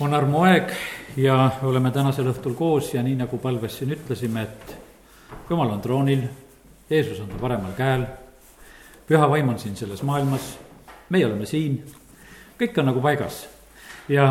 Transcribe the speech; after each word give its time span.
on 0.00 0.14
armuaeg 0.14 0.70
ja 1.16 1.50
oleme 1.62 1.90
tänasel 1.90 2.30
õhtul 2.32 2.54
koos 2.56 2.94
ja 2.94 3.02
nii 3.04 3.18
nagu 3.20 3.38
palves 3.38 3.76
siin 3.78 3.92
ütlesime, 3.92 4.42
et 4.42 4.76
jumal 5.50 5.74
on 5.74 5.82
troonil, 5.84 6.22
Jeesus 6.90 7.20
on 7.20 7.28
ta 7.28 7.36
paremal 7.40 7.74
käel, 7.76 8.06
püha 9.08 9.28
vaim 9.28 9.52
on 9.52 9.58
siin 9.58 9.76
selles 9.76 10.02
maailmas, 10.02 10.54
meie 11.12 11.26
oleme 11.26 11.46
siin, 11.46 11.82
kõik 12.60 12.80
on 12.80 12.88
nagu 12.88 13.04
paigas. 13.04 13.42
ja, 14.08 14.26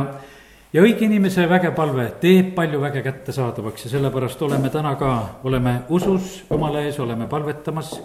ja 0.73 0.81
õige 0.81 1.05
inimese 1.05 1.45
väge 1.49 1.71
palve 1.77 2.09
teeb 2.21 2.55
palju 2.55 2.81
väge 2.81 3.05
kättesaadavaks 3.05 3.85
ja 3.85 3.93
sellepärast 3.93 4.41
oleme 4.41 4.69
täna 4.69 4.95
ka, 4.95 5.15
oleme 5.43 5.81
usus 5.89 6.43
Jumala 6.49 6.81
ees, 6.81 6.99
oleme 6.99 7.27
palvetamas, 7.27 7.99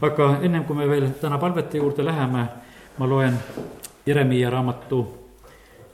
aga 0.00 0.36
ennem 0.42 0.64
kui 0.64 0.76
me 0.76 0.88
veel 0.88 1.10
täna 1.20 1.38
palvete 1.38 1.82
juurde 1.82 2.04
läheme, 2.04 2.48
ma 2.98 3.06
loen 3.06 3.38
Jeremiia 4.06 4.50
raamatu 4.50 5.27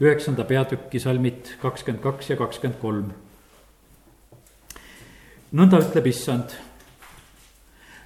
üheksanda 0.00 0.44
peatüki 0.44 1.00
salmid 1.00 1.54
kakskümmend 1.62 2.02
kaks 2.02 2.30
ja 2.30 2.36
kakskümmend 2.36 2.80
kolm. 2.80 3.12
nõnda 5.54 5.78
ütleb 5.78 6.06
issand, 6.10 6.50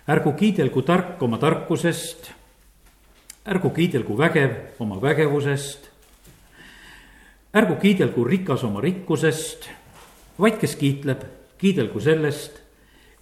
ärgu 0.08 0.34
kiidelgu 0.36 0.82
tark 0.84 1.22
oma 1.22 1.38
tarkusest, 1.40 2.28
ärgu 3.48 3.70
kiidelgu 3.72 4.18
vägev 4.18 4.82
oma 4.84 5.00
vägevusest, 5.00 5.88
ärgu 7.56 7.78
kiidelgu 7.80 8.24
rikas 8.24 8.64
oma 8.64 8.84
rikkusest, 8.84 9.70
vaid 10.38 10.60
kes 10.60 10.76
kiitleb, 10.76 11.24
kiidelgu 11.58 12.00
sellest, 12.00 12.60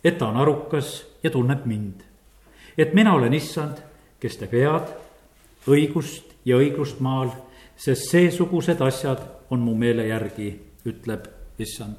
et 0.05 0.19
ta 0.19 0.27
on 0.27 0.42
arukas 0.42 1.05
ja 1.23 1.30
tunneb 1.30 1.67
mind. 1.67 2.03
et 2.78 2.95
mina 2.95 3.14
olen 3.14 3.33
issand, 3.33 3.78
kes 4.20 4.37
teeb 4.37 4.53
head, 4.53 4.91
õigust 5.67 6.34
ja 6.45 6.59
õiglust 6.59 7.01
maal 7.01 7.30
sest 7.77 8.11
seesugused 8.11 8.80
asjad 8.80 9.23
on 9.51 9.61
mu 9.61 9.75
meele 9.75 10.07
järgi, 10.07 10.51
ütleb 10.87 11.27
issand. 11.59 11.97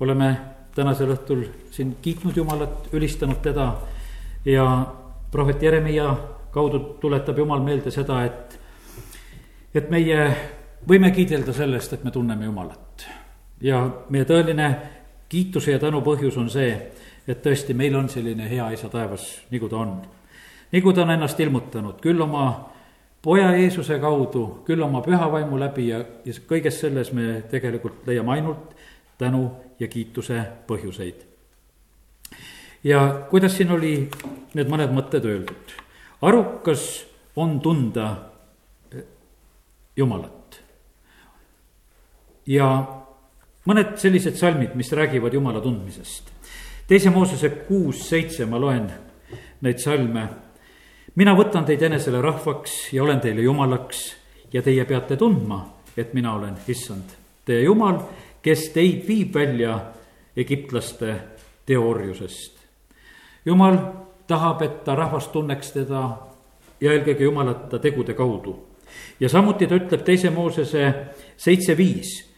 oleme 0.00 0.36
tänasel 0.74 1.14
õhtul 1.14 1.44
siin 1.70 1.96
kiitnud 2.02 2.36
Jumalat, 2.36 2.88
ülistanud 2.92 3.40
teda 3.42 3.76
ja 4.44 4.66
prohvet 5.30 5.62
Jeremiah 5.62 6.16
kaudu 6.50 6.78
tuletab 7.00 7.38
Jumal 7.38 7.62
meelde 7.62 7.90
seda, 7.90 8.24
et, 8.24 8.58
et 9.74 9.90
meie 9.90 10.26
võime 10.88 11.10
kiidelda 11.10 11.52
sellest, 11.52 11.92
et 11.92 12.04
me 12.04 12.10
tunneme 12.10 12.44
Jumalat. 12.44 13.06
ja 13.60 13.80
meie 14.10 14.24
tõeline 14.24 14.68
kiituse 15.28 15.72
ja 15.72 15.78
tänu 15.78 16.02
põhjus 16.04 16.36
on 16.38 16.50
see, 16.50 16.74
et 17.26 17.40
tõesti, 17.42 17.74
meil 17.74 17.96
on 17.96 18.08
selline 18.08 18.48
hea 18.48 18.66
isa 18.74 18.88
taevas, 18.88 19.24
nagu 19.50 19.68
ta 19.68 19.76
on. 19.76 19.96
nagu 20.72 20.92
ta 20.92 21.02
on 21.02 21.10
ennast 21.10 21.40
ilmutanud, 21.40 22.00
küll 22.00 22.20
oma 22.20 22.73
poja 23.24 23.54
Jeesuse 23.56 23.96
kaudu, 23.98 24.44
küll 24.66 24.82
oma 24.84 25.00
püha 25.04 25.30
vaimu 25.32 25.56
läbi 25.60 25.88
ja, 25.88 26.02
ja 26.24 26.34
kõiges 26.48 26.82
selles 26.82 27.12
me 27.16 27.40
tegelikult 27.50 28.04
leiame 28.08 28.36
ainult 28.36 28.74
tänu 29.18 29.46
ja 29.80 29.88
kiituse 29.88 30.42
põhjuseid. 30.68 31.24
ja 32.84 33.00
kuidas 33.30 33.56
siin 33.56 33.72
oli 33.72 33.94
need 34.54 34.68
mõned 34.68 34.92
mõtted 34.92 35.24
öeldud? 35.24 35.72
arukas 36.20 37.06
on 37.36 37.60
tunda 37.60 38.10
eh, 38.92 39.06
Jumalat. 39.96 40.60
ja 42.46 42.68
mõned 43.64 43.96
sellised 43.96 44.36
salmid, 44.36 44.76
mis 44.76 44.92
räägivad 44.92 45.32
Jumala 45.32 45.60
tundmisest. 45.64 46.28
teise 46.86 47.10
Moosese 47.10 47.48
kuus, 47.64 48.04
seitse 48.08 48.44
ma 48.46 48.60
loen 48.60 48.90
neid 49.64 49.80
salme 49.80 50.28
mina 51.14 51.34
võtan 51.34 51.64
teid 51.64 51.82
enesele 51.82 52.20
rahvaks 52.22 52.92
ja 52.92 53.02
olen 53.02 53.20
teile 53.20 53.42
jumalaks 53.42 54.04
ja 54.52 54.62
teie 54.62 54.84
peate 54.84 55.16
tundma, 55.16 55.60
et 55.96 56.14
mina 56.14 56.34
olen 56.34 56.56
issand, 56.68 57.16
teie 57.44 57.64
jumal, 57.64 58.00
kes 58.42 58.68
teid 58.74 59.06
viib 59.08 59.34
välja 59.34 59.78
egiptlaste 60.36 61.14
teoorjusest. 61.66 62.58
jumal 63.44 63.78
tahab, 64.26 64.62
et 64.62 64.84
ta 64.84 64.94
rahvas 64.94 65.28
tunneks 65.28 65.72
teda 65.72 66.04
ja 66.80 66.92
eelkõige 66.92 67.24
Jumalat 67.24 67.68
ta 67.70 67.78
tegude 67.78 68.14
kaudu. 68.14 68.56
ja 69.20 69.28
samuti 69.28 69.66
ta 69.66 69.74
ütleb 69.74 70.04
teise 70.04 70.30
Moosese 70.30 70.94
seitse 71.36 71.76
viis 71.76 72.30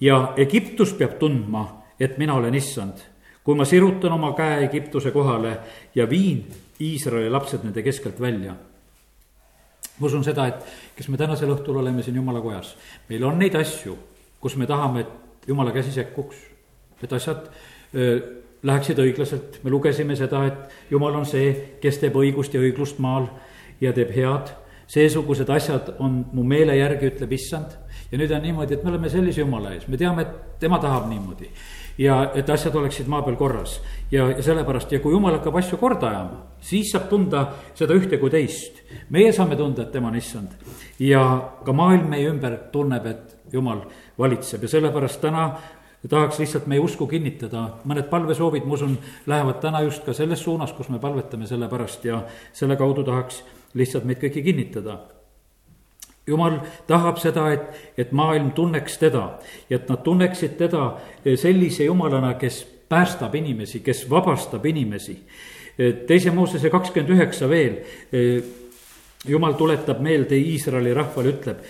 ja 0.00 0.32
Egiptus 0.36 0.92
peab 0.92 1.18
tundma, 1.18 1.82
et 2.00 2.18
mina 2.18 2.34
olen 2.34 2.54
issand, 2.54 2.98
kui 3.44 3.54
ma 3.54 3.64
sirutan 3.64 4.12
oma 4.12 4.32
käe 4.36 4.64
Egiptuse 4.64 5.10
kohale 5.10 5.58
ja 5.94 6.08
viin 6.10 6.46
Iisraeli 6.80 7.30
lapsed 7.30 7.64
nende 7.64 7.82
keskelt 7.82 8.20
välja. 8.20 8.54
ma 9.98 10.06
usun 10.06 10.24
seda, 10.24 10.44
et 10.46 10.64
kes 10.96 11.06
me 11.08 11.16
tänasel 11.16 11.48
õhtul 11.54 11.78
oleme 11.80 12.02
siin 12.04 12.18
jumala 12.18 12.40
kojas, 12.44 12.74
meil 13.08 13.22
on 13.24 13.38
neid 13.40 13.54
asju, 13.56 13.94
kus 14.40 14.56
me 14.60 14.66
tahame, 14.68 15.06
et 15.06 15.48
jumala 15.48 15.72
käsi 15.72 15.94
sekkuks, 15.94 16.36
et 17.02 17.12
asjad 17.16 17.46
öö, 17.94 18.18
läheksid 18.62 19.00
õiglaselt, 19.00 19.56
me 19.64 19.72
lugesime 19.72 20.16
seda, 20.16 20.42
et 20.50 20.92
jumal 20.92 21.16
on 21.16 21.24
see, 21.24 21.78
kes 21.80 22.00
teeb 22.02 22.18
õigust 22.20 22.52
ja 22.52 22.60
õiglust 22.60 23.00
maal 23.00 23.30
ja 23.80 23.94
teeb 23.96 24.12
head. 24.12 24.52
seesugused 24.86 25.48
asjad 25.50 25.96
on 25.98 26.20
mu 26.32 26.44
meele 26.44 26.76
järgi, 26.76 27.08
ütleb 27.14 27.32
issand. 27.32 27.72
ja 28.12 28.18
nüüd 28.18 28.30
on 28.30 28.42
niimoodi, 28.42 28.74
et 28.74 28.84
me 28.84 28.90
oleme 28.90 29.08
sellise 29.08 29.40
jumala 29.40 29.72
ees, 29.74 29.88
me 29.88 29.96
teame, 29.96 30.22
et 30.22 30.60
tema 30.60 30.78
tahab 30.78 31.08
niimoodi 31.08 31.48
ja 31.98 32.18
et 32.34 32.50
asjad 32.50 32.74
oleksid 32.74 33.08
maa 33.08 33.22
peal 33.22 33.36
korras. 33.36 33.80
ja, 34.10 34.28
ja 34.30 34.42
sellepärast 34.42 34.92
ja 34.92 35.00
kui 35.00 35.12
jumal 35.12 35.38
hakkab 35.38 35.56
asju 35.56 35.78
korda 35.80 36.10
ajama, 36.10 36.42
siis 36.60 36.90
saab 36.92 37.08
tunda 37.08 37.46
seda 37.74 37.94
ühte 37.94 38.18
kui 38.18 38.30
teist. 38.30 38.82
meie 39.10 39.32
saame 39.32 39.56
tunda, 39.56 39.82
et 39.82 39.92
tema 39.92 40.08
on 40.08 40.16
issand. 40.16 40.52
Ja 40.98 41.22
ka 41.64 41.72
maailm 41.72 42.10
meie 42.10 42.28
ümber 42.30 42.58
tunneb, 42.72 43.06
et 43.06 43.52
jumal 43.52 43.86
valitseb. 44.18 44.62
Ja 44.62 44.68
sellepärast 44.68 45.20
täna 45.20 45.48
tahaks 46.08 46.38
lihtsalt 46.38 46.66
meie 46.70 46.80
usku 46.80 47.06
kinnitada, 47.10 47.80
mõned 47.84 48.08
palvesoovid, 48.10 48.66
ma 48.66 48.76
usun, 48.76 48.98
lähevad 49.26 49.60
täna 49.60 49.80
just 49.82 50.04
ka 50.04 50.14
selles 50.14 50.44
suunas, 50.44 50.72
kus 50.72 50.88
me 50.88 51.00
palvetame 51.02 51.46
selle 51.46 51.68
pärast. 51.68 52.04
Ja 52.04 52.22
selle 52.52 52.76
kaudu 52.76 53.04
tahaks 53.04 53.42
lihtsalt 53.74 54.04
meid 54.04 54.22
kõiki 54.22 54.44
kinnitada 54.44 55.00
jumal 56.26 56.58
tahab 56.86 57.18
seda, 57.22 57.50
et, 57.52 57.66
et 57.98 58.12
maailm 58.12 58.50
tunneks 58.52 58.98
teda 58.98 59.26
ja 59.70 59.78
et 59.78 59.88
nad 59.88 60.02
tunneksid 60.02 60.56
teda 60.58 60.88
sellise 61.36 61.84
jumalana, 61.84 62.34
kes 62.34 62.64
päästab 62.88 63.34
inimesi, 63.34 63.80
kes 63.80 64.04
vabastab 64.10 64.66
inimesi. 64.66 65.18
teise 66.06 66.30
Moosese 66.30 66.70
kakskümmend 66.70 67.12
üheksa 67.12 67.48
veel, 67.48 67.74
jumal 69.28 69.52
tuletab 69.58 70.00
meelde 70.00 70.38
Iisraeli 70.38 70.94
rahvale, 70.94 71.34
ütleb 71.34 71.64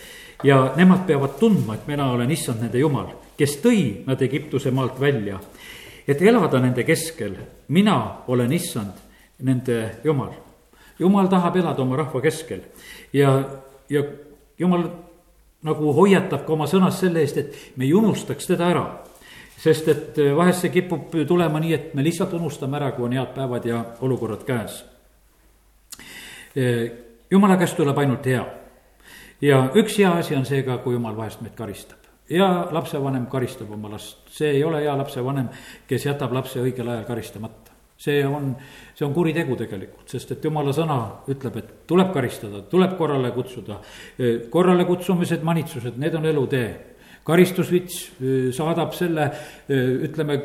ja 0.44 0.72
nemad 0.76 1.06
peavad 1.06 1.38
tundma, 1.40 1.74
et 1.74 1.86
mina 1.86 2.10
olen 2.12 2.30
issand 2.30 2.60
nende 2.62 2.78
jumal, 2.78 3.08
kes 3.38 3.58
tõi 3.62 3.80
nad 4.06 4.22
Egiptuse 4.22 4.70
maalt 4.70 5.00
välja. 5.00 5.40
et 6.08 6.22
elada 6.22 6.60
nende 6.60 6.84
keskel, 6.84 7.32
mina 7.68 8.22
olen 8.28 8.52
issand, 8.52 8.92
nende 9.42 9.90
jumal. 10.04 10.32
jumal 10.98 11.28
tahab 11.28 11.56
elada 11.56 11.82
oma 11.82 11.96
rahva 11.96 12.20
keskel 12.20 12.60
ja, 13.12 13.44
ja 13.88 14.02
jumal 14.58 14.88
nagu 15.66 15.92
hoiatab 15.96 16.44
ka 16.46 16.54
oma 16.54 16.68
sõnas 16.70 17.00
selle 17.00 17.22
eest, 17.24 17.40
et 17.40 17.76
me 17.76 17.86
ei 17.86 17.94
unustaks 17.94 18.46
teda 18.46 18.70
ära. 18.70 18.86
sest 19.56 19.88
et 19.88 20.18
eh, 20.20 20.34
vahest 20.36 20.60
see 20.62 20.70
kipub 20.70 21.14
tulema 21.26 21.60
nii, 21.60 21.72
et 21.74 21.94
me 21.96 22.04
lihtsalt 22.04 22.34
unustame 22.36 22.76
ära, 22.76 22.92
kui 22.92 23.06
on 23.06 23.14
head 23.16 23.32
päevad 23.34 23.64
ja 23.64 23.84
olukorrad 24.04 24.44
käes. 24.44 24.84
Eh, 26.56 26.92
jumala 27.30 27.56
käest 27.56 27.76
tuleb 27.76 27.98
ainult 27.98 28.26
hea. 28.26 28.44
ja 29.40 29.70
üks 29.74 29.98
hea 29.98 30.12
asi 30.12 30.36
on 30.36 30.44
see 30.46 30.62
ka, 30.62 30.78
kui 30.78 30.94
jumal 30.94 31.16
vahest 31.16 31.40
meid 31.40 31.54
karistab. 31.54 31.98
hea 32.30 32.68
lapsevanem 32.70 33.26
karistab 33.26 33.70
oma 33.70 33.90
last, 33.90 34.28
see 34.28 34.50
ei 34.50 34.64
ole 34.64 34.82
hea 34.82 34.96
lapsevanem, 34.96 35.48
kes 35.86 36.06
jätab 36.06 36.32
lapse 36.32 36.60
õigel 36.60 36.88
ajal 36.88 37.04
karistamata 37.04 37.75
see 37.96 38.20
on, 38.26 38.50
see 38.94 39.06
on 39.06 39.14
kuritegu 39.16 39.56
tegelikult, 39.56 40.08
sest 40.12 40.34
et 40.34 40.44
jumala 40.44 40.74
sõna 40.76 40.98
ütleb, 41.32 41.56
et 41.60 41.72
tuleb 41.88 42.12
karistada, 42.14 42.62
tuleb 42.70 42.96
korrale 42.98 43.32
kutsuda. 43.34 43.80
korralekutsumised, 44.52 45.42
manitsused, 45.42 45.98
need 45.98 46.14
on 46.14 46.26
elutee. 46.26 46.68
karistusvits 47.26 48.02
saadab 48.54 48.92
selle, 48.94 49.30
ütleme, 50.06 50.36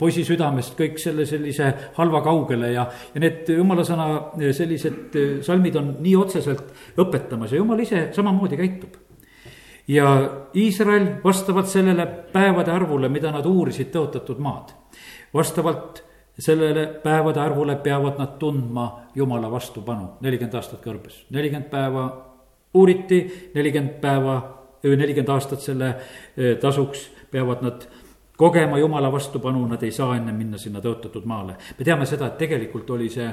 poisi 0.00 0.24
südamest 0.24 0.74
kõik 0.78 0.98
selle 1.00 1.26
sellise 1.28 1.70
halva 1.96 2.22
kaugele 2.24 2.72
ja, 2.72 2.86
ja 3.14 3.20
need 3.20 3.48
jumala 3.52 3.84
sõna 3.84 4.06
sellised 4.56 5.16
salmid 5.44 5.76
on 5.76 5.94
nii 6.00 6.16
otseselt 6.16 6.96
õpetamas 7.00 7.52
ja 7.52 7.60
jumal 7.60 7.80
ise 7.84 8.06
samamoodi 8.16 8.56
käitub 8.60 8.96
ja 9.90 10.06
Iisrael 10.54 11.08
vastavalt 11.24 11.68
sellele 11.68 12.06
päevade 12.32 12.72
arvule, 12.72 13.08
mida 13.08 13.32
nad 13.34 13.46
uurisid 13.46 13.90
tõotatud 13.94 14.38
maad, 14.42 14.72
vastavalt 15.34 16.02
sellele 16.40 16.86
päevade 17.02 17.40
arvule 17.40 17.76
peavad 17.76 18.18
nad 18.18 18.38
tundma 18.38 18.88
Jumala 19.14 19.50
vastupanu, 19.50 20.16
nelikümmend 20.24 20.54
aastat 20.56 20.82
kõrbes, 20.84 21.24
nelikümmend 21.30 21.70
päeva 21.70 22.08
uuriti, 22.74 23.50
nelikümmend 23.54 24.00
päeva, 24.00 24.36
nelikümmend 24.82 25.32
aastat 25.34 25.60
selle 25.64 25.94
e, 26.36 26.54
tasuks 26.60 27.08
peavad 27.30 27.64
nad 27.66 27.86
kogema 28.40 28.78
Jumala 28.78 29.12
vastupanu, 29.12 29.66
nad 29.68 29.82
ei 29.82 29.92
saa 29.92 30.14
enne 30.16 30.32
minna 30.32 30.58
sinna 30.58 30.80
tõotatud 30.80 31.26
maale. 31.28 31.56
me 31.78 31.84
teame 31.84 32.06
seda, 32.06 32.30
et 32.30 32.38
tegelikult 32.38 32.90
oli 32.90 33.10
see 33.12 33.26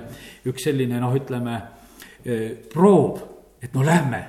üks 0.50 0.68
selline 0.68 1.00
noh, 1.00 1.14
ütleme 1.16 1.62
e, 2.26 2.40
proov, 2.74 3.22
et 3.62 3.74
no 3.74 3.86
lähme. 3.86 4.26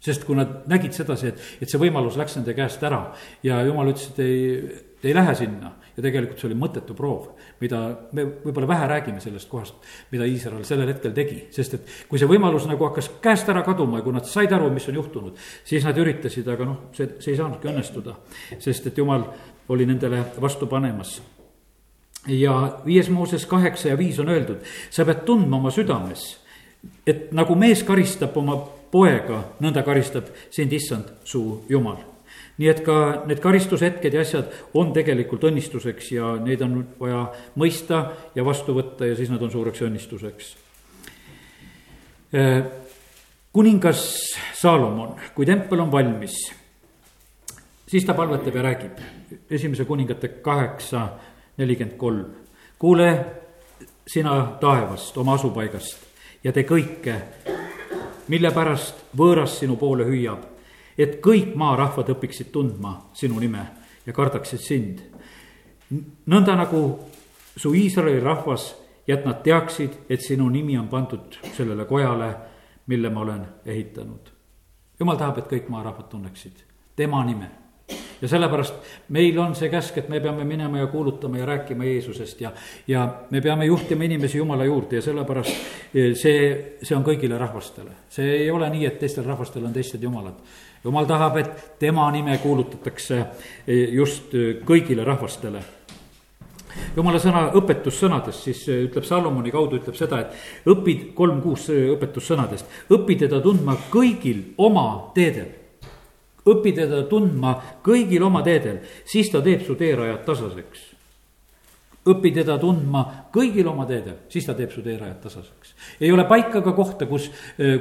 sest 0.00 0.24
kui 0.24 0.36
nad 0.36 0.66
nägid 0.70 0.94
sedasi, 0.94 1.28
et, 1.28 1.40
et 1.62 1.70
see 1.70 1.80
võimalus 1.82 2.16
läks 2.18 2.36
nende 2.36 2.54
käest 2.54 2.82
ära 2.86 3.12
ja 3.42 3.62
jumal 3.66 3.88
ütles, 3.90 4.10
et 4.12 4.18
ei, 4.22 4.34
ei 5.04 5.14
lähe 5.14 5.34
sinna. 5.34 5.76
ja 5.96 6.02
tegelikult 6.02 6.40
see 6.40 6.50
oli 6.50 6.58
mõttetu 6.58 6.94
proov, 6.94 7.35
mida 7.60 7.82
me 8.12 8.26
võib-olla 8.44 8.68
vähe 8.68 8.88
räägime 8.90 9.20
sellest 9.20 9.48
kohast, 9.48 9.78
mida 10.12 10.26
Iisrael 10.28 10.64
sellel 10.68 10.90
hetkel 10.92 11.14
tegi, 11.16 11.38
sest 11.54 11.78
et 11.78 11.94
kui 12.08 12.20
see 12.20 12.28
võimalus 12.30 12.68
nagu 12.68 12.88
hakkas 12.88 13.10
käest 13.22 13.48
ära 13.52 13.62
kaduma 13.66 14.00
ja 14.00 14.06
kui 14.06 14.16
nad 14.16 14.28
said 14.28 14.52
aru, 14.52 14.68
mis 14.74 14.88
on 14.90 15.00
juhtunud, 15.00 15.46
siis 15.64 15.86
nad 15.86 15.96
üritasid, 15.98 16.48
aga 16.52 16.68
noh, 16.68 16.82
see, 16.96 17.16
see 17.20 17.32
ei 17.34 17.40
saanudki 17.40 17.72
õnnestuda, 17.72 18.18
sest 18.58 18.90
et 18.90 19.00
jumal 19.00 19.24
oli 19.72 19.88
nendele 19.88 20.22
vastu 20.40 20.68
panemas 20.70 21.18
ja 22.28 22.78
viies 22.86 23.08
Mooses 23.10 23.46
kaheksa 23.46 23.88
ja 23.88 23.98
viis 23.98 24.18
on 24.18 24.28
öeldud, 24.28 24.64
sa 24.90 25.04
pead 25.04 25.24
tundma 25.24 25.56
oma 25.60 25.70
südames, 25.70 26.36
et 27.06 27.30
nagu 27.32 27.54
mees 27.58 27.82
karistab 27.86 28.36
oma 28.36 28.58
poega, 28.90 29.42
nõnda 29.62 29.84
karistab 29.86 30.30
sind 30.50 30.72
issand 30.72 31.10
su 31.24 31.42
jumal. 31.68 32.15
Nii 32.58 32.68
et 32.70 32.80
ka 32.84 32.98
need 33.28 33.40
karistushetked 33.42 34.14
ja 34.14 34.22
asjad 34.24 34.52
on 34.74 34.92
tegelikult 34.96 35.44
õnnistuseks 35.48 36.12
ja 36.14 36.32
neid 36.40 36.62
on 36.64 36.78
vaja 37.00 37.26
mõista 37.60 38.02
ja 38.34 38.44
vastu 38.44 38.74
võtta 38.76 39.08
ja 39.08 39.16
siis 39.16 39.30
nad 39.32 39.42
on 39.42 39.52
suureks 39.52 39.82
õnnistuseks. 39.86 40.52
Äh, 42.36 42.62
kuningas 43.52 44.06
Saalomon, 44.56 45.16
kui 45.34 45.46
tempel 45.46 45.80
on 45.84 45.92
valmis, 45.92 46.38
siis 47.86 48.04
ta 48.04 48.14
palvetab 48.14 48.54
ja 48.54 48.62
räägib. 48.62 48.98
esimese 49.50 49.84
kuningate 49.84 50.28
kaheksa 50.28 51.08
nelikümmend 51.56 51.96
kolm. 51.96 52.24
kuule 52.78 53.26
sina 54.06 54.56
taevast, 54.60 55.16
oma 55.16 55.34
asupaigast 55.34 55.98
ja 56.44 56.52
tee 56.52 56.62
kõike 56.62 57.14
mille 58.28 58.50
pärast 58.54 59.04
võõras 59.16 59.58
sinu 59.60 59.76
poole 59.78 60.06
hüüab, 60.08 60.42
et 60.98 61.20
kõik 61.24 61.54
maarahvad 61.54 62.14
õpiksid 62.16 62.50
tundma 62.52 63.10
sinu 63.14 63.40
nime 63.40 63.66
ja 64.06 64.12
kardaksid 64.12 64.60
sind. 64.60 65.00
nõnda 66.26 66.56
nagu 66.56 66.98
su 67.56 67.74
Iisraeli 67.74 68.20
rahvas 68.20 68.74
ja 69.06 69.14
et 69.14 69.24
nad 69.24 69.42
teaksid, 69.42 69.90
et 70.08 70.20
sinu 70.20 70.48
nimi 70.48 70.78
on 70.78 70.88
pandud 70.88 71.38
sellele 71.52 71.84
kojale, 71.84 72.34
mille 72.86 73.10
ma 73.10 73.20
olen 73.20 73.46
ehitanud. 73.66 74.32
jumal 75.00 75.16
tahab, 75.16 75.38
et 75.38 75.52
kõik 75.52 75.68
maarahvad 75.68 76.08
tunneksid 76.08 76.64
tema 76.96 77.24
nime 77.24 77.66
ja 78.20 78.28
sellepärast 78.28 78.74
meil 79.08 79.38
on 79.38 79.54
see 79.54 79.68
käsk, 79.70 79.98
et 80.00 80.08
me 80.08 80.20
peame 80.20 80.44
minema 80.44 80.78
ja 80.78 80.86
kuulutama 80.86 81.38
ja 81.38 81.46
rääkima 81.46 81.84
Jeesusest 81.84 82.40
ja, 82.40 82.52
ja 82.86 83.06
me 83.30 83.40
peame 83.40 83.64
juhtima 83.64 84.04
inimesi 84.04 84.38
Jumala 84.38 84.64
juurde 84.64 84.96
ja 84.96 85.02
sellepärast 85.02 85.52
e, 85.94 86.14
see, 86.14 86.76
see 86.82 86.96
on 86.96 87.04
kõigile 87.04 87.38
rahvastele. 87.38 87.92
see 88.08 88.38
ei 88.42 88.50
ole 88.50 88.70
nii, 88.72 88.86
et 88.86 88.98
teistel 88.98 89.24
rahvastel 89.24 89.64
on 89.64 89.72
teised 89.72 90.02
jumalad. 90.02 90.40
Jumal 90.86 91.06
tahab, 91.06 91.40
et 91.40 91.78
tema 91.82 92.06
nime 92.14 92.38
kuulutatakse 92.38 93.18
e, 93.66 93.80
just 93.96 94.34
e, 94.34 94.60
kõigile 94.66 95.04
rahvastele. 95.06 95.62
Jumala 96.96 97.18
sõna 97.20 97.46
õpetussõnadest, 97.56 98.46
siis 98.46 98.62
ütleb 98.68 99.04
Salomoni 99.08 99.52
kaudu, 99.52 99.80
ütleb 99.80 99.96
seda, 99.96 100.20
et 100.22 100.68
õpid 100.68 101.10
kolm 101.16 101.40
kuus 101.44 101.70
õpetussõnadest, 101.72 102.68
õpi 102.92 103.16
teda 103.24 103.40
tundma 103.44 103.78
kõigil 103.92 104.52
oma 104.60 104.86
teedel. 105.16 105.54
Õpi 106.46 106.74
teda 106.76 107.02
tundma 107.10 107.56
kõigil 107.84 108.22
oma 108.22 108.44
teedel, 108.46 108.82
siis 109.08 109.32
ta 109.32 109.40
teeb 109.42 109.64
su 109.66 109.74
teerajad 109.74 110.22
tasaseks. 110.28 110.95
Õpi 112.06 112.32
teda 112.34 112.56
tundma 112.62 113.02
kõigil 113.34 113.66
oma 113.68 113.86
teedel, 113.88 114.20
siis 114.32 114.46
ta 114.46 114.54
teeb 114.54 114.70
su 114.72 114.82
teerajad 114.84 115.18
tasaseks. 115.24 115.74
ei 116.00 116.12
ole 116.12 116.24
paika 116.24 116.58
ega 116.58 116.72
kohta, 116.72 117.06
kus, 117.06 117.30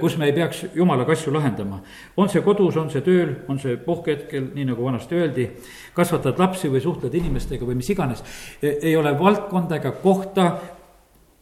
kus 0.01 0.17
me 0.17 0.29
ei 0.29 0.33
peaks 0.33 0.65
jumalaga 0.75 1.13
asju 1.13 1.33
lahendama. 1.33 1.81
on 2.17 2.29
see 2.29 2.41
kodus, 2.41 2.77
on 2.77 2.89
see 2.89 3.01
tööl, 3.01 3.35
on 3.47 3.59
see 3.59 3.77
puhkehetkel, 3.77 4.49
nii 4.55 4.65
nagu 4.71 4.85
vanasti 4.85 5.15
öeldi, 5.15 5.49
kasvatad 5.93 6.39
lapsi 6.39 6.69
või 6.69 6.81
suhtled 6.81 7.13
inimestega 7.13 7.65
või 7.65 7.75
mis 7.75 7.89
iganes. 7.89 8.23
ei 8.61 8.95
ole 8.97 9.13
valdkonda 9.19 9.75
ega 9.75 9.91
kohta, 9.91 10.51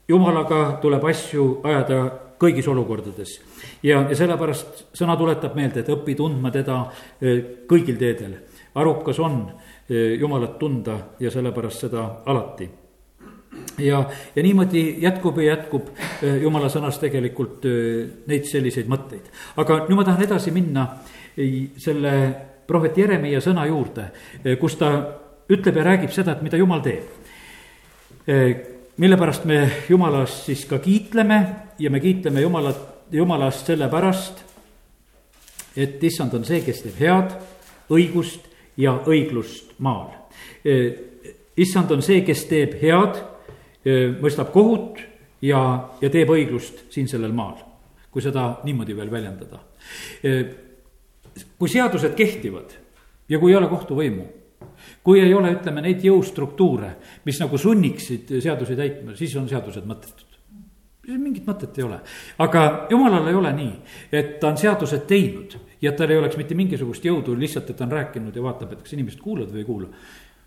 jumalaga 0.07 0.79
tuleb 0.81 1.05
asju 1.07 1.61
ajada 1.63 2.03
kõigis 2.43 2.67
olukordades. 2.67 3.37
ja, 3.83 4.01
ja 4.09 4.15
sellepärast 4.15 4.85
sõna 4.97 5.15
tuletab 5.19 5.55
meelde, 5.55 5.83
et 5.83 5.91
õpi 5.93 6.15
tundma 6.19 6.51
teda 6.51 6.83
e, 7.21 7.37
kõigil 7.69 7.97
teedel. 7.99 8.35
arukas 8.75 9.19
on 9.19 9.37
e, 9.47 9.53
Jumalat 9.89 10.55
tunda 10.59 10.95
ja 11.19 11.31
sellepärast 11.31 11.85
seda 11.85 12.05
alati 12.25 12.69
ja, 13.77 14.09
ja 14.35 14.43
niimoodi 14.43 14.95
jätkub 15.03 15.37
ja 15.37 15.53
jätkub 15.53 15.89
e, 16.21 16.37
jumala 16.43 16.69
sõnas 16.71 16.99
tegelikult 17.01 17.65
neid 18.27 18.47
selliseid 18.47 18.87
mõtteid. 18.89 19.27
aga 19.57 19.83
nüüd 19.87 19.99
ma 19.99 20.05
tahan 20.07 20.23
edasi 20.23 20.53
minna 20.55 20.87
selle 21.77 22.13
prohvet 22.67 22.97
Jeremiah 22.97 23.43
sõna 23.43 23.65
juurde, 23.67 24.07
kus 24.61 24.77
ta 24.79 24.93
ütleb 25.51 25.77
ja 25.77 25.83
räägib 25.89 26.13
seda, 26.13 26.37
et 26.37 26.43
mida 26.45 26.57
jumal 26.57 26.83
teeb. 26.85 27.03
mille 28.97 29.17
pärast 29.17 29.45
me 29.45 29.59
jumalast 29.89 30.45
siis 30.45 30.65
ka 30.65 30.79
kiitleme 30.79 31.39
ja 31.79 31.89
me 31.89 31.99
kiitleme 31.99 32.41
Jumalat, 32.41 32.77
Jumalast 33.11 33.65
sellepärast, 33.65 34.43
et 35.75 36.03
issand 36.03 36.33
on 36.33 36.45
see, 36.45 36.61
kes 36.61 36.81
teeb 36.85 36.99
head, 36.99 37.33
õigust 37.89 38.47
ja 38.77 38.95
õiglust 39.09 39.75
maal. 39.83 40.11
E, 40.65 40.77
issand 41.61 41.91
on 41.93 42.03
see, 42.05 42.23
kes 42.25 42.45
teeb 42.49 42.77
head, 42.81 43.19
e, 43.85 44.07
mõistab 44.21 44.51
kohut 44.53 45.01
ja, 45.43 45.61
ja 46.01 46.11
teeb 46.13 46.33
õiglust 46.33 46.85
siin 46.93 47.09
sellel 47.11 47.35
maal, 47.35 47.57
kui 48.11 48.23
seda 48.25 48.49
niimoodi 48.65 48.97
veel 48.97 49.11
väljendada. 49.13 49.61
E, 50.23 50.37
kui 51.59 51.69
seadused 51.71 52.15
kehtivad 52.17 52.73
ja 53.29 53.39
kui 53.41 53.53
ei 53.53 53.59
ole 53.59 53.69
kohtuvõimu, 53.71 54.27
kui 55.03 55.21
ei 55.21 55.33
ole, 55.33 55.53
ütleme, 55.57 55.83
neid 55.83 56.03
jõustruktuure, 56.05 56.95
mis 57.27 57.39
nagu 57.41 57.57
sunniksid 57.59 58.37
seadusi 58.43 58.77
täitma, 58.79 59.17
siis 59.19 59.35
on 59.39 59.49
seadused 59.49 59.85
mõttetud 59.89 60.32
mingit 61.07 61.47
mõtet 61.47 61.77
ei 61.77 61.83
ole. 61.83 61.99
aga 62.39 62.87
jumalal 62.89 63.27
ei 63.27 63.35
ole 63.35 63.53
nii, 63.53 63.75
et 64.11 64.39
ta 64.39 64.51
on 64.53 64.57
seadused 64.57 65.05
teinud 65.07 65.57
ja 65.81 65.91
tal 65.91 66.11
ei 66.11 66.17
oleks 66.21 66.37
mitte 66.39 66.55
mingisugust 66.55 67.05
jõudu, 67.05 67.35
lihtsalt, 67.39 67.69
et 67.69 67.77
ta 67.77 67.87
on 67.87 67.91
rääkinud 67.91 68.35
ja 68.35 68.43
vaatab, 68.43 68.73
et 68.73 68.83
kas 68.83 68.95
inimesed 68.95 69.21
kuulavad 69.21 69.51
või 69.51 69.63
ei 69.63 69.69
kuula. 69.69 69.87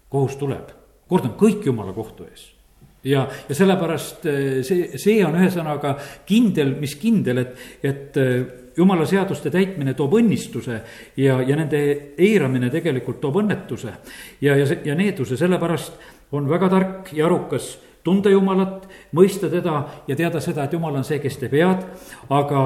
kohus 0.08 0.37
tuleb, 0.41 0.70
kord 1.08 1.25
on 1.29 1.35
kõik 1.41 1.67
jumala 1.67 1.93
kohtu 1.93 2.25
ees 2.31 2.53
ja, 3.06 3.26
ja 3.49 3.55
sellepärast 3.55 4.26
eh, 4.26 4.61
see, 4.67 4.99
see 4.99 5.20
on 5.26 5.37
ühesõnaga 5.38 5.97
kindel, 6.29 6.75
mis 6.81 6.97
kindel, 7.00 7.43
et, 7.43 7.67
et 7.85 8.20
eh, 8.20 8.37
jumala 8.76 9.06
seaduste 9.08 9.50
täitmine 9.53 9.94
toob 9.97 10.19
õnnistuse 10.19 10.81
ja, 11.20 11.38
ja 11.41 11.56
nende 11.56 11.81
eiramine 12.19 12.70
tegelikult 12.73 13.20
toob 13.23 13.41
õnnetuse. 13.43 13.94
ja, 14.41 14.56
ja, 14.56 14.69
ja 14.84 14.96
needuse, 14.98 15.36
sellepärast 15.36 16.32
on 16.36 16.48
väga 16.51 16.70
tark 16.72 17.13
ja 17.17 17.27
arukas 17.29 17.77
tunda 18.06 18.31
Jumalat, 18.31 18.86
mõista 19.17 19.51
teda 19.51 19.81
ja 20.06 20.17
teada 20.17 20.41
seda, 20.43 20.67
et 20.67 20.75
Jumal 20.77 20.94
on 21.01 21.06
see, 21.06 21.19
kes 21.22 21.39
teeb 21.41 21.56
head, 21.58 21.82
aga 22.31 22.63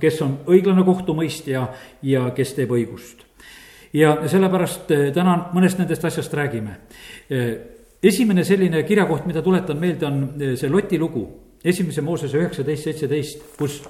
kes 0.00 0.20
on 0.24 0.36
õiglane 0.50 0.84
kohtumõistja 0.86 1.66
ja 2.06 2.26
kes 2.36 2.54
teeb 2.58 2.74
õigust. 2.74 3.24
ja 3.94 4.16
sellepärast 4.26 4.90
eh, 4.90 5.10
täna 5.14 5.36
mõnest 5.54 5.78
nendest 5.78 6.04
asjast 6.04 6.32
räägime. 6.34 6.72
Eh, 7.30 7.50
esimene 8.02 8.42
selline 8.44 8.82
kirjakoht, 8.82 9.26
mida 9.26 9.42
tuletan 9.42 9.78
meelde, 9.78 10.06
on 10.06 10.22
eh, 10.40 10.54
see 10.58 10.70
Loti 10.70 10.98
lugu, 10.98 11.24
esimese 11.64 12.02
Moosese 12.02 12.38
üheksateist, 12.38 12.88
seitseteist, 12.88 13.44
kus, 13.58 13.82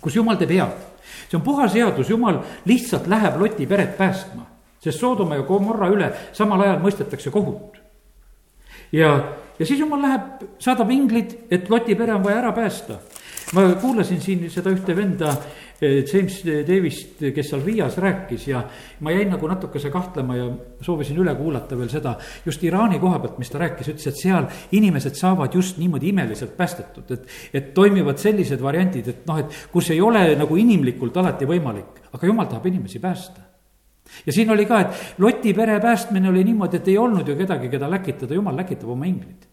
kus 0.00 0.16
Jumal 0.16 0.38
teeb 0.38 0.54
head. 0.58 0.88
see 1.28 1.38
on 1.38 1.46
puhas 1.46 1.74
headus, 1.74 2.10
Jumal 2.10 2.42
lihtsalt 2.66 3.06
läheb 3.06 3.38
Loti 3.40 3.66
peret 3.66 3.96
päästma, 3.98 4.46
sest 4.82 4.98
Soodoma 4.98 5.38
ja 5.38 5.46
Gomorra 5.46 5.90
üle 5.90 6.10
samal 6.32 6.66
ajal 6.66 6.82
mõistetakse 6.82 7.30
kohut. 7.30 7.78
ja 8.92 9.14
ja 9.60 9.66
siis 9.68 9.80
jumal 9.80 10.00
läheb, 10.02 10.44
saadab 10.62 10.90
inglid, 10.94 11.34
et 11.52 11.68
Loti 11.70 11.94
pere 11.96 12.16
on 12.16 12.24
vaja 12.24 12.40
ära 12.40 12.52
päästa. 12.56 13.00
ma 13.50 13.64
kuulasin 13.82 14.20
siin 14.22 14.44
seda 14.50 14.70
ühte 14.70 14.94
venda, 14.94 15.32
eh, 15.82 16.04
James 16.06 16.36
Davist, 16.68 17.18
kes 17.34 17.48
seal 17.50 17.64
Riias 17.66 17.96
rääkis 17.98 18.46
ja 18.46 18.62
ma 19.00 19.10
jäin 19.10 19.30
nagu 19.30 19.48
natukese 19.48 19.90
kahtlema 19.90 20.36
ja 20.36 20.44
soovisin 20.80 21.18
üle 21.18 21.34
kuulata 21.34 21.78
veel 21.78 21.88
seda. 21.88 22.14
just 22.46 22.62
Iraani 22.64 22.98
koha 22.98 23.18
pealt, 23.18 23.38
mis 23.38 23.50
ta 23.50 23.58
rääkis, 23.58 23.88
ütles, 23.88 24.06
et 24.06 24.22
seal 24.22 24.46
inimesed 24.72 25.14
saavad 25.14 25.54
just 25.54 25.78
niimoodi 25.78 26.08
imeliselt 26.08 26.56
päästetud, 26.56 27.10
et, 27.10 27.26
et 27.52 27.74
toimivad 27.74 28.18
sellised 28.18 28.62
variandid, 28.62 29.08
et 29.08 29.26
noh, 29.26 29.38
et 29.38 29.68
kus 29.72 29.90
ei 29.90 30.00
ole 30.00 30.36
nagu 30.36 30.56
inimlikult 30.56 31.16
alati 31.16 31.44
võimalik, 31.44 32.00
aga 32.12 32.26
jumal 32.26 32.46
tahab 32.46 32.66
inimesi 32.66 32.98
päästa 32.98 33.48
ja 34.26 34.32
siin 34.32 34.50
oli 34.50 34.66
ka, 34.66 34.80
et 34.80 35.18
Loti 35.18 35.54
pere 35.54 35.80
päästmine 35.80 36.28
oli 36.28 36.44
niimoodi, 36.44 36.76
et 36.76 36.88
ei 36.88 36.98
olnud 36.98 37.28
ju 37.28 37.36
kedagi, 37.36 37.68
keda 37.68 37.90
läkitada, 37.90 38.34
jumal 38.34 38.56
läkitab 38.56 38.88
oma 38.94 39.10
inglid 39.10 39.49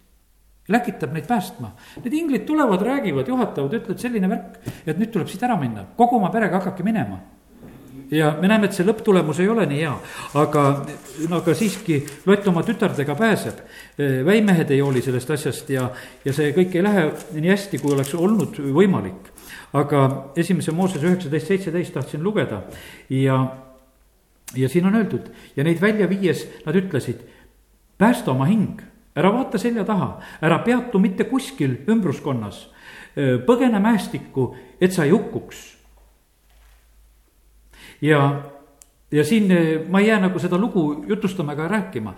läkitab 0.67 1.13
neid 1.15 1.27
päästma. 1.27 1.71
Need 2.03 2.13
inglid 2.13 2.45
tulevad, 2.47 2.83
räägivad, 2.83 3.27
juhatavad, 3.27 3.74
ütlevad 3.79 4.01
selline 4.03 4.29
värk, 4.29 4.59
et 4.86 5.00
nüüd 5.00 5.13
tuleb 5.13 5.31
siit 5.31 5.43
ära 5.47 5.55
minna, 5.59 5.86
kogu 5.97 6.19
oma 6.19 6.31
perega 6.33 6.62
hakake 6.62 6.83
minema. 6.88 7.19
ja 8.12 8.38
me 8.41 8.47
näeme, 8.47 8.69
et 8.69 8.75
see 8.75 8.86
lõpptulemus 8.88 9.41
ei 9.43 9.50
ole 9.51 9.65
nii 9.67 9.79
hea, 9.81 9.93
aga, 10.39 10.62
no 11.27 11.41
aga 11.41 11.55
siiski 11.55 11.97
Lott 12.25 12.47
oma 12.47 12.63
tütardega 12.63 13.15
pääseb. 13.15 13.57
väimehed 14.25 14.71
ei 14.71 14.79
hooli 14.79 15.01
sellest 15.01 15.31
asjast 15.31 15.69
ja, 15.69 15.89
ja 16.25 16.33
see 16.33 16.53
kõik 16.55 16.75
ei 16.75 16.83
lähe 16.83 17.09
nii 17.33 17.51
hästi, 17.51 17.81
kui 17.83 17.91
oleks 17.93 18.13
olnud 18.15 18.62
võimalik 18.71 19.33
aga 19.75 20.03
esimese 20.39 20.71
Mooses 20.71 21.03
üheksateist, 21.03 21.47
seitseteist 21.47 21.95
tahtsin 21.95 22.24
lugeda 22.24 22.62
ja, 23.12 23.39
ja 24.55 24.69
siin 24.69 24.88
on 24.88 24.95
öeldud 25.00 25.31
ja 25.57 25.65
neid 25.67 25.81
välja 25.81 26.07
viies 26.09 26.45
nad 26.65 26.77
ütlesid, 26.79 27.24
päästa 28.00 28.31
oma 28.31 28.47
hing, 28.50 28.81
ära 29.17 29.31
vaata 29.33 29.59
selja 29.62 29.86
taha, 29.86 30.12
ära 30.45 30.59
peatu 30.65 31.01
mitte 31.01 31.27
kuskil 31.29 31.79
ümbruskonnas, 31.89 32.67
põgene 33.47 33.81
mäestikku, 33.81 34.51
et 34.81 34.93
sa 34.93 35.07
ei 35.07 35.12
hukkuks. 35.15 35.63
ja, 38.01 38.19
ja 39.12 39.24
siin 39.25 39.50
ma 39.89 40.00
ei 40.00 40.07
jää 40.07 40.19
nagu 40.21 40.39
seda 40.39 40.57
lugu 40.57 41.03
jutustama 41.07 41.53
ega 41.57 41.67
rääkima. 41.67 42.13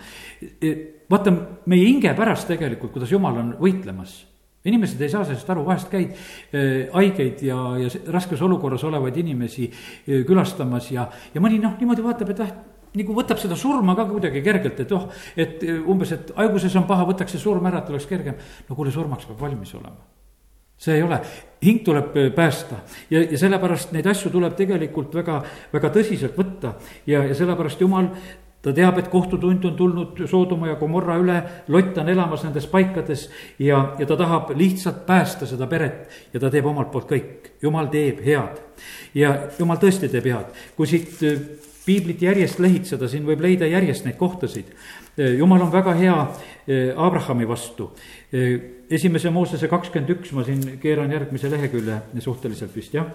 vaata 1.10 1.32
meie 1.66 1.86
hinge 1.86 2.14
pärast 2.14 2.48
tegelikult, 2.48 2.92
kuidas 2.92 3.12
jumal 3.12 3.36
on 3.36 3.54
võitlemas 3.60 4.26
inimesed 4.64 5.00
ei 5.00 5.08
saa 5.08 5.24
sellest 5.24 5.48
aru, 5.50 5.64
vahest 5.64 5.88
käid 5.92 6.10
äh, 6.12 6.90
haigeid 6.92 7.40
ja, 7.46 7.56
ja 7.80 7.88
raskes 8.12 8.42
olukorras 8.44 8.84
olevaid 8.84 9.16
inimesi 9.22 9.70
külastamas 10.28 10.90
ja, 10.92 11.06
ja 11.34 11.40
mõni 11.40 11.60
noh, 11.62 11.78
niimoodi 11.80 12.04
vaatab, 12.04 12.34
et 12.34 12.42
ah, 12.44 12.52
nagu 12.98 13.16
võtab 13.16 13.40
seda 13.42 13.58
surma 13.58 13.94
ka 13.98 14.06
kuidagi 14.08 14.42
kergelt, 14.44 14.80
et 14.82 14.94
oh, 14.96 15.08
et 15.36 15.62
äh, 15.66 15.82
umbes, 15.90 16.14
et 16.16 16.32
haiguses 16.38 16.78
on 16.80 16.88
paha, 16.88 17.06
võtaks 17.10 17.36
see 17.36 17.42
surm 17.42 17.66
ära, 17.70 17.84
et 17.84 17.92
oleks 17.92 18.08
kergem. 18.10 18.40
no 18.68 18.78
kuule, 18.78 18.94
surmaks 18.94 19.28
peab 19.28 19.44
valmis 19.46 19.74
olema. 19.78 20.08
see 20.80 20.96
ei 20.96 21.02
ole, 21.04 21.18
hing 21.60 21.82
tuleb 21.84 22.14
päästa 22.34 22.78
ja, 23.12 23.20
ja 23.20 23.38
sellepärast 23.38 23.92
neid 23.92 24.06
asju 24.08 24.30
tuleb 24.32 24.54
tegelikult 24.56 25.12
väga, 25.14 25.42
väga 25.72 25.90
tõsiselt 25.92 26.38
võtta 26.38 26.72
ja, 27.06 27.20
ja 27.28 27.34
sellepärast 27.36 27.82
jumal 27.84 28.08
ta 28.62 28.72
teab, 28.76 28.98
et 29.00 29.08
kohtutund 29.08 29.64
on 29.64 29.76
tulnud 29.76 30.20
Soodoma 30.28 30.68
ja 30.68 30.76
Gomorra 30.80 31.16
üle, 31.20 31.38
Lott 31.72 31.96
on 31.98 32.08
elamas 32.12 32.44
nendes 32.44 32.66
paikades 32.70 33.28
ja, 33.58 33.94
ja 33.98 34.06
ta 34.06 34.18
tahab 34.20 34.52
lihtsalt 34.56 35.06
päästa 35.06 35.48
seda 35.48 35.68
peret 35.70 36.34
ja 36.34 36.40
ta 36.40 36.50
teeb 36.52 36.68
omalt 36.68 36.90
poolt 36.92 37.08
kõik. 37.10 37.50
jumal 37.62 37.88
teeb 37.92 38.20
head 38.24 38.60
ja 39.14 39.34
jumal 39.58 39.80
tõesti 39.80 40.10
teeb 40.12 40.28
head, 40.28 40.52
kui 40.76 40.88
siit 40.90 41.24
äh, 41.24 41.40
piiblit 41.86 42.22
järjest 42.22 42.60
lehitseda, 42.60 43.08
siin 43.08 43.24
võib 43.26 43.40
leida 43.40 43.66
järjest 43.66 44.04
neid 44.04 44.18
kohtasid. 44.20 44.68
Äh, 45.16 45.38
jumal 45.40 45.64
on 45.64 45.72
väga 45.72 45.96
hea 45.96 46.16
äh, 46.20 46.92
Abrahami 46.96 47.48
vastu. 47.48 47.90
esimese 48.90 49.30
Moosese 49.30 49.68
kakskümmend 49.68 50.10
üks, 50.18 50.32
ma 50.32 50.44
siin 50.44 50.78
keeran 50.82 51.10
järgmise 51.10 51.50
lehekülje 51.50 51.96
suhteliselt 52.22 52.76
vist 52.76 52.94
jah 52.94 53.08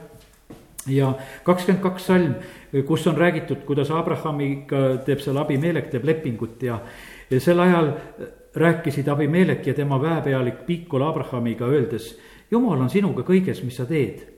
ja 0.87 1.13
kakskümmend 1.43 1.83
kaks 1.83 2.07
salm, 2.07 2.33
kus 2.85 3.07
on 3.07 3.17
räägitud, 3.17 3.63
kuidas 3.65 3.91
Abrahamiga 3.91 4.97
teeb 5.05 5.21
seal 5.23 5.37
Abimelek, 5.41 5.89
teeb 5.91 6.05
lepingut 6.05 6.63
ja, 6.63 6.79
ja 7.29 7.39
sel 7.41 7.59
ajal 7.59 7.91
rääkisid 8.55 9.07
Abimelek 9.07 9.67
ja 9.67 9.73
tema 9.73 10.01
väepealik 10.01 10.65
Pikol 10.65 11.01
Abrahamiga, 11.01 11.65
öeldes, 11.65 12.13
jumal 12.51 12.81
on 12.81 12.89
sinuga 12.89 13.25
kõiges, 13.25 13.63
mis 13.65 13.77
sa 13.77 13.85
teed. 13.89 14.31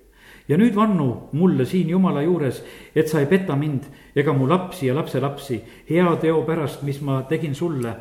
ja 0.48 0.56
nüüd 0.58 0.76
vannu 0.76 1.30
mulle 1.36 1.66
siin 1.68 1.90
Jumala 1.90 2.22
juures, 2.24 2.62
et 2.96 3.08
sa 3.08 3.20
ei 3.20 3.26
peta 3.28 3.56
mind 3.56 3.84
ega 4.16 4.34
mu 4.34 4.48
lapsi 4.48 4.88
ja 4.88 4.96
lapselapsi 4.96 5.62
hea 5.90 6.16
teo 6.22 6.42
pärast, 6.48 6.84
mis 6.84 7.02
ma 7.02 7.22
tegin 7.30 7.56
sulle. 7.56 7.96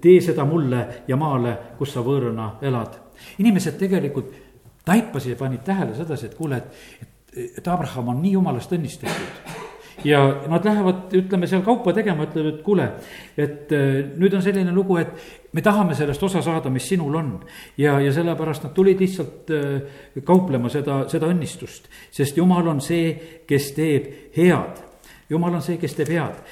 tee 0.00 0.20
seda 0.20 0.44
mulle 0.44 0.86
ja 1.08 1.16
maale, 1.16 1.56
kus 1.78 1.92
sa 1.92 2.00
võõrana 2.00 2.58
elad. 2.62 2.98
inimesed 3.38 3.78
tegelikult 3.78 4.34
taipasid 4.84 5.34
ja 5.34 5.40
panid 5.40 5.64
tähele 5.66 5.94
sedasi, 5.94 6.30
et 6.30 6.38
kuule, 6.38 6.56
et, 6.56 7.02
et, 7.02 7.58
et 7.58 7.68
Abraham 7.68 8.14
on 8.14 8.22
nii 8.22 8.32
jumalast 8.38 8.72
õnnistatud 8.72 9.60
ja 10.04 10.22
nad 10.48 10.64
lähevad, 10.64 11.12
ütleme 11.14 11.46
seal 11.46 11.62
kaupa 11.62 11.92
tegema, 11.92 12.26
ütlevad, 12.26 12.54
et 12.54 12.62
kuule, 12.64 12.88
et 13.36 13.72
äh, 13.74 13.88
nüüd 14.18 14.34
on 14.34 14.42
selline 14.44 14.72
lugu, 14.74 14.98
et 15.00 15.12
me 15.52 15.62
tahame 15.62 15.94
sellest 15.98 16.22
osa 16.22 16.42
saada, 16.42 16.70
mis 16.70 16.88
sinul 16.88 17.14
on. 17.14 17.32
ja, 17.78 17.98
ja 18.00 18.12
sellepärast 18.12 18.66
nad 18.66 18.74
tulid 18.74 19.00
lihtsalt 19.00 19.50
äh, 19.50 20.00
kauplema 20.24 20.70
seda, 20.72 21.02
seda 21.12 21.30
õnnistust, 21.30 21.90
sest 22.10 22.36
jumal 22.36 22.68
on 22.68 22.80
see, 22.80 23.14
kes 23.46 23.72
teeb 23.76 24.36
head. 24.36 24.82
jumal 25.30 25.54
on 25.54 25.62
see, 25.62 25.78
kes 25.80 25.94
teeb 25.94 26.12
head. 26.12 26.42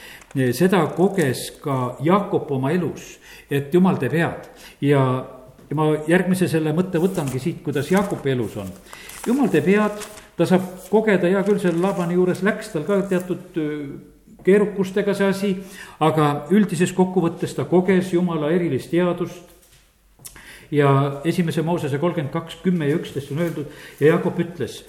seda 0.55 0.85
koges 0.97 1.51
ka 1.63 1.97
Jaakop 2.05 2.51
oma 2.51 2.71
elus, 2.71 3.19
et 3.51 3.75
jumal 3.75 3.99
teeb 3.99 4.15
head 4.15 4.51
ja 4.81 5.03
ja 5.71 5.77
ma 5.79 5.91
järgmise 6.11 6.49
selle 6.51 6.73
mõtte 6.75 7.01
võtangi 7.03 7.41
siit, 7.43 7.61
kuidas 7.65 7.91
Jaakobi 7.93 8.33
elus 8.35 8.57
on. 8.59 8.71
jumal 9.27 9.51
teeb 9.53 9.69
head, 9.71 10.07
ta 10.37 10.47
saab 10.49 10.67
kogeda, 10.91 11.31
hea 11.31 11.43
küll, 11.47 11.61
selle 11.63 11.83
Laabani 11.83 12.19
juures 12.19 12.43
läks 12.47 12.73
tal 12.75 12.87
ka 12.89 13.03
teatud 13.11 13.61
keerukustega 14.45 15.15
see 15.15 15.29
asi, 15.29 15.53
aga 16.03 16.31
üldises 16.51 16.93
kokkuvõttes 16.97 17.55
ta 17.55 17.67
koges 17.69 18.13
Jumala 18.15 18.51
erilist 18.55 18.93
headust. 18.93 19.47
ja 20.71 21.21
esimese 21.27 21.63
Moosese 21.67 21.99
kolmkümmend 21.99 22.33
kaks, 22.33 22.61
kümme 22.63 22.87
ja 22.87 22.95
üksteist 22.97 23.33
on 23.33 23.39
öeldud 23.39 23.67
ja 24.01 24.07
Jaakop 24.07 24.39
ütles. 24.39 24.85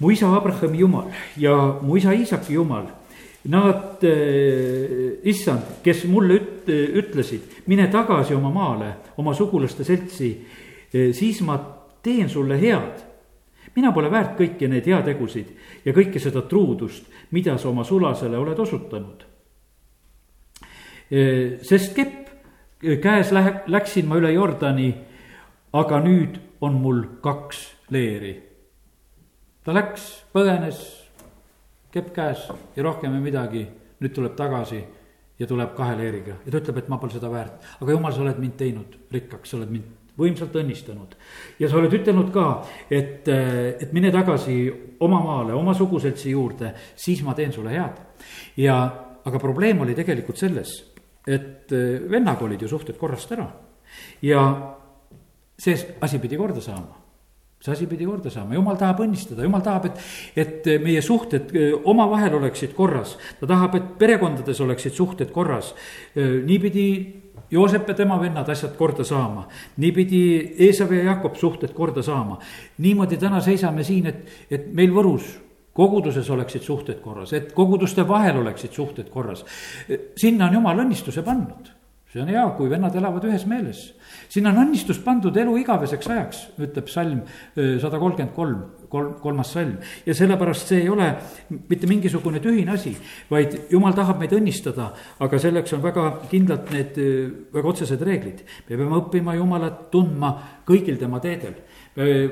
mu 0.00 0.10
isa 0.10 0.34
Abrahami 0.36 0.78
jumal 0.78 1.10
ja 1.36 1.78
mu 1.82 1.96
isa 1.96 2.12
Iisaki 2.12 2.54
jumal 2.54 2.86
Nad, 3.48 4.02
eh, 4.02 5.20
issand, 5.22 5.62
kes 5.82 6.02
mulle 6.04 6.34
üt-, 6.34 6.57
ütlesid, 6.68 7.62
mine 7.66 7.88
tagasi 7.92 8.34
oma 8.34 8.50
maale, 8.50 8.92
oma 9.18 9.34
sugulaste 9.34 9.84
seltsi, 9.84 10.30
eh, 10.92 11.12
siis 11.12 11.40
ma 11.42 11.58
teen 12.02 12.28
sulle 12.28 12.60
head. 12.60 13.04
mina 13.76 13.92
pole 13.92 14.10
väärt 14.10 14.32
kõiki 14.34 14.66
neid 14.66 14.86
heategusid 14.86 15.50
ja 15.84 15.92
kõike 15.92 16.18
seda 16.18 16.40
truudust, 16.42 17.04
mida 17.30 17.58
sa 17.58 17.68
oma 17.68 17.84
sulasele 17.84 18.38
oled 18.38 18.58
osutanud. 18.58 19.22
Eh, 21.10 21.58
sest 21.62 21.94
kepp 21.94 22.28
käes 23.02 23.30
lähe-, 23.30 23.62
läksin 23.66 24.06
ma 24.06 24.16
üle 24.16 24.32
Jordani, 24.32 24.94
aga 25.72 26.00
nüüd 26.00 26.40
on 26.60 26.80
mul 26.80 27.02
kaks 27.22 27.76
leeri. 27.90 28.42
ta 29.64 29.74
läks, 29.74 30.24
põgenes 30.32 30.78
kepp 31.92 32.14
käes 32.14 32.48
ja 32.76 32.82
rohkem 32.82 33.14
ei 33.14 33.20
midagi, 33.20 33.66
nüüd 34.00 34.14
tuleb 34.14 34.34
tagasi 34.36 34.80
ja 35.38 35.46
tuleb 35.46 35.74
kahe 35.76 35.96
leeriga 35.98 36.38
ja 36.44 36.50
ta 36.50 36.60
ütleb, 36.60 36.82
et 36.82 36.90
ma 36.90 36.98
pole 36.98 37.14
seda 37.14 37.30
väärt. 37.30 37.64
aga 37.80 37.94
jumal, 37.94 38.12
sa 38.12 38.24
oled 38.24 38.42
mind 38.42 38.56
teinud 38.58 38.98
rikkaks, 39.14 39.50
sa 39.50 39.58
oled 39.60 39.72
mind 39.72 39.96
võimsalt 40.18 40.56
õnnistanud. 40.58 41.14
ja 41.60 41.70
sa 41.70 41.78
oled 41.78 41.94
ütelnud 41.94 42.32
ka, 42.34 42.46
et, 42.90 43.28
et 43.28 43.92
mine 43.94 44.10
tagasi 44.14 44.58
oma 45.00 45.20
maale, 45.22 45.54
oma 45.54 45.74
suguseltsi 45.78 46.34
juurde, 46.34 46.72
siis 46.96 47.22
ma 47.22 47.36
teen 47.38 47.54
sulle 47.54 47.74
head. 47.74 48.02
ja, 48.56 48.78
aga 49.24 49.38
probleem 49.38 49.80
oli 49.84 49.94
tegelikult 49.94 50.40
selles, 50.40 50.74
et 51.26 51.70
vennaga 52.10 52.44
olid 52.46 52.62
ju 52.62 52.68
suhted 52.70 52.96
korrast 52.96 53.32
ära 53.36 53.46
ja 54.22 54.42
see 55.58 55.76
asi 56.00 56.18
pidi 56.22 56.38
korda 56.40 56.60
saama 56.64 56.97
see 57.60 57.72
asi 57.72 57.86
pidi 57.90 58.06
korda 58.06 58.30
saama, 58.30 58.54
jumal 58.54 58.76
tahab 58.78 59.02
õnnistada, 59.02 59.42
jumal 59.46 59.62
tahab, 59.66 59.88
et, 59.90 60.02
et 60.38 60.68
meie 60.82 61.00
suhted 61.02 61.54
eh, 61.56 61.72
omavahel 61.90 62.36
oleksid 62.38 62.74
korras. 62.76 63.16
ta 63.40 63.48
tahab, 63.50 63.74
et 63.74 63.88
perekondades 63.98 64.60
oleksid 64.62 64.94
suhted 64.94 65.32
korras. 65.34 65.74
Eh, 66.14 66.38
niipidi 66.46 66.88
Joosep 67.50 67.88
ja 67.88 67.94
tema 67.96 68.18
vennad 68.20 68.48
asjad 68.52 68.74
korda 68.76 69.04
saama, 69.08 69.46
niipidi 69.80 70.20
Eesav 70.66 70.92
ja 70.92 71.14
Jakob 71.14 71.38
suhted 71.40 71.72
korda 71.74 72.02
saama. 72.04 72.38
niimoodi 72.78 73.16
täna 73.16 73.40
seisame 73.40 73.84
siin, 73.84 74.06
et, 74.06 74.28
et 74.50 74.66
meil 74.72 74.92
Võrus 74.92 75.38
koguduses 75.72 76.28
oleksid 76.30 76.62
suhted 76.62 77.00
korras, 77.00 77.32
et 77.32 77.52
koguduste 77.54 78.04
vahel 78.08 78.38
oleksid 78.42 78.72
suhted 78.72 79.10
korras. 79.10 79.44
Eh, 79.88 80.12
sinna 80.16 80.46
on 80.46 80.60
jumal 80.60 80.84
õnnistuse 80.84 81.26
pannud 81.26 81.77
see 82.18 82.24
on 82.26 82.32
hea, 82.32 82.44
kui 82.56 82.70
vennad 82.70 82.96
elavad 82.98 83.24
ühes 83.28 83.46
meeles. 83.46 83.94
sinna 84.28 84.50
on 84.50 84.66
õnnistus 84.66 84.98
pandud 85.04 85.36
elu 85.36 85.54
igaveseks 85.62 86.08
ajaks, 86.10 86.40
ütleb 86.58 86.90
salm 86.90 87.22
sada 87.54 88.00
kolmkümmend 88.00 88.34
kolm, 88.34 88.58
kolm, 88.90 89.14
kolmas 89.22 89.52
salm. 89.54 89.78
ja 90.06 90.14
sellepärast 90.14 90.72
see 90.72 90.82
ei 90.82 90.88
ole 90.88 91.08
mitte 91.68 91.86
mingisugune 91.86 92.40
tühine 92.44 92.74
asi, 92.74 92.96
vaid 93.30 93.70
jumal 93.70 93.94
tahab 93.96 94.18
meid 94.20 94.34
õnnistada, 94.36 94.90
aga 95.20 95.38
selleks 95.38 95.72
on 95.76 95.82
väga 95.84 96.06
kindlalt 96.30 96.72
need 96.74 97.00
väga 97.54 97.72
otsesed 97.72 98.02
reeglid. 98.02 98.44
me 98.68 98.76
peame 98.76 99.00
õppima 99.00 99.36
Jumalat 99.38 99.88
tundma 99.90 100.34
kõigil 100.66 100.98
tema 100.98 101.20
teedel. 101.20 101.54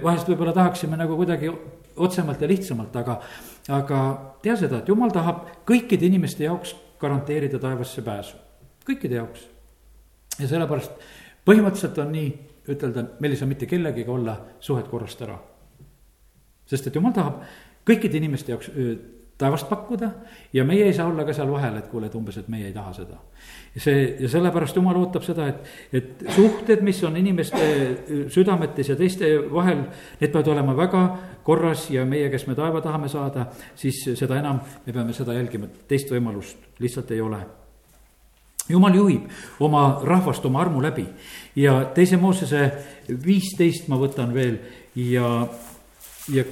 vahest 0.03 0.29
võib-olla 0.29 0.53
tahaksime 0.55 0.97
nagu 0.97 1.17
kuidagi 1.17 1.51
otsemalt 1.97 2.41
ja 2.41 2.49
lihtsamalt, 2.49 2.97
aga, 2.97 3.21
aga 3.73 4.01
tea 4.43 4.57
seda, 4.57 4.83
et 4.83 4.89
Jumal 4.89 5.15
tahab 5.15 5.47
kõikide 5.69 6.07
inimeste 6.07 6.45
jaoks 6.45 6.75
garanteerida 7.01 7.59
taevasse 7.61 8.03
pääsu, 8.05 8.37
kõikide 8.87 9.23
jaoks 9.23 9.56
ja 10.41 10.49
sellepärast 10.49 11.07
põhimõtteliselt 11.47 11.99
on 12.03 12.13
nii, 12.13 12.31
ütelda, 12.73 13.05
meil 13.21 13.35
ei 13.35 13.41
saa 13.41 13.49
mitte 13.51 13.69
kellegiga 13.71 14.13
olla 14.13 14.37
suhet 14.61 14.89
korrast 14.91 15.23
ära. 15.23 15.39
sest 16.67 16.87
et 16.87 16.95
jumal 16.95 17.13
tahab 17.15 17.45
kõikide 17.87 18.19
inimeste 18.19 18.53
jaoks 18.53 18.71
taevast 19.39 19.69
pakkuda 19.69 20.11
ja 20.53 20.65
meie 20.65 20.87
ei 20.89 20.95
saa 20.97 21.07
olla 21.07 21.25
ka 21.25 21.33
seal 21.37 21.51
vahel, 21.53 21.77
et 21.77 21.89
kuule, 21.93 22.09
et 22.09 22.15
umbes, 22.17 22.39
et 22.41 22.49
meie 22.49 22.67
ei 22.71 22.73
taha 22.73 22.93
seda. 22.97 23.19
see 23.77 24.17
ja 24.21 24.29
sellepärast 24.33 24.77
jumal 24.77 24.97
ootab 24.97 25.27
seda, 25.27 25.49
et, 25.49 25.69
et 25.93 26.25
suhted, 26.33 26.81
mis 26.83 27.03
on 27.05 27.17
inimeste 27.17 27.69
südametes 28.33 28.89
ja 28.89 28.97
teiste 28.97 29.29
vahel, 29.53 29.85
need 30.21 30.33
peavad 30.33 30.49
olema 30.55 30.77
väga 30.77 31.05
korras 31.45 31.91
ja 31.91 32.07
meie, 32.09 32.31
kes 32.33 32.47
me 32.47 32.57
taeva 32.57 32.81
tahame 32.81 33.13
saada, 33.13 33.47
siis 33.77 34.01
seda 34.17 34.41
enam 34.41 34.63
me 34.87 34.93
peame 34.93 35.13
seda 35.13 35.37
jälgima, 35.37 35.69
teist 35.89 36.11
võimalust 36.11 36.81
lihtsalt 36.81 37.13
ei 37.13 37.21
ole 37.21 37.45
jumal 38.69 38.95
juhib 38.95 39.31
oma 39.61 40.01
rahvast 40.05 40.45
oma 40.47 40.61
armu 40.65 40.83
läbi. 40.83 41.07
Ja 41.57 41.85
teise 41.95 42.17
Moosese 42.21 42.71
viisteist 43.09 43.89
ma 43.89 43.99
võtan 44.01 44.35
veel 44.35 44.59
ja, 44.95 45.47
ja 46.33 46.45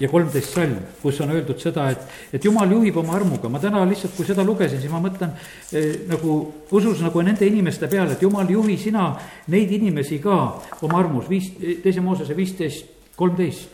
ja 0.00 0.08
kolmteist 0.08 0.54
salm, 0.54 0.78
kus 1.02 1.20
on 1.22 1.30
öeldud 1.34 1.60
seda, 1.60 1.84
et, 1.92 2.00
et 2.34 2.44
jumal 2.44 2.70
juhib 2.72 2.96
oma 3.02 3.14
armuga, 3.18 3.50
ma 3.52 3.60
täna 3.62 3.82
lihtsalt, 3.86 4.14
kui 4.16 4.26
seda 4.26 4.44
lugesin, 4.46 4.80
siis 4.80 4.90
ma 4.90 4.98
mõtlen 5.02 5.34
eh, 5.76 6.06
nagu 6.08 6.38
usus 6.72 7.02
nagu 7.04 7.22
nende 7.22 7.46
inimeste 7.46 7.90
peale, 7.92 8.16
et 8.16 8.24
jumal, 8.24 8.48
juhi 8.50 8.78
sina 8.80 9.10
neid 9.52 9.70
inimesi 9.76 10.18
ka 10.22 10.38
oma 10.82 10.98
armus, 11.02 11.28
viis, 11.30 11.52
teise 11.84 12.02
Moosese 12.04 12.36
viisteist, 12.38 12.88
kolmteist. 13.18 13.68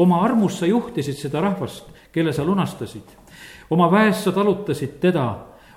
oma 0.00 0.22
armus 0.24 0.58
sa 0.58 0.66
juhtisid 0.66 1.18
seda 1.20 1.42
rahvast, 1.44 1.84
kelle 2.12 2.32
sa 2.32 2.44
lunastasid, 2.44 3.14
oma 3.70 3.90
väes 3.92 4.24
sa 4.24 4.32
talutasid 4.32 4.96
teda 5.00 5.28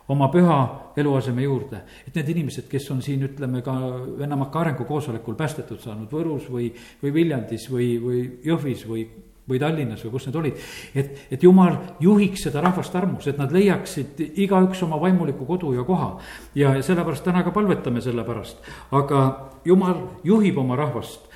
oma 0.07 0.29
püha 0.31 0.57
eluaseme 0.98 1.43
juurde. 1.43 1.81
et 2.07 2.15
need 2.15 2.29
inimesed, 2.29 2.67
kes 2.69 2.89
on 2.91 3.01
siin, 3.01 3.24
ütleme 3.24 3.62
ka 3.62 3.74
Venemaaka 4.19 4.60
arengukoosolekul 4.60 5.36
päästetud 5.36 5.79
saanud 5.79 6.12
Võrus 6.12 6.50
või, 6.51 6.74
või 7.03 7.13
Viljandis 7.13 7.69
või, 7.72 7.98
või 8.01 8.25
Jõhvis 8.43 8.88
või 8.88 9.07
või 9.50 9.60
Tallinnas 9.60 10.03
või 10.05 10.12
kus 10.12 10.25
need 10.27 10.36
olid. 10.39 10.60
et, 10.95 11.17
et 11.31 11.43
jumal 11.43 11.75
juhiks 12.00 12.45
seda 12.48 12.62
rahvast 12.63 12.95
armus, 12.95 13.27
et 13.27 13.38
nad 13.38 13.51
leiaksid 13.51 14.22
igaüks 14.39 14.83
oma 14.83 15.00
vaimuliku 15.01 15.45
kodu 15.45 15.74
ja 15.75 15.83
koha. 15.83 16.17
ja 16.55 16.75
sellepärast 16.81 17.24
täna 17.24 17.43
ka 17.43 17.51
palvetame 17.51 18.01
selle 18.01 18.24
pärast, 18.24 18.63
aga 18.91 19.50
jumal 19.65 20.00
juhib 20.24 20.57
oma 20.57 20.75
rahvast 20.79 21.27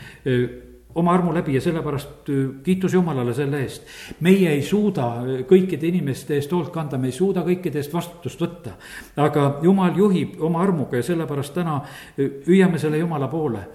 oma 0.97 1.13
armu 1.13 1.33
läbi 1.33 1.55
ja 1.55 1.61
sellepärast 1.61 2.31
kiitus 2.63 2.93
Jumalale 2.93 3.33
selle 3.37 3.61
eest. 3.61 3.85
meie 4.25 4.49
ei 4.53 4.63
suuda 4.65 5.09
kõikide 5.49 5.89
inimeste 5.89 6.35
eest 6.35 6.51
hoolt 6.51 6.73
kanda, 6.73 6.97
me 6.97 7.11
ei 7.11 7.15
suuda 7.15 7.43
kõikide 7.45 7.81
eest 7.81 7.93
vastutust 7.93 8.41
võtta. 8.41 8.77
aga 9.15 9.59
Jumal 9.63 9.97
juhib 9.97 10.41
oma 10.41 10.63
armuga 10.63 10.97
ja 10.97 11.03
sellepärast 11.03 11.53
täna 11.53 11.81
hüüame 12.17 12.79
selle 12.81 12.97
Jumala 12.97 13.27
poole 13.27 13.67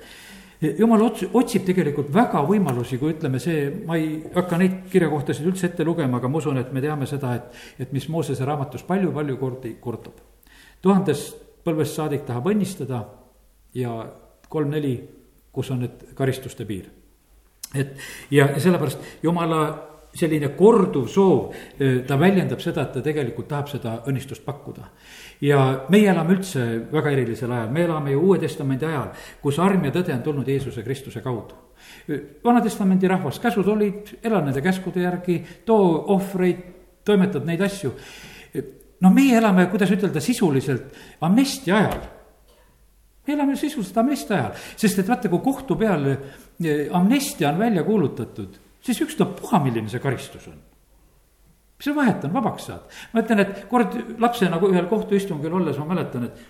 jumal 0.79 1.03
ots-, 1.03 1.27
otsib 1.35 1.65
tegelikult 1.67 2.11
väga 2.15 2.43
võimalusi, 2.47 2.99
kui 3.01 3.15
ütleme 3.17 3.41
see, 3.43 3.67
ma 3.87 3.97
ei 3.99 4.21
hakka 4.35 4.59
neid 4.61 4.77
kirjakohtasid 4.93 5.47
üldse 5.51 5.69
ette 5.71 5.87
lugema, 5.87 6.21
aga 6.21 6.31
ma 6.31 6.39
usun, 6.39 6.61
et 6.61 6.71
me 6.75 6.83
teame 6.85 7.09
seda, 7.11 7.35
et, 7.39 7.63
et 7.83 7.95
mis 7.95 8.07
Moosese 8.13 8.47
raamatus 8.47 8.87
palju-palju 8.87 9.39
kordi 9.41 9.77
kordub. 9.83 10.23
tuhandest 10.83 11.41
põlvest 11.67 11.99
saadik 11.99 12.27
tahab 12.27 12.49
õnnistada 12.51 13.05
ja 13.75 13.93
kolm-neli, 14.53 14.97
kus 15.53 15.71
on 15.71 15.83
need 15.85 16.11
karistuste 16.19 16.67
piir. 16.69 16.91
Et 17.75 17.97
ja 18.31 18.49
sellepärast 18.59 19.23
jumala 19.23 19.63
selline 20.15 20.51
korduv 20.57 21.07
soov, 21.09 21.55
ta 22.07 22.19
väljendab 22.21 22.61
seda, 22.61 22.85
et 22.85 22.97
ta 22.97 23.03
tegelikult 23.05 23.49
tahab 23.49 23.71
seda 23.71 23.95
õnnistust 24.09 24.45
pakkuda. 24.45 24.89
ja 25.41 25.59
meie 25.91 26.11
elame 26.11 26.37
üldse 26.37 26.65
väga 26.93 27.11
erilisel 27.11 27.51
ajal, 27.51 27.71
me 27.73 27.83
elame 27.83 28.13
ju 28.13 28.21
Uue 28.21 28.39
Testamendi 28.39 28.87
ajal, 28.87 29.09
kus 29.43 29.59
arm 29.59 29.85
ja 29.85 29.91
tõde 29.91 30.15
on 30.15 30.23
tulnud 30.23 30.49
Jeesuse 30.49 30.83
Kristuse 30.83 31.21
kaudu. 31.21 31.55
Vana-testamendi 32.45 33.09
rahvas, 33.09 33.41
käsud 33.43 33.67
olid, 33.69 34.19
ela 34.23 34.41
nende 34.41 34.63
käskude 34.63 35.03
järgi, 35.03 35.43
too 35.67 36.05
ohvreid, 36.15 36.63
toimetad 37.05 37.47
neid 37.47 37.61
asju. 37.61 37.93
no 39.01 39.11
meie 39.11 39.39
elame, 39.39 39.67
kuidas 39.67 39.91
ütelda, 39.91 40.21
sisuliselt 40.21 40.95
amnestia 41.21 41.77
ajal 41.77 42.22
me 43.27 43.35
elame 43.35 43.57
sisuliselt 43.57 43.99
amnestia 44.03 44.37
ajal, 44.39 44.55
sest 44.77 44.99
et 44.99 45.09
vaata, 45.09 45.31
kui 45.31 45.45
kohtu 45.45 45.77
peal 45.79 46.09
amnestia 46.99 47.53
on 47.53 47.59
välja 47.59 47.85
kuulutatud, 47.87 48.59
siis 48.83 49.01
ükstapuha, 49.05 49.63
milline 49.63 49.91
see 49.93 50.03
karistus 50.03 50.49
on. 50.51 50.59
mis 51.79 51.87
see 51.91 51.95
vahet 51.95 52.25
on, 52.25 52.33
vabaks 52.35 52.67
saad. 52.71 52.99
ma 53.13 53.23
ütlen, 53.23 53.45
et 53.45 53.63
kord 53.71 53.95
lapsena 54.23 54.57
nagu 54.57 54.73
ühel 54.73 54.91
kohtuistungil 54.91 55.55
olles 55.61 55.79
ma 55.79 55.95
mäletan, 55.95 56.27
et 56.31 56.43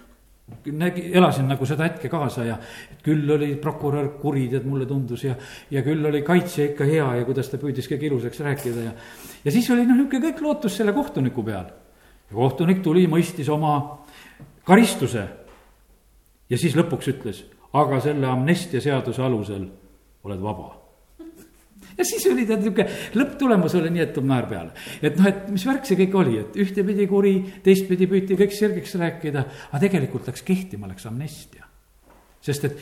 nägi, 0.72 1.04
elasin 1.14 1.48
nagu 1.48 1.66
seda 1.66 1.86
hetke 1.86 2.08
kaasa 2.12 2.44
ja 2.46 2.56
küll 3.04 3.30
oli 3.34 3.54
prokurör 3.60 4.12
kuri, 4.20 4.46
tead, 4.52 4.66
mulle 4.68 4.86
tundus 4.88 5.24
ja, 5.24 5.34
ja 5.70 5.82
küll 5.84 6.04
oli 6.08 6.22
kaitsja 6.26 6.70
ikka 6.70 6.86
hea 6.88 7.06
ja 7.18 7.26
kuidas 7.28 7.50
ta 7.50 7.60
püüdis 7.62 7.88
kõik 7.90 8.06
ilusaks 8.08 8.42
rääkida 8.44 8.86
ja. 8.88 8.92
ja 9.44 9.54
siis 9.54 9.70
oli 9.74 9.86
noh, 9.86 9.96
niisugune 9.96 10.28
kõik 10.28 10.42
lootus 10.44 10.76
selle 10.76 10.94
kohtuniku 10.96 11.44
peal. 11.46 11.70
ja 12.30 12.36
kohtunik 12.36 12.82
tuli, 12.84 13.06
mõistis 13.10 13.48
oma 13.52 13.74
karistuse. 14.64 15.26
Ja 16.52 16.60
siis 16.60 16.76
lõpuks 16.76 17.10
ütles, 17.14 17.42
aga 17.72 18.00
selle 18.04 18.28
amnestiaseaduse 18.28 19.24
alusel 19.24 19.66
oled 20.22 20.42
vaba 20.44 20.70
ja 21.98 22.04
siis 22.06 22.24
oli 22.30 22.44
ta 22.48 22.56
niisugune, 22.56 22.86
lõpptulemus 23.18 23.76
oli 23.78 23.92
nii, 23.92 24.04
et 24.04 24.12
tuleb 24.14 24.28
naer 24.30 24.48
peale. 24.50 24.72
et 25.02 25.16
noh, 25.18 25.28
et 25.28 25.48
mis 25.52 25.64
värk 25.68 25.86
see 25.88 25.98
kõik 26.00 26.18
oli, 26.22 26.38
et 26.42 26.58
ühtepidi 26.64 27.06
kuri, 27.10 27.34
teistpidi 27.64 28.08
püüti 28.10 28.38
kõik 28.38 28.54
sirgeks 28.56 28.96
rääkida, 29.00 29.46
aga 29.70 29.82
tegelikult 29.82 30.28
läks 30.30 30.44
kehtima, 30.46 30.90
läks 30.90 31.08
amnestia. 31.10 31.66
sest 32.42 32.68
et 32.68 32.78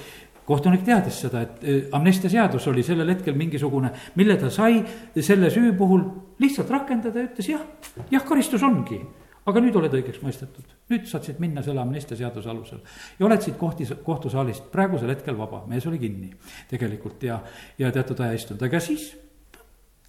kohtunik 0.46 0.84
teadis 0.86 1.20
seda, 1.26 1.44
et 1.46 1.64
eh, 1.64 1.80
amnestiaseadus 1.94 2.66
oli 2.72 2.82
sellel 2.86 3.10
hetkel 3.14 3.36
mingisugune, 3.38 3.92
mille 4.18 4.36
ta 4.40 4.50
sai 4.50 4.80
selle 5.16 5.50
süü 5.50 5.72
puhul 5.78 6.04
lihtsalt 6.42 6.70
rakendada 6.70 7.20
ja 7.20 7.30
ütles 7.30 7.50
jah, 7.50 7.66
jah, 8.10 8.24
karistus 8.26 8.62
ongi 8.66 9.00
aga 9.48 9.62
nüüd 9.62 9.76
oled 9.80 9.94
õigeks 10.00 10.20
mõistetud, 10.24 10.74
nüüd 10.92 11.06
saad 11.08 11.24
siit 11.26 11.40
minna 11.42 11.62
selle 11.64 11.82
amnestia 11.82 12.18
seaduse 12.18 12.50
alusel. 12.50 12.82
ja 13.18 13.26
oled 13.26 13.42
siit 13.44 13.56
kohtis, 13.60 13.92
kohtusaalist 14.04 14.70
praegusel 14.72 15.12
hetkel 15.14 15.38
vaba, 15.38 15.62
mees 15.68 15.86
oli 15.86 15.98
kinni 16.02 16.32
tegelikult 16.70 17.22
ja, 17.22 17.40
ja 17.78 17.92
teatud 17.92 18.20
aja 18.20 18.36
istunud, 18.36 18.62
aga 18.68 18.80
siis 18.80 19.10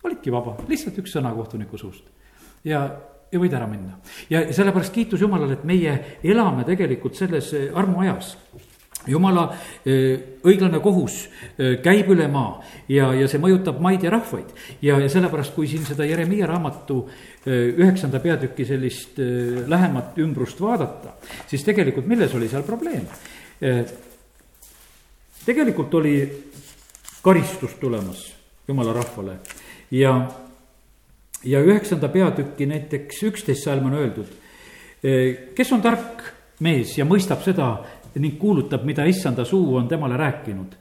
olidki 0.03 0.33
vaba, 0.33 0.57
lihtsalt 0.67 0.99
üks 1.01 1.15
sõna 1.15 1.31
kohtuniku 1.35 1.79
suust. 1.79 2.03
ja, 2.67 2.83
ja 3.31 3.39
võid 3.39 3.55
ära 3.55 3.69
minna. 3.71 3.99
ja 4.29 4.43
sellepärast 4.53 4.93
kiitus 4.93 5.21
Jumalale, 5.21 5.59
et 5.59 5.63
meie 5.63 5.95
elame 6.23 6.67
tegelikult 6.67 7.15
selles 7.19 7.53
armuajas 7.75 8.35
jumala 9.07 9.47
eh, 9.85 10.37
õiglane 10.45 10.81
kohus 10.83 11.23
eh, 11.57 11.79
käib 11.81 12.11
üle 12.13 12.27
maa 12.31 12.59
ja, 12.91 13.11
ja 13.17 13.27
see 13.29 13.41
mõjutab 13.41 13.79
maid 13.81 14.03
ja 14.05 14.11
rahvaid. 14.13 14.51
ja, 14.81 14.99
ja 15.01 15.09
sellepärast, 15.09 15.55
kui 15.55 15.69
siin 15.69 15.85
seda 15.87 16.05
Jeremiia 16.05 16.49
raamatu 16.49 16.99
eh, 17.07 17.30
üheksanda 17.45 18.19
peatüki 18.21 18.65
sellist 18.69 19.17
lähemat 19.67 20.17
ümbrust 20.21 20.61
vaadata, 20.61 21.15
siis 21.49 21.63
tegelikult 21.65 22.05
milles 22.05 22.35
oli 22.37 22.49
seal 22.51 22.63
probleem? 22.67 23.07
tegelikult 25.45 25.93
oli 25.97 26.15
karistus 27.21 27.73
tulemas 27.81 28.21
jumala 28.67 28.93
rahvale 28.93 29.39
ja, 29.91 30.13
ja 31.43 31.61
üheksanda 31.61 32.09
peatüki 32.09 32.65
näiteks 32.65 33.23
üksteist 33.23 33.65
salm 33.65 33.85
on 33.89 33.97
öeldud. 33.99 34.29
kes 35.55 35.71
on 35.73 35.81
tark 35.81 36.23
mees 36.59 36.97
ja 36.97 37.05
mõistab 37.05 37.41
seda, 37.45 37.71
ning 38.15 38.37
kuulutab, 38.39 38.83
mida 38.85 39.05
issanda 39.07 39.45
suu 39.45 39.75
on 39.75 39.87
temale 39.87 40.17
rääkinud. 40.17 40.75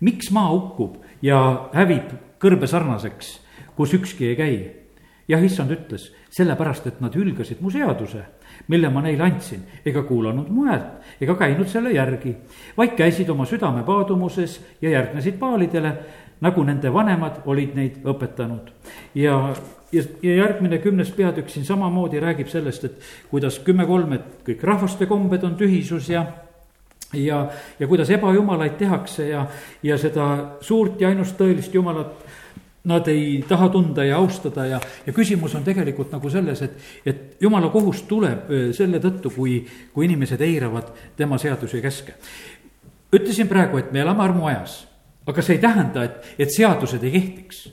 miks 0.00 0.30
maa 0.30 0.50
hukkub 0.50 0.96
ja 1.22 1.68
hävib 1.74 2.14
kõrbe 2.40 2.66
sarnaseks, 2.66 3.40
kus 3.76 3.94
ükski 3.94 4.26
ei 4.26 4.36
käi? 4.36 4.79
Jah, 5.30 5.42
issand 5.44 5.70
ütles, 5.74 6.10
sellepärast, 6.34 6.86
et 6.90 7.00
nad 7.02 7.14
hülgasid 7.14 7.60
mu 7.62 7.70
seaduse, 7.72 8.22
mille 8.70 8.90
ma 8.92 9.02
neile 9.04 9.26
andsin, 9.26 9.62
ega 9.86 10.02
kuulanud 10.06 10.50
mu 10.50 10.66
häält 10.68 11.22
ega 11.22 11.36
käinud 11.38 11.68
selle 11.70 11.92
järgi, 11.94 12.34
vaid 12.76 12.96
käisid 12.98 13.30
oma 13.30 13.46
südame 13.48 13.84
paadumuses 13.86 14.58
ja 14.82 14.90
järgnesid 14.96 15.38
paalidele, 15.40 15.94
nagu 16.40 16.64
nende 16.64 16.92
vanemad 16.92 17.42
olid 17.46 17.74
neid 17.76 18.00
õpetanud. 18.04 18.70
ja, 19.14 19.54
ja, 19.92 20.04
ja 20.22 20.36
järgmine 20.36 20.78
kümnes 20.78 21.10
peatükk 21.16 21.50
siin 21.50 21.64
samamoodi 21.64 22.20
räägib 22.20 22.48
sellest, 22.48 22.84
et 22.84 23.10
kuidas 23.30 23.58
kümme 23.58 23.86
kolm, 23.86 24.12
et 24.12 24.46
kõik 24.46 24.64
rahvaste 24.64 25.06
kombed 25.06 25.44
on 25.44 25.58
tühisus 25.60 26.08
ja 26.08 26.26
ja, 27.14 27.48
ja 27.78 27.86
kuidas 27.86 28.10
ebajumalaid 28.10 28.76
tehakse 28.78 29.28
ja, 29.28 29.46
ja 29.82 29.98
seda 29.98 30.26
suurt 30.60 31.00
ja 31.00 31.08
ainust 31.10 31.34
tõelist 31.38 31.74
jumalat 31.74 32.29
nad 32.84 33.08
ei 33.08 33.44
taha 33.48 33.68
tunda 33.68 34.04
ja 34.04 34.16
austada 34.16 34.66
ja, 34.66 34.80
ja 35.06 35.12
küsimus 35.12 35.54
on 35.54 35.64
tegelikult 35.64 36.12
nagu 36.14 36.30
selles, 36.32 36.62
et, 36.62 36.78
et 37.06 37.42
jumala 37.42 37.68
kohus 37.72 38.04
tuleb 38.08 38.48
selle 38.76 39.00
tõttu, 39.02 39.32
kui, 39.34 39.58
kui 39.94 40.06
inimesed 40.08 40.40
eiravad 40.40 40.88
tema 41.16 41.38
seadusi 41.38 41.76
ja 41.76 41.82
käske. 41.84 42.14
ütlesin 43.12 43.48
praegu, 43.48 43.78
et 43.78 43.92
me 43.92 44.00
elame 44.00 44.24
armuajas, 44.24 44.86
aga 45.28 45.42
see 45.42 45.58
ei 45.58 45.62
tähenda, 45.62 46.06
et, 46.08 46.32
et 46.38 46.56
seadused 46.56 47.04
ei 47.04 47.12
kehtiks 47.18 47.68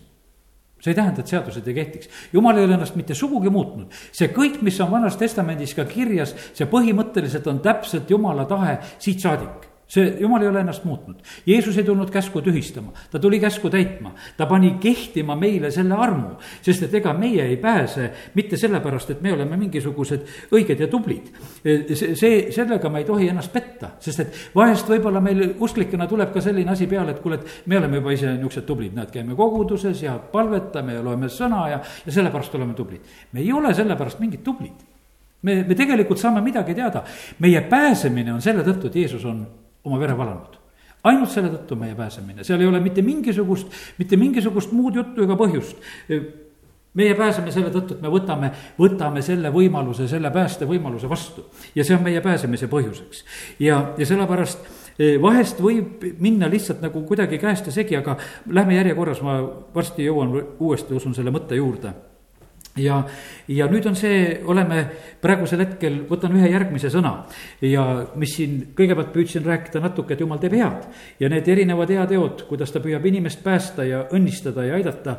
see 0.78 0.91
ei 0.91 0.96
tähenda, 0.96 1.24
et 1.24 1.32
seadused 1.32 1.67
ei 1.67 1.74
kehtiks. 1.74 2.10
jumal 2.34 2.58
ei 2.58 2.65
ole 2.65 2.76
ennast 2.76 2.96
mitte 2.96 3.15
sugugi 3.15 3.50
muutnud. 3.50 3.91
see 4.12 4.28
kõik, 4.34 4.62
mis 4.62 4.80
on 4.82 4.91
Vanas 4.91 5.17
Testamendis 5.17 5.74
ka 5.74 5.86
kirjas, 5.86 6.36
see 6.54 6.67
põhimõtteliselt 6.67 7.48
on 7.48 7.60
täpselt 7.60 8.10
Jumala 8.10 8.46
tahe 8.46 8.78
siit 9.00 9.24
saadik 9.24 9.66
see, 9.88 10.17
jumal 10.19 10.41
ei 10.43 10.50
ole 10.50 10.60
ennast 10.60 10.84
muutnud. 10.86 11.21
Jeesus 11.47 11.78
ei 11.78 11.84
tulnud 11.88 12.10
käsku 12.12 12.41
tühistama, 12.41 12.91
ta 13.12 13.19
tuli 13.19 13.39
käsku 13.39 13.69
täitma. 13.69 14.13
ta 14.38 14.45
pani 14.45 14.76
kehtima 14.80 15.36
meile 15.36 15.71
selle 15.71 15.95
armu, 15.95 16.36
sest 16.62 16.84
et 16.84 16.93
ega 16.93 17.13
meie 17.13 17.45
ei 17.45 17.58
pääse 17.58 18.12
mitte 18.36 18.58
sellepärast, 18.58 19.10
et 19.10 19.21
me 19.21 19.34
oleme 19.34 19.58
mingisugused 19.58 20.52
õiged 20.52 20.80
ja 20.80 20.88
tublid. 20.88 21.32
see, 21.63 22.15
see, 22.15 22.52
sellega 22.52 22.89
me 22.89 23.00
ei 23.00 23.06
tohi 23.06 23.30
ennast 23.30 23.54
petta, 23.54 23.93
sest 24.00 24.19
et 24.19 24.41
vahest 24.56 24.89
võib-olla 24.89 25.21
meil 25.23 25.56
usklikena 25.60 26.08
tuleb 26.08 26.34
ka 26.34 26.41
selline 26.41 26.71
asi 26.71 26.88
peale, 26.88 27.15
et 27.15 27.23
kuule, 27.23 27.39
et 27.39 27.67
me 27.67 27.78
oleme 27.78 28.02
juba 28.02 28.12
ise 28.12 28.34
niisugused 28.34 28.67
tublid, 28.67 28.93
näed, 28.95 29.12
käime 29.12 29.36
koguduses 29.36 30.04
ja 30.04 30.17
palvetame 30.19 30.97
ja 30.97 31.04
loeme 31.04 31.32
sõna 31.32 31.67
ja, 31.71 31.82
ja 32.06 32.12
sellepärast 32.12 32.56
oleme 32.56 32.76
tublid. 32.76 33.02
me 33.32 33.39
ei 33.39 33.54
ole 33.54 33.73
sellepärast 33.73 34.19
mingid 34.19 34.43
tublid 34.43 34.86
me, 35.41 35.63
me 35.63 35.76
tegelikult 35.76 36.19
saame 36.19 36.41
midagi 36.41 36.76
teada. 36.76 37.04
meie 37.39 37.62
pääsemine 37.69 38.34
on 38.34 38.41
selle 38.41 38.63
tõttu, 38.65 38.88
et 38.88 38.95
Jeesus 38.95 39.26
on 39.26 39.45
oma 39.84 40.00
vere 40.00 40.18
valanud 40.18 40.58
ainult 41.08 41.32
selle 41.32 41.52
tõttu 41.54 41.78
meie 41.80 41.96
pääsemine, 41.96 42.44
seal 42.44 42.62
ei 42.62 42.68
ole 42.68 42.82
mitte 42.84 43.02
mingisugust, 43.06 43.72
mitte 44.00 44.18
mingisugust 44.20 44.74
muud 44.76 44.98
juttu 45.00 45.24
ega 45.24 45.38
põhjust 45.40 45.80
meie 46.98 47.13
pääseme 47.16 47.52
selle 47.54 47.70
tõttu, 47.74 47.98
et 47.98 48.02
me 48.02 48.10
võtame, 48.12 48.50
võtame 48.80 49.22
selle 49.26 49.52
võimaluse, 49.54 50.08
selle 50.10 50.32
päästevõimaluse 50.34 51.10
vastu. 51.10 51.46
ja 51.76 51.86
see 51.86 51.96
on 51.96 52.04
meie 52.04 52.22
pääsemise 52.22 52.70
põhjuseks. 52.72 53.24
ja, 53.60 53.94
ja 53.98 54.06
sellepärast 54.06 54.66
eh, 54.98 55.22
vahest 55.22 55.62
võib 55.62 56.04
minna 56.20 56.50
lihtsalt 56.50 56.82
nagu 56.82 57.04
kuidagi 57.06 57.38
käest 57.38 57.70
ja 57.70 57.76
segi, 57.76 57.98
aga 57.98 58.18
lähme 58.50 58.80
järjekorras, 58.80 59.22
ma 59.22 59.40
varsti 59.76 60.10
jõuan 60.10 60.34
uuesti, 60.60 60.98
usun 60.98 61.16
selle 61.16 61.34
mõtte 61.34 61.60
juurde 61.60 61.94
ja, 62.78 63.02
ja 63.48 63.68
nüüd 63.72 63.86
on 63.90 63.96
see, 63.98 64.40
oleme 64.50 64.84
praegusel 65.22 65.62
hetkel, 65.63 66.00
võtan 66.10 66.36
ühe 66.38 66.50
järgmise 66.52 66.92
sõna 66.94 67.13
ja 67.66 67.84
mis 68.20 68.36
siin 68.38 68.60
kõigepealt 68.78 69.13
püüdsin 69.16 69.46
rääkida 69.46 69.82
natuke, 69.84 70.13
et 70.13 70.24
jumal 70.24 70.42
teeb 70.42 70.58
head. 70.58 70.88
ja 71.20 71.30
need 71.30 71.48
erinevad 71.48 71.92
heateod, 71.94 72.46
kuidas 72.50 72.72
ta 72.74 72.82
püüab 72.84 73.06
inimest 73.06 73.44
päästa 73.44 73.86
ja 73.88 74.04
õnnistada 74.12 74.66
ja 74.68 74.78
aidata. 74.78 75.18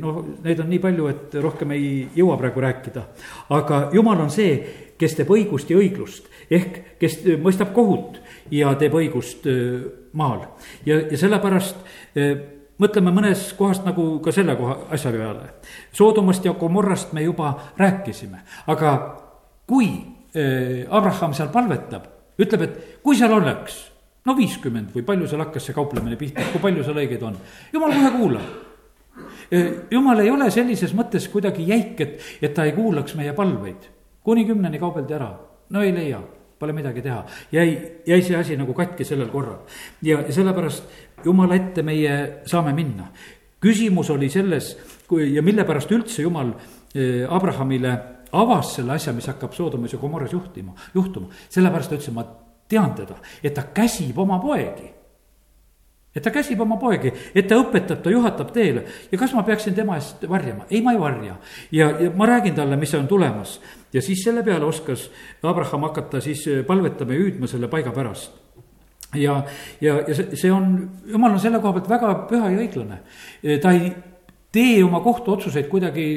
noh, 0.00 0.22
neid 0.44 0.60
on 0.60 0.70
nii 0.70 0.82
palju, 0.82 1.08
et 1.10 1.34
rohkem 1.42 1.74
ei 1.76 2.08
jõua 2.16 2.38
praegu 2.40 2.60
rääkida. 2.60 3.06
aga 3.50 3.88
jumal 3.92 4.20
on 4.26 4.30
see, 4.30 4.56
kes 4.98 5.16
teeb 5.18 5.30
õigust 5.34 5.70
ja 5.70 5.78
õiglust 5.78 6.30
ehk 6.50 6.98
kes 7.00 7.22
mõistab 7.42 7.72
kohut 7.74 8.20
ja 8.52 8.74
teeb 8.78 8.94
õigust 8.94 9.48
maal 10.12 10.44
ja, 10.86 11.00
ja 11.00 11.18
sellepärast 11.18 11.80
mõtleme 12.82 13.12
mõnes 13.14 13.46
kohast 13.58 13.84
nagu 13.86 14.18
ka 14.24 14.32
selle 14.34 14.56
koha, 14.58 14.78
asja 14.94 15.12
peale. 15.14 15.54
Soodomast 15.94 16.44
ja 16.44 16.54
Gomorrast 16.58 17.12
me 17.12 17.22
juba 17.22 17.54
rääkisime, 17.78 18.42
aga 18.72 18.94
kui 19.66 19.88
äh, 19.94 20.84
Abraham 20.90 21.34
seal 21.36 21.52
palvetab, 21.54 22.10
ütleb, 22.40 22.66
et 22.66 23.02
kui 23.02 23.16
seal 23.18 23.32
oleks 23.32 23.80
no 24.24 24.36
viiskümmend 24.36 24.94
või 24.94 25.04
palju 25.06 25.28
seal 25.30 25.42
hakkas 25.44 25.68
see 25.68 25.76
kauplemine 25.76 26.18
pihta, 26.20 26.44
kui 26.52 26.62
palju 26.62 26.84
seal 26.84 27.00
õigeid 27.02 27.24
on, 27.26 27.36
jumal 27.72 27.92
kohe 27.94 28.12
kuulab. 28.18 28.54
jumal 29.90 30.20
ei 30.20 30.30
ole 30.30 30.50
sellises 30.50 30.94
mõttes 30.96 31.28
kuidagi 31.30 31.66
jäik, 31.68 32.00
et, 32.00 32.22
et 32.42 32.54
ta 32.54 32.64
ei 32.64 32.72
kuulaks 32.72 33.14
meie 33.14 33.32
palveid. 33.32 33.90
kuni 34.24 34.46
kümneni 34.48 34.78
kaubeldi 34.80 35.14
ära, 35.14 35.30
no 35.70 35.82
ei 35.82 35.92
leia 35.92 36.22
pole 36.58 36.72
midagi 36.72 37.02
teha. 37.02 37.24
jäi, 37.52 38.00
jäi 38.06 38.22
see 38.22 38.36
asi 38.36 38.56
nagu 38.56 38.74
katki 38.74 39.04
sellel 39.04 39.28
korral 39.28 39.60
ja 40.02 40.22
sellepärast 40.30 40.84
jumala 41.24 41.56
ette 41.56 41.82
meie 41.82 42.42
saame 42.46 42.72
minna. 42.72 43.10
küsimus 43.60 44.10
oli 44.10 44.28
selles, 44.30 44.76
kui 45.08 45.30
ja 45.34 45.42
mille 45.42 45.64
pärast 45.64 45.92
üldse 45.92 46.22
jumal 46.22 46.50
eh, 46.94 47.24
Abrahamile 47.28 47.94
avas 48.32 48.74
selle 48.76 48.92
asja, 48.92 49.12
mis 49.12 49.28
hakkab 49.30 49.54
Soodomas 49.54 49.92
ja 49.92 49.98
Gomorras 49.98 50.32
juhtima, 50.32 50.74
juhtuma. 50.94 51.28
sellepärast 51.48 51.90
ta 51.90 51.96
ütles, 51.96 52.12
ma 52.14 52.26
tean 52.68 52.94
teda, 52.94 53.16
et 53.42 53.54
ta 53.54 53.68
käsib 53.74 54.18
oma 54.18 54.38
poegi 54.42 54.90
et 56.14 56.22
ta 56.22 56.30
käsib 56.30 56.60
oma 56.62 56.76
poegi, 56.78 57.10
et 57.34 57.48
ta 57.50 57.56
õpetab, 57.58 57.98
ta 58.02 58.10
juhatab 58.12 58.52
teele 58.54 58.84
ja 59.10 59.18
kas 59.18 59.34
ma 59.34 59.42
peaksin 59.42 59.74
tema 59.74 59.96
eest 59.98 60.22
varjama? 60.30 60.68
ei, 60.70 60.80
ma 60.82 60.94
ei 60.94 61.00
varja. 61.00 61.36
ja, 61.72 61.90
ja 62.00 62.12
ma 62.14 62.28
räägin 62.30 62.54
talle, 62.54 62.76
mis 62.76 62.94
on 62.94 63.08
tulemas. 63.10 63.60
ja 63.92 64.02
siis 64.02 64.22
selle 64.24 64.44
peale 64.46 64.64
oskas 64.64 65.08
Abraham 65.42 65.88
hakata 65.88 66.20
siis 66.20 66.46
palvetama 66.66 67.12
ja 67.12 67.24
hüüdma 67.24 67.50
selle 67.50 67.68
paiga 67.68 67.90
pärast 67.92 68.43
ja, 69.14 69.40
ja, 69.80 70.00
ja 70.08 70.14
see, 70.14 70.36
see 70.36 70.52
on, 70.52 70.76
jumal 71.10 71.36
on 71.36 71.42
selle 71.42 71.60
koha 71.62 71.78
pealt 71.78 71.90
väga 71.90 72.14
püha 72.30 72.50
ja 72.52 72.62
õiglane. 72.64 72.98
ta 73.62 73.72
ei 73.74 73.92
tee 74.54 74.82
oma 74.84 75.00
kohtuotsuseid 75.04 75.68
kuidagi 75.68 76.08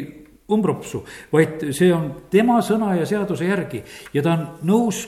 umbropsu, 0.51 1.03
vaid 1.33 1.69
see 1.75 1.91
on 1.93 2.09
tema 2.31 2.61
sõna 2.63 2.93
ja 2.95 3.05
seaduse 3.07 3.47
järgi 3.47 3.81
ja 4.13 4.23
ta 4.23 4.35
on 4.35 4.45
nõus 4.69 5.03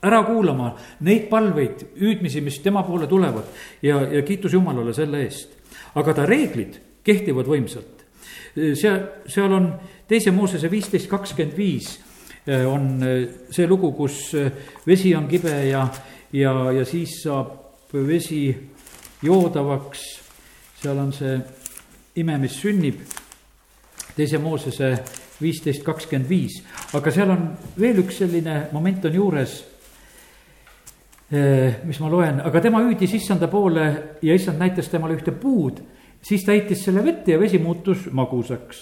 ära 0.00 0.22
kuulama 0.24 0.70
neid 1.04 1.28
palveid, 1.28 1.84
hüüdmisi, 2.00 2.40
mis 2.40 2.60
tema 2.64 2.82
poole 2.86 3.08
tulevad 3.08 3.50
ja, 3.84 4.00
ja 4.08 4.22
kiitus 4.24 4.54
Jumalale 4.56 4.94
selle 4.96 5.24
eest. 5.26 5.58
aga 5.94 6.14
ta 6.14 6.26
reeglid 6.26 6.78
kehtivad 7.04 7.48
võimsalt. 7.48 8.04
seal, 8.54 9.00
seal 9.26 9.52
on 9.52 9.72
teise 10.08 10.30
Moosese 10.30 10.70
viisteist 10.70 11.08
kakskümmend 11.10 11.56
viis 11.56 11.98
eh, 12.46 12.64
on 12.66 13.02
eh, 13.02 13.28
see 13.50 13.66
lugu, 13.66 13.92
kus 13.92 14.34
eh, 14.34 14.50
vesi 14.86 15.14
on 15.14 15.28
kibe 15.28 15.52
ja, 15.68 15.84
ja, 16.32 16.72
ja 16.72 16.84
siis 16.84 17.22
saab 17.22 17.92
vesi 17.92 18.56
joodavaks. 19.22 20.20
seal 20.82 20.98
on 20.98 21.12
see 21.12 21.40
ime, 22.16 22.38
mis 22.38 22.60
sünnib. 22.60 23.00
teise 24.16 24.38
Moosese 24.38 24.94
viisteist 25.40 25.82
kakskümmend 25.82 26.28
viis, 26.28 26.62
aga 26.92 27.10
seal 27.10 27.30
on 27.30 27.50
veel 27.78 28.02
üks 28.02 28.18
selline 28.18 28.68
moment 28.72 29.04
on 29.04 29.14
juures 29.14 29.70
Eh, 31.30 31.74
mis 31.86 31.98
ma 32.02 32.08
loen, 32.10 32.40
aga 32.42 32.58
tema 32.58 32.80
hüüdis 32.82 33.12
issanda 33.14 33.46
poole 33.46 33.84
ja 34.18 34.34
issand 34.34 34.58
näitas 34.58 34.88
temale 34.90 35.14
ühte 35.14 35.30
puud, 35.30 35.76
siis 36.26 36.42
ta 36.42 36.50
heitis 36.50 36.80
selle 36.82 37.04
vette 37.06 37.30
ja 37.30 37.38
vesi 37.38 37.60
muutus 37.62 38.08
magusaks. 38.10 38.80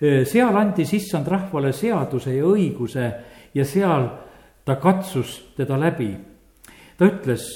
Eh, 0.00 0.24
seal 0.26 0.58
andis 0.58 0.90
issand 0.98 1.30
rahvale 1.30 1.70
seaduse 1.70 2.34
ja 2.34 2.42
õiguse 2.42 3.06
ja 3.54 3.64
seal 3.64 4.08
ta 4.66 4.74
katsus 4.82 5.36
teda 5.54 5.78
läbi. 5.78 6.10
Ta 6.98 7.08
ütles, 7.08 7.46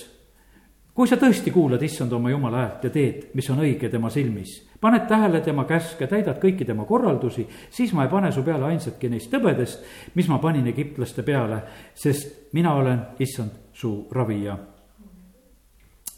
kui 0.94 1.08
sa 1.08 1.16
tõesti 1.20 1.52
kuulad 1.54 1.82
issand 1.82 2.12
oma 2.12 2.32
jumala 2.32 2.64
häält 2.64 2.88
ja 2.88 2.90
teed, 2.94 3.30
mis 3.34 3.48
on 3.52 3.62
õige 3.64 3.88
tema 3.92 4.10
silmis, 4.12 4.56
paned 4.80 5.06
tähele 5.08 5.40
tema 5.44 5.64
käske, 5.68 6.08
täidad 6.10 6.40
kõiki 6.42 6.66
tema 6.68 6.84
korraldusi, 6.88 7.46
siis 7.70 7.94
ma 7.96 8.04
ei 8.04 8.12
pane 8.12 8.32
su 8.32 8.44
peale 8.46 8.68
ainsatki 8.70 9.12
neist 9.12 9.32
tõbedest, 9.32 9.86
mis 10.14 10.28
ma 10.28 10.40
panin 10.42 10.68
egiptlaste 10.72 11.24
peale, 11.26 11.62
sest 11.94 12.52
mina 12.56 12.74
olen 12.74 13.00
issand 13.18 13.72
su 13.72 13.94
ravija. 14.12 14.58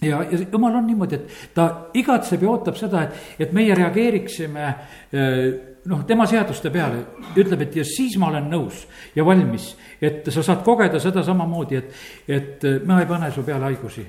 Ja, 0.02 0.22
ja 0.30 0.38
jumal 0.52 0.76
on 0.76 0.86
niimoodi, 0.86 1.18
et 1.18 1.54
ta 1.54 1.68
igatseb 1.94 2.42
ja 2.42 2.50
ootab 2.50 2.78
seda, 2.78 3.04
et, 3.06 3.36
et 3.46 3.52
meie 3.56 3.74
reageeriksime 3.78 4.66
eh, 4.68 5.42
noh, 5.90 6.04
tema 6.06 6.26
seaduste 6.30 6.70
peale, 6.74 7.02
ütleb, 7.36 7.66
et 7.66 7.76
ja 7.80 7.84
siis 7.86 8.16
ma 8.20 8.30
olen 8.30 8.48
nõus 8.52 8.84
ja 9.16 9.26
valmis, 9.26 9.72
et 10.02 10.28
sa 10.34 10.44
saad 10.44 10.62
kogeda 10.66 11.00
seda 11.02 11.24
samamoodi, 11.26 11.78
et, 11.78 12.00
et 12.28 12.66
ma 12.86 13.00
ei 13.02 13.10
pane 13.10 13.30
su 13.34 13.44
peale 13.46 13.70
haigusi. 13.70 14.06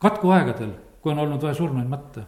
katkuaegadel, 0.00 0.72
kui 1.00 1.12
on 1.12 1.18
olnud 1.24 1.42
vaja 1.42 1.54
surnuid 1.56 1.88
matta 1.88 2.24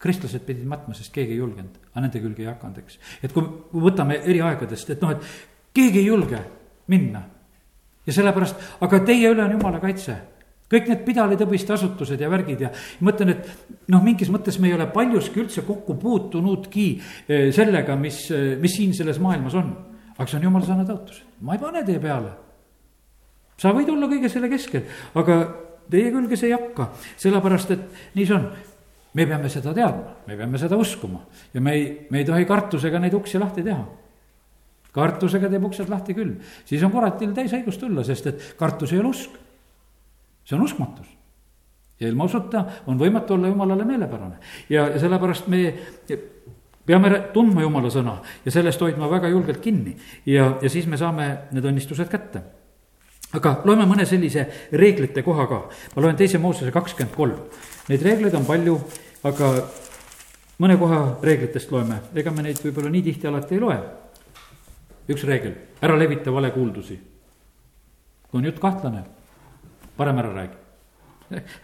kristlased 0.00 0.46
pidid 0.46 0.64
matma, 0.68 0.94
sest 0.96 1.12
keegi 1.12 1.34
ei 1.34 1.42
julgenud, 1.42 1.76
aga 1.90 2.02
nende 2.06 2.22
külge 2.22 2.42
ei 2.42 2.48
hakanud, 2.48 2.78
eks. 2.80 2.96
et 3.22 3.34
kui 3.36 3.44
võtame 3.84 4.16
eri 4.24 4.40
aegadest, 4.40 4.94
et 4.94 5.02
noh, 5.04 5.12
et 5.12 5.76
keegi 5.76 6.00
ei 6.00 6.06
julge 6.08 6.40
minna 6.90 7.20
ja 8.06 8.14
sellepärast, 8.16 8.62
aga 8.80 9.00
teie 9.04 9.28
üle 9.28 9.44
on 9.44 9.58
jumala 9.58 9.80
kaitse 9.82 10.16
kõik 10.70 10.90
need 10.90 11.02
pidalitõbiste 11.06 11.74
asutused 11.74 12.20
ja 12.20 12.30
värgid 12.30 12.64
ja 12.66 12.70
mõtlen, 13.04 13.34
et 13.34 13.88
noh, 13.90 14.02
mingis 14.04 14.30
mõttes 14.32 14.60
me 14.62 14.70
ei 14.70 14.76
ole 14.76 14.86
paljuski 14.92 15.42
üldse 15.42 15.64
kokku 15.66 15.96
puutunudki 16.00 16.86
eh, 16.94 17.48
sellega, 17.54 17.96
mis, 17.98 18.22
eh, 18.34 18.54
mis 18.60 18.76
siin 18.78 18.94
selles 18.96 19.18
maailmas 19.22 19.56
on. 19.58 19.72
aga 20.16 20.28
see 20.28 20.38
on 20.38 20.48
jumala 20.48 20.68
sõna 20.68 20.86
tõotus, 20.88 21.22
ma 21.40 21.56
ei 21.56 21.62
pane 21.62 21.84
teie 21.84 22.00
peale. 22.00 22.32
sa 23.56 23.74
võid 23.76 23.90
olla 23.90 24.06
kõige 24.06 24.28
selle 24.28 24.48
keskel, 24.48 24.84
aga 25.14 25.38
teie 25.90 26.10
külge 26.14 26.36
see 26.36 26.50
ei 26.50 26.56
hakka, 26.56 26.90
sellepärast 27.16 27.70
et 27.70 27.86
nii 28.14 28.26
see 28.26 28.36
on. 28.36 28.50
me 29.14 29.26
peame 29.26 29.48
seda 29.50 29.74
teadma, 29.74 30.22
me 30.26 30.36
peame 30.36 30.58
seda 30.58 30.76
uskuma 30.76 31.24
ja 31.54 31.60
me 31.60 31.74
ei, 31.74 32.06
me 32.10 32.22
ei 32.22 32.24
tohi 32.24 32.46
kartusega 32.46 32.98
neid 32.98 33.14
uksi 33.14 33.38
lahti 33.42 33.66
teha 33.66 33.82
kartusega 34.94 35.50
teeb 35.50 35.64
uksed 35.68 35.90
lahti 35.90 36.14
küll, 36.16 36.34
siis 36.66 36.82
on 36.82 36.90
kuratil 36.90 37.34
täis 37.34 37.52
õigus 37.54 37.78
tulla, 37.78 38.02
sest 38.06 38.26
et 38.26 38.48
kartus 38.58 38.92
ei 38.92 38.98
ole 38.98 39.12
usk. 39.12 39.36
See 40.50 40.58
on 40.58 40.66
uskmatus. 40.66 41.06
ja 42.00 42.08
ilma 42.08 42.24
usuta 42.24 42.64
on 42.86 42.98
võimatu 42.98 43.36
olla 43.36 43.48
jumalale 43.48 43.84
meelepärane. 43.84 44.38
Ja, 44.68 44.88
ja 44.88 44.98
sellepärast 44.98 45.48
me 45.52 45.74
peame 46.86 47.10
tundma 47.34 47.62
jumala 47.62 47.90
sõna 47.92 48.16
ja 48.44 48.52
sellest 48.54 48.80
hoidma 48.80 49.10
väga 49.10 49.28
julgelt 49.30 49.60
kinni. 49.62 49.94
Ja, 50.26 50.56
ja 50.62 50.70
siis 50.72 50.88
me 50.90 50.98
saame 50.98 51.28
need 51.52 51.68
õnnistused 51.70 52.10
kätte. 52.10 52.42
aga 53.32 53.60
loeme 53.64 53.84
mõne 53.86 54.02
sellise 54.10 54.46
reeglite 54.72 55.22
koha 55.22 55.46
ka, 55.46 55.60
ma 55.94 56.02
loen 56.02 56.16
teise 56.18 56.38
Moosese 56.42 56.72
kakskümmend 56.74 57.14
kolm, 57.14 57.36
neid 57.88 58.02
reegleid 58.02 58.34
on 58.34 58.46
palju, 58.48 58.74
aga 59.22 59.52
mõne 60.58 60.76
koha 60.80 60.98
reeglitest 61.22 61.70
loeme, 61.70 62.00
ega 62.14 62.32
me 62.34 62.42
neid 62.42 62.58
võib-olla 62.64 62.90
nii 62.90 63.04
tihti 63.06 63.30
alati 63.30 63.54
ei 63.54 63.62
loe. 63.62 63.78
Üks 65.10 65.22
reegel, 65.28 65.54
ära 65.82 65.94
levita 65.98 66.34
valekuuldusi. 66.34 66.98
kui 68.30 68.38
on 68.38 68.44
jutt 68.44 68.58
kahtlane, 68.58 69.04
parem 70.00 70.18
ära 70.18 70.32
räägi. 70.34 70.56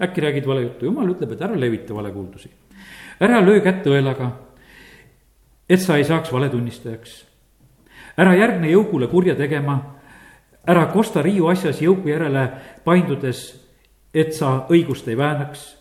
äkki 0.04 0.20
räägid 0.20 0.46
vale 0.46 0.62
juttu, 0.62 0.86
jumal 0.86 1.10
ütleb, 1.10 1.32
et 1.32 1.42
ära 1.42 1.56
levita 1.58 1.94
valekuuldusi. 1.94 2.50
ära 3.20 3.40
löö 3.40 3.60
kätt 3.64 3.86
õelaga, 3.86 4.30
et 5.68 5.80
sa 5.80 5.96
ei 5.96 6.04
saaks 6.04 6.32
valetunnistajaks. 6.32 7.24
ära 8.16 8.34
järgne 8.36 8.70
jõugule 8.70 9.08
kurja 9.08 9.34
tegema, 9.34 9.78
ära 10.66 10.86
kosta 10.92 11.22
riiu 11.22 11.48
asjas 11.48 11.80
jõugu 11.80 12.08
järele 12.08 12.50
paindudes, 12.84 13.48
et 14.14 14.34
sa 14.34 14.66
õigust 14.70 15.08
ei 15.08 15.16
väänaks. 15.16 15.76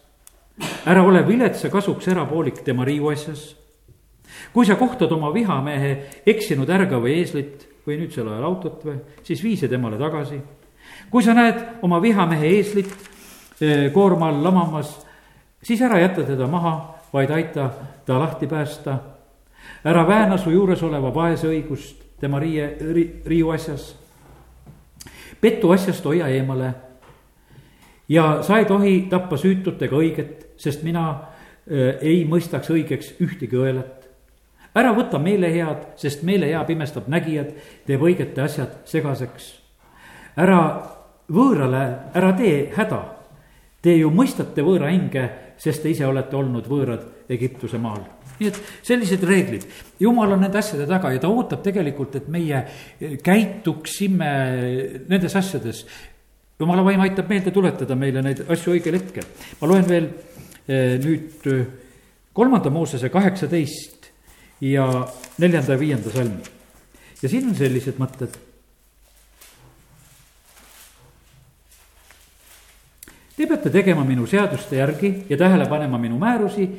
ära 0.85 1.03
ole 1.03 1.27
viletsa 1.27 1.69
kasuks 1.69 2.07
erapoolik 2.07 2.63
tema 2.63 2.85
riiu 2.85 3.11
asjas 3.11 3.55
kui 4.53 4.65
sa 4.65 4.75
kohtad 4.75 5.11
oma 5.11 5.33
vihamehe 5.33 6.21
eksinud 6.25 6.69
ärga 6.69 6.99
või 7.01 7.19
eeslit, 7.19 7.67
või 7.85 7.99
nüüdsel 8.01 8.29
ajal 8.29 8.47
autot 8.47 8.85
või, 8.85 8.97
siis 9.23 9.43
vii 9.43 9.57
see 9.59 9.71
temale 9.71 9.99
tagasi. 10.01 10.39
Kui 11.09 11.23
sa 11.23 11.33
näed 11.33 11.81
oma 11.81 12.01
vihamehe 12.01 12.47
eeslit 12.57 12.91
eh, 13.61 13.91
koorma 13.93 14.29
all 14.29 14.43
lamamas, 14.43 14.95
siis 15.63 15.81
ära 15.81 15.99
jäta 15.99 16.23
teda 16.23 16.47
maha, 16.47 16.95
vaid 17.13 17.31
aita 17.31 17.69
ta 18.05 18.19
lahti 18.19 18.47
päästa. 18.47 18.97
ära 19.85 20.07
vääna 20.07 20.37
su 20.37 20.49
juures 20.49 20.83
oleva 20.83 21.13
vaese 21.13 21.47
õigust 21.47 22.03
tema 22.19 22.39
riie 22.39 22.77
ri,, 22.93 23.21
riiu 23.25 23.49
asjas. 23.49 23.95
petu 25.41 25.71
asjast 25.71 26.05
hoia 26.05 26.27
eemale. 26.27 26.73
ja 28.09 28.39
sa 28.41 28.57
ei 28.57 28.65
tohi 28.65 29.07
tappa 29.09 29.37
süütutega 29.37 29.95
õiget, 29.95 30.47
sest 30.57 30.83
mina 30.83 31.09
äh, 31.09 31.95
ei 32.01 32.25
mõistaks 32.25 32.69
õigeks 32.69 33.13
ühtegi 33.21 33.55
õelat 33.55 34.05
ära 34.75 34.91
võta 34.95 35.19
meelehead, 35.21 35.93
sest 35.99 36.23
meelehea 36.27 36.63
pimestab 36.67 37.07
nägijad, 37.11 37.53
teeb 37.87 38.03
õigete 38.03 38.43
asjad 38.43 38.81
segaseks. 38.89 39.53
Ära 40.35 40.59
võõrale, 41.31 41.83
ära 42.15 42.33
tee 42.37 42.69
häda. 42.75 43.01
Te 43.81 43.93
ju 43.95 44.09
mõistate 44.13 44.63
võõra 44.65 44.89
hinge, 44.91 45.25
sest 45.61 45.83
te 45.83 45.91
ise 45.93 46.05
olete 46.07 46.35
olnud 46.37 46.67
võõrad 46.69 47.29
Egiptuse 47.29 47.77
maal. 47.81 48.03
nii 48.35 48.49
et 48.49 48.57
sellised 48.83 49.21
reeglid, 49.23 49.63
jumal 49.99 50.33
on 50.35 50.41
nende 50.43 50.59
asjade 50.59 50.83
taga 50.89 51.13
ja 51.13 51.21
ta 51.23 51.29
ootab 51.31 51.61
tegelikult, 51.63 52.17
et 52.19 52.27
meie 52.27 52.65
käituksime 53.23 54.31
nendes 55.07 55.35
asjades. 55.35 55.85
jumala 56.59 56.83
vaim 56.83 56.99
aitab 57.01 57.29
meelde 57.29 57.51
tuletada 57.51 57.95
meile 57.95 58.21
neid 58.21 58.43
asju 58.49 58.73
õigel 58.73 58.99
hetkel. 58.99 59.23
ma 59.61 59.67
loen 59.67 59.87
veel 59.87 60.09
eh, 60.67 60.99
nüüd 60.99 61.47
eh, 61.47 61.65
kolmanda 62.33 62.69
Moosese 62.69 63.09
kaheksateist 63.09 64.11
ja 64.61 65.07
neljanda 65.37 65.73
ja 65.73 65.79
viienda 65.79 66.11
salmi. 66.11 66.43
ja 67.21 67.29
siin 67.29 67.47
on 67.49 67.55
sellised 67.55 67.97
mõtted. 67.97 68.35
Te 73.35 73.47
peate 73.47 73.69
tegema 73.69 74.03
minu 74.07 74.27
seaduste 74.27 74.77
järgi 74.79 75.25
ja 75.29 75.37
tähele 75.37 75.65
panema 75.67 75.97
minu 75.97 76.17
määrusi, 76.19 76.69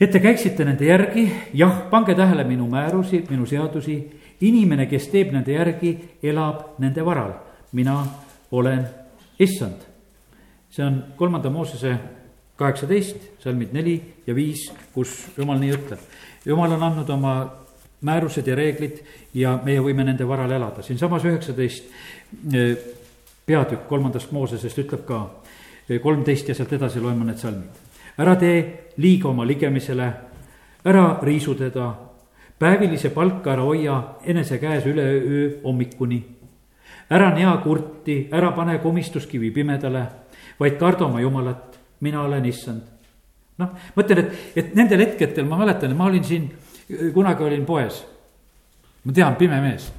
et 0.00 0.10
te 0.10 0.20
käiksite 0.20 0.64
nende 0.64 0.84
järgi, 0.84 1.24
jah, 1.54 1.86
pange 1.90 2.14
tähele 2.14 2.44
minu 2.44 2.68
määrusi, 2.68 3.24
minu 3.30 3.46
seadusi. 3.46 4.20
inimene, 4.40 4.84
kes 4.86 5.08
teeb 5.08 5.30
nende 5.32 5.52
järgi, 5.52 6.18
elab 6.22 6.78
nende 6.78 7.04
varal. 7.04 7.32
mina 7.72 8.06
olen 8.50 8.86
issand. 9.38 9.80
see 10.70 10.84
on 10.84 11.04
kolmanda 11.16 11.50
Moosese 11.50 11.98
kaheksateist, 12.56 13.16
salmid 13.38 13.72
neli 13.72 14.14
ja 14.26 14.34
viis, 14.34 14.72
kus 14.92 15.28
jumal 15.38 15.58
nii 15.58 15.72
ütleb 15.72 15.98
jumal 16.46 16.72
on 16.72 16.82
andnud 16.82 17.10
oma 17.10 17.34
määrused 18.00 18.46
ja 18.46 18.54
reeglid 18.54 19.00
ja 19.34 19.56
meie 19.64 19.80
võime 19.82 20.04
nende 20.06 20.26
varal 20.28 20.52
elada, 20.52 20.82
siinsamas 20.82 21.24
üheksateist 21.26 21.88
eh, 22.54 22.76
peatükk 23.46 23.86
kolmandast 23.88 24.32
Moosesest 24.34 24.78
ütleb 24.84 25.04
ka, 25.08 25.20
kolmteist 26.02 26.48
ja 26.48 26.54
sealt 26.54 26.72
edasi 26.72 27.00
loeme 27.00 27.24
need 27.24 27.38
salmid. 27.38 27.82
ära 28.18 28.34
tee 28.36 28.92
liiga 28.96 29.28
oma 29.28 29.44
ligemisele, 29.46 30.06
ära 30.84 31.18
riisu 31.22 31.54
teda, 31.54 31.92
päevilise 32.58 33.10
palka 33.14 33.52
ära 33.52 33.62
hoia 33.62 34.02
enese 34.24 34.58
käes 34.58 34.86
üle 34.86 35.02
öö 35.02 35.48
hommikuni. 35.64 36.24
ära 37.10 37.30
nea 37.34 37.56
kurti, 37.62 38.28
ära 38.32 38.52
pane 38.52 38.78
komistuskivi 38.78 39.50
pimedale, 39.50 40.06
vaid 40.60 40.78
karda 40.78 41.04
oma 41.04 41.20
jumalat, 41.20 41.78
mina 42.00 42.22
olen 42.22 42.44
issand 42.46 42.82
noh, 43.58 43.72
ma 43.94 44.02
ütlen, 44.02 44.24
et, 44.24 44.56
et 44.56 44.74
nendel 44.76 45.00
hetkedel 45.00 45.46
ma 45.48 45.58
mäletan, 45.60 45.94
ma 45.96 46.10
olin 46.10 46.24
siin, 46.24 46.50
kunagi 47.14 47.44
olin 47.44 47.64
poes. 47.64 48.02
ma 49.04 49.12
tean, 49.12 49.36
pime 49.36 49.60
mees 49.62 49.92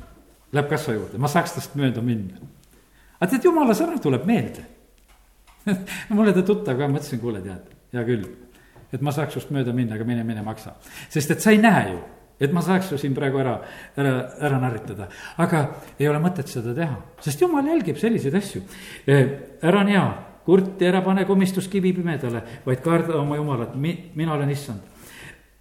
läheb 0.52 0.70
kassa 0.70 0.94
juurde, 0.96 1.18
ma 1.18 1.30
saaks 1.32 1.56
tast 1.56 1.76
mööda 1.76 2.02
minna. 2.02 2.42
aga 3.20 3.32
tead, 3.32 3.48
jumala 3.50 3.74
sõna 3.78 4.00
tuleb 4.02 4.28
meelde 4.30 4.66
mulle 6.18 6.36
ta 6.36 6.44
tuttav 6.46 6.78
ka, 6.80 6.92
mõtlesin, 6.92 7.22
kuule, 7.24 7.42
tead, 7.46 7.72
hea 7.96 8.06
küll, 8.08 8.28
et 8.94 9.02
ma 9.04 9.14
saaks 9.16 9.40
just 9.40 9.52
mööda 9.56 9.74
minna, 9.76 9.98
aga 9.98 10.08
mine, 10.08 10.24
mine 10.28 10.46
maksa. 10.46 10.76
sest 11.10 11.36
et 11.36 11.44
sa 11.44 11.56
ei 11.56 11.62
näe 11.64 11.90
ju, 11.92 12.00
et 12.44 12.54
ma 12.54 12.62
saaks 12.62 12.92
ju 12.94 13.02
siin 13.02 13.16
praegu 13.18 13.42
ära, 13.42 13.58
ära, 13.98 14.14
ära 14.50 14.62
narritada. 14.62 15.10
aga 15.38 15.66
ei 16.00 16.08
ole 16.10 16.22
mõtet 16.24 16.50
seda 16.52 16.76
teha, 16.78 17.02
sest 17.24 17.42
jumal 17.42 17.68
jälgib 17.68 18.00
selliseid 18.00 18.36
asju. 18.38 18.64
ära 19.08 19.82
on 19.82 19.94
hea 19.94 20.08
kurti 20.48 20.88
ära 20.88 21.02
pane 21.04 21.26
komistuskivi 21.28 21.92
pimedale, 21.94 22.42
vaid 22.66 22.80
karda 22.84 23.18
oma 23.20 23.36
jumalat, 23.36 23.76
mi-, 23.76 24.12
mina 24.16 24.34
olen 24.34 24.50
issand. 24.50 24.80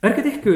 ärge 0.02 0.22
tehke 0.22 0.52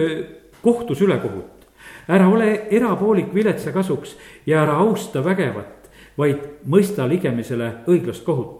kohtus 0.63 1.01
ülekohut, 1.03 1.67
ära 2.07 2.29
ole 2.31 2.53
erapoolik 2.71 3.35
viletsa 3.35 3.73
kasuks 3.75 4.15
ja 4.47 4.63
ära 4.63 4.79
austa 4.85 5.25
vägevat, 5.25 5.91
vaid 6.19 6.63
mõista 6.63 7.09
ligemisele 7.11 7.73
õiglast 7.91 8.23
kohut. 8.25 8.60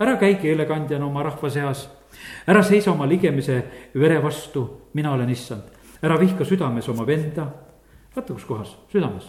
Ära 0.00 0.16
käi 0.20 0.34
keelekandjana 0.40 1.06
oma 1.06 1.22
rahva 1.22 1.50
seas, 1.50 1.88
ära 2.46 2.62
seisa 2.62 2.92
oma 2.92 3.06
ligemise 3.06 3.62
vere 3.94 4.18
vastu, 4.22 4.90
mina 4.94 5.12
olen 5.12 5.30
issand. 5.30 5.62
ära 6.02 6.18
vihka 6.20 6.44
südames 6.44 6.88
oma 6.88 7.06
venda, 7.06 7.46
vaata 8.16 8.34
kus 8.34 8.44
kohas, 8.44 8.76
südames. 8.92 9.24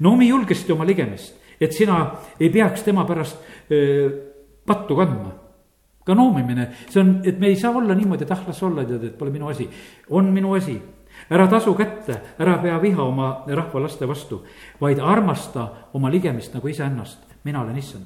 noomi 0.00 0.28
julgesti 0.28 0.72
oma 0.72 0.84
ligemist 0.84 1.44
et 1.60 1.72
sina 1.72 1.98
ei 2.40 2.50
peaks 2.50 2.82
tema 2.82 3.04
pärast 3.04 3.38
öö, 3.70 4.10
pattu 4.66 4.96
kandma. 4.96 5.32
ka 6.04 6.14
noomimine, 6.14 6.66
see 6.92 7.00
on, 7.00 7.12
et 7.24 7.38
me 7.40 7.46
ei 7.48 7.56
saa 7.56 7.70
olla 7.72 7.94
niimoodi, 7.96 8.26
et 8.26 8.32
ah, 8.34 8.42
las 8.46 8.58
olla, 8.62 8.82
tead, 8.84 9.04
et 9.08 9.14
pole 9.16 9.30
minu 9.32 9.48
asi. 9.48 9.64
on 10.10 10.26
minu 10.32 10.52
asi, 10.54 10.76
ära 11.30 11.46
tasu 11.48 11.72
kätte, 11.74 12.18
ära 12.38 12.58
pea 12.60 12.76
viha 12.82 13.02
oma 13.02 13.30
rahva 13.48 13.80
laste 13.80 14.08
vastu, 14.08 14.42
vaid 14.80 15.00
armasta 15.00 15.68
oma 15.94 16.10
ligemist 16.12 16.54
nagu 16.54 16.68
iseennast. 16.68 17.24
mina 17.44 17.62
olen 17.62 17.78
issand, 17.78 18.04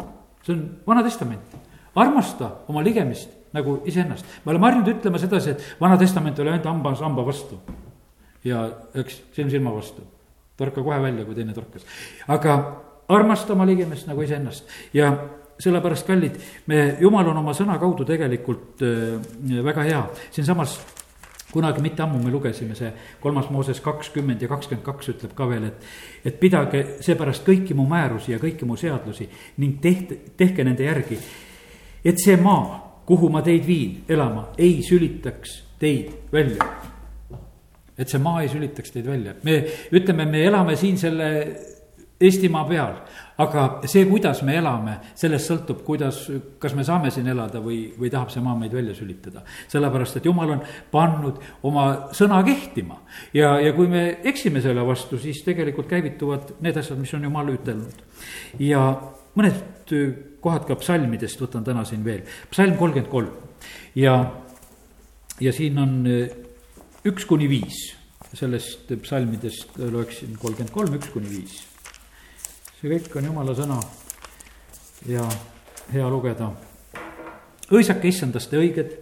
see 0.49 0.57
on 0.57 0.65
Vana 0.87 1.05
Testament, 1.05 1.57
armasta 1.99 2.51
oma 2.69 2.83
ligemist 2.85 3.35
nagu 3.53 3.79
iseennast. 3.89 4.27
me 4.45 4.53
oleme 4.53 4.67
harjunud 4.69 4.93
ütlema 4.97 5.21
sedasi, 5.21 5.51
et 5.51 5.81
Vana 5.81 5.99
Testament 6.01 6.39
oli 6.39 6.53
ainult 6.53 6.69
hamba, 6.69 6.95
hamba 7.01 7.25
vastu. 7.27 7.61
ja 8.45 8.69
eks 8.95 9.23
silm 9.37 9.51
silma 9.51 9.73
vastu, 9.75 10.03
torka 10.57 10.83
kohe 10.83 11.01
välja, 11.03 11.25
kui 11.25 11.35
teine 11.35 11.55
torkas, 11.55 11.85
aga 12.29 12.59
armasta 13.09 13.53
oma 13.53 13.67
ligemest 13.67 14.07
nagu 14.09 14.23
iseennast 14.23 14.69
ja 14.95 15.13
sellepärast, 15.59 16.07
kallid, 16.07 16.37
me, 16.71 16.97
jumal 17.03 17.27
on 17.33 17.41
oma 17.41 17.53
sõna 17.57 17.79
kaudu 17.83 18.07
tegelikult 18.07 18.83
äh, 18.87 19.63
väga 19.65 19.87
hea, 19.89 20.03
siinsamas 20.31 20.79
kunagi 21.53 21.83
mitte 21.83 22.03
ammu 22.03 22.21
me 22.23 22.31
lugesime 22.31 22.75
see 22.77 22.91
kolmas 23.21 23.49
Mooses 23.51 23.81
kakskümmend 23.81 24.43
ja 24.43 24.49
kakskümmend 24.49 24.85
kaks 24.85 25.13
ütleb 25.15 25.33
ka 25.37 25.49
veel, 25.49 25.69
et, 25.71 25.87
et 26.29 26.37
pidage 26.41 26.85
seepärast 27.05 27.47
kõiki 27.47 27.77
mu 27.77 27.87
määrusi 27.89 28.35
ja 28.35 28.41
kõiki 28.43 28.69
mu 28.69 28.77
seadusi 28.77 29.29
ning 29.63 29.81
tehte, 29.83 30.21
tehke 30.37 30.65
nende 30.65 30.85
järgi. 30.85 31.19
et 32.05 32.21
see 32.21 32.37
maa, 32.37 33.03
kuhu 33.07 33.31
ma 33.33 33.43
teid 33.43 33.67
viin 33.67 34.05
elama, 34.09 34.51
ei 34.59 34.83
sülitaks 34.83 35.63
teid 35.81 36.31
välja. 36.33 36.69
et 37.99 38.09
see 38.09 38.21
maa 38.21 38.43
ei 38.43 38.53
sülitaks 38.53 38.93
teid 38.93 39.07
välja, 39.07 39.35
me 39.43 39.65
ütleme, 39.93 40.27
me 40.27 40.45
elame 40.45 40.77
siin 40.77 40.99
selle 40.99 41.78
Eestimaa 42.19 42.65
peal, 42.67 42.97
aga 43.39 43.65
see, 43.87 44.03
kuidas 44.09 44.41
me 44.43 44.57
elame, 44.59 44.97
sellest 45.19 45.53
sõltub, 45.53 45.85
kuidas, 45.87 46.17
kas 46.59 46.73
me 46.75 46.83
saame 46.83 47.13
siin 47.15 47.29
elada 47.31 47.61
või, 47.63 47.93
või 47.95 48.11
tahab 48.11 48.33
see 48.35 48.43
maa 48.43 48.57
meid 48.59 48.75
välja 48.75 48.97
sülitada. 48.97 49.45
sellepärast, 49.71 50.19
et 50.19 50.27
jumal 50.27 50.51
on 50.57 50.65
pannud 50.91 51.39
oma 51.63 51.85
sõna 52.11 52.41
kehtima. 52.43 52.99
Ja, 53.37 53.53
ja 53.63 53.71
kui 53.77 53.87
me 53.87 54.03
eksime 54.27 54.59
selle 54.65 54.83
vastu, 54.87 55.21
siis 55.23 55.45
tegelikult 55.47 55.87
käivituvad 55.87 56.57
need 56.59 56.83
asjad, 56.83 56.99
mis 56.99 57.15
on 57.15 57.29
jumal 57.31 57.55
ütelnud. 57.55 58.03
ja 58.59 58.83
mõned 59.39 59.95
kohad 60.43 60.67
ka 60.67 60.81
psalmidest 60.83 61.39
võtan 61.39 61.71
täna 61.71 61.87
siin 61.87 62.03
veel, 62.03 62.27
psalm 62.51 62.75
kolmkümmend 62.83 63.15
kolm. 63.15 63.31
Ja, 63.95 64.19
ja 65.39 65.55
siin 65.55 65.79
on 65.79 65.97
üks 67.07 67.31
kuni 67.31 67.47
viis, 67.47 67.93
sellest 68.35 68.91
psalmidest 69.07 69.79
loeksin 69.79 70.35
kolmkümmend 70.35 70.75
kolm, 70.75 70.99
üks 70.99 71.15
kuni 71.15 71.37
viis 71.39 71.68
see 72.79 72.91
kõik 72.93 73.17
on 73.19 73.25
jumala 73.27 73.55
sõna 73.59 73.77
ja 75.11 75.25
hea 75.91 76.09
lugeda. 76.11 76.53
õisake 77.75 78.07
issandast 78.07 78.51
te 78.51 78.59
õiged, 78.61 78.93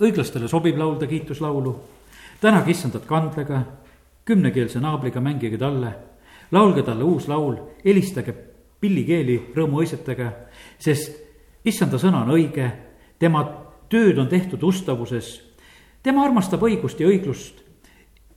õiglastele 0.00 0.48
sobib 0.48 0.78
laulda 0.80 1.06
kiituslaulu, 1.06 1.74
tänage 2.40 2.72
issandat 2.72 3.04
kandlega, 3.04 3.62
kümnekeelse 4.24 4.80
naabriga 4.80 5.20
mängige 5.20 5.58
talle, 5.58 5.92
laulge 6.52 6.82
talle 6.82 7.04
uus 7.04 7.28
laul, 7.28 7.58
helistage 7.84 8.32
pillikeeli 8.80 9.52
rõõmuõisetega, 9.56 10.32
sest 10.78 11.20
issanda 11.64 12.00
sõna 12.00 12.24
on 12.24 12.32
õige, 12.32 12.70
tema 13.18 13.44
tööd 13.92 14.18
on 14.18 14.28
tehtud 14.28 14.62
ustavuses, 14.62 15.34
tema 16.02 16.24
armastab 16.24 16.64
õigust 16.64 17.00
ja 17.00 17.12
õiglust, 17.12 17.60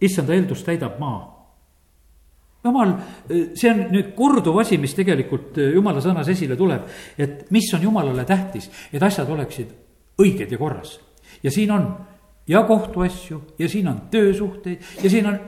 issanda 0.02 0.36
eeldust 0.36 0.68
täidab 0.68 1.00
maa 1.00 1.33
jumal, 2.64 2.94
see 3.30 3.72
on 3.72 3.86
nüüd 3.92 4.14
korduv 4.18 4.60
asi, 4.62 4.78
mis 4.82 4.96
tegelikult 4.98 5.58
äh, 5.60 5.74
jumala 5.76 6.02
sõnas 6.04 6.30
esile 6.32 6.58
tuleb, 6.60 6.88
et 7.18 7.48
mis 7.52 7.70
on 7.76 7.84
jumalale 7.84 8.26
tähtis, 8.26 8.70
et 8.92 9.04
asjad 9.04 9.30
oleksid 9.30 9.74
õiged 10.24 10.52
ja 10.52 10.58
korras. 10.58 11.00
ja 11.44 11.52
siin 11.52 11.72
on 11.72 11.88
ja 12.48 12.64
kohtuasju 12.64 13.42
ja 13.60 13.70
siin 13.70 13.88
on 13.88 14.02
töösuhteid 14.12 15.04
ja 15.04 15.10
siin 15.10 15.28
on 15.28 15.40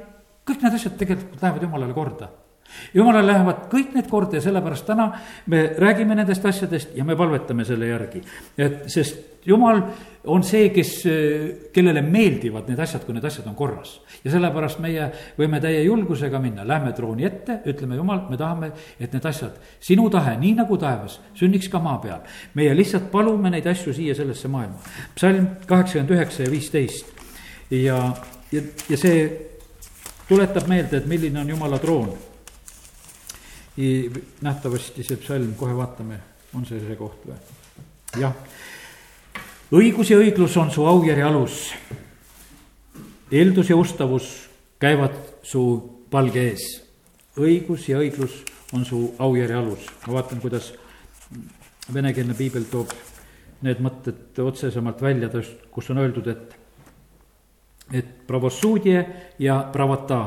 kõik 0.45 0.63
need 0.63 0.75
asjad 0.78 0.97
tegelikult 0.97 1.41
lähevad 1.41 1.63
jumalale 1.63 1.93
korda 1.93 2.30
jumalale 2.93 3.28
lähevad 3.28 3.67
kõik 3.71 3.93
need 3.95 4.10
korda 4.10 4.39
ja 4.39 4.45
sellepärast 4.45 4.86
täna 4.88 5.12
me 5.51 5.67
räägime 5.78 6.15
nendest 6.15 6.45
asjadest 6.45 6.95
ja 6.95 7.06
me 7.06 7.15
palvetame 7.15 7.65
selle 7.65 7.88
järgi. 7.88 8.21
et 8.58 8.84
sest 8.91 9.36
jumal 9.45 9.82
on 10.25 10.43
see, 10.43 10.71
kes, 10.73 10.91
kellele 11.73 12.01
meeldivad 12.01 12.69
need 12.69 12.80
asjad, 12.82 13.04
kui 13.06 13.13
need 13.13 13.25
asjad 13.28 13.45
on 13.47 13.56
korras. 13.56 13.99
ja 14.23 14.34
sellepärast 14.34 14.82
meie 14.84 15.10
võime 15.38 15.62
täie 15.62 15.84
julgusega 15.86 16.39
minna, 16.41 16.65
lähme 16.67 16.93
trooni 16.97 17.28
ette, 17.28 17.60
ütleme 17.69 17.99
jumal, 17.99 18.25
me 18.30 18.38
tahame, 18.38 18.71
et 18.99 19.13
need 19.13 19.25
asjad, 19.25 19.58
sinu 19.80 20.10
tahe, 20.10 20.36
nii 20.41 20.56
nagu 20.62 20.78
taevas, 20.82 21.19
sünniks 21.38 21.69
ka 21.71 21.80
maa 21.80 21.99
peal. 22.04 22.21
meie 22.54 22.75
lihtsalt 22.75 23.12
palume 23.12 23.54
neid 23.54 23.67
asju 23.69 23.93
siia 23.93 24.15
sellesse 24.15 24.47
maailma. 24.47 24.80
psalm 25.15 25.49
kaheksakümmend 25.65 26.15
üheksa 26.17 26.43
ja 26.43 26.51
viisteist 26.51 27.06
ja, 27.69 27.99
ja, 28.51 28.62
ja 28.89 28.97
see 28.97 29.28
tuletab 30.28 30.67
meelde, 30.67 30.97
et 30.97 31.06
milline 31.06 31.39
on 31.39 31.49
jumala 31.49 31.78
troon 31.80 32.15
nähtavasti 34.42 35.04
see 35.04 35.18
psalm, 35.20 35.54
kohe 35.60 35.76
vaatame, 35.76 36.20
on 36.56 36.66
see 36.66 36.80
see 36.80 36.96
koht 36.96 37.26
või? 37.28 37.36
jah. 38.22 38.36
õigus 39.76 40.12
ja 40.14 40.20
õiglus 40.22 40.56
on 40.58 40.72
su 40.72 40.86
aujärje 40.88 41.24
alus. 41.24 41.74
eeldus 43.32 43.70
ja 43.70 43.76
ustavus 43.76 44.30
käivad 44.80 45.16
su 45.44 45.62
palge 46.12 46.48
ees. 46.52 46.68
õigus 47.38 47.90
ja 47.90 48.00
õiglus 48.00 48.44
on 48.74 48.86
su 48.86 49.02
aujärje 49.20 49.56
alus. 49.56 49.90
ma 50.08 50.14
vaatan, 50.14 50.40
kuidas 50.42 50.72
venekeelne 51.94 52.34
piibel 52.34 52.64
toob 52.72 52.94
need 53.66 53.82
mõtted 53.84 54.40
otsesemalt 54.40 55.02
välja, 55.02 55.30
kus 55.72 55.90
on 55.90 56.00
öeldud, 56.00 56.28
et, 56.28 56.56
et 57.92 58.16
pravossuudje 58.28 59.06
ja 59.40 59.60
pravota 59.74 60.22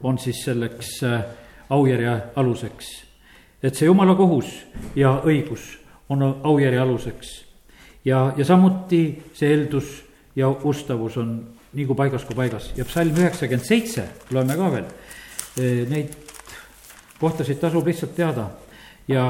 on 0.00 0.18
siis 0.18 0.44
selleks 0.44 1.02
äh, 1.04 1.24
aujärje 1.70 2.22
aluseks. 2.36 3.04
et 3.62 3.74
see 3.74 3.86
jumala 3.86 4.14
kohus 4.14 4.66
ja 4.96 5.20
õigus 5.24 5.78
on 6.08 6.22
aujärje 6.42 6.78
aluseks. 6.80 7.44
ja, 8.04 8.32
ja 8.36 8.44
samuti 8.44 9.22
see 9.34 9.50
eeldus 9.50 10.04
ja 10.36 10.48
ustavus 10.48 11.16
on 11.16 11.46
nii 11.72 11.86
kui 11.86 11.96
paigas 11.96 12.24
kui 12.26 12.36
paigas 12.36 12.72
ja 12.76 12.84
psalm 12.84 13.14
üheksakümmend 13.16 13.66
seitse, 13.66 14.08
loeme 14.34 14.56
ka 14.58 14.70
veel. 14.72 14.88
E, 15.58 15.68
neid 15.90 16.14
kohtasid 17.20 17.60
tasub 17.62 17.86
lihtsalt 17.86 18.16
teada 18.16 18.48
ja 19.08 19.24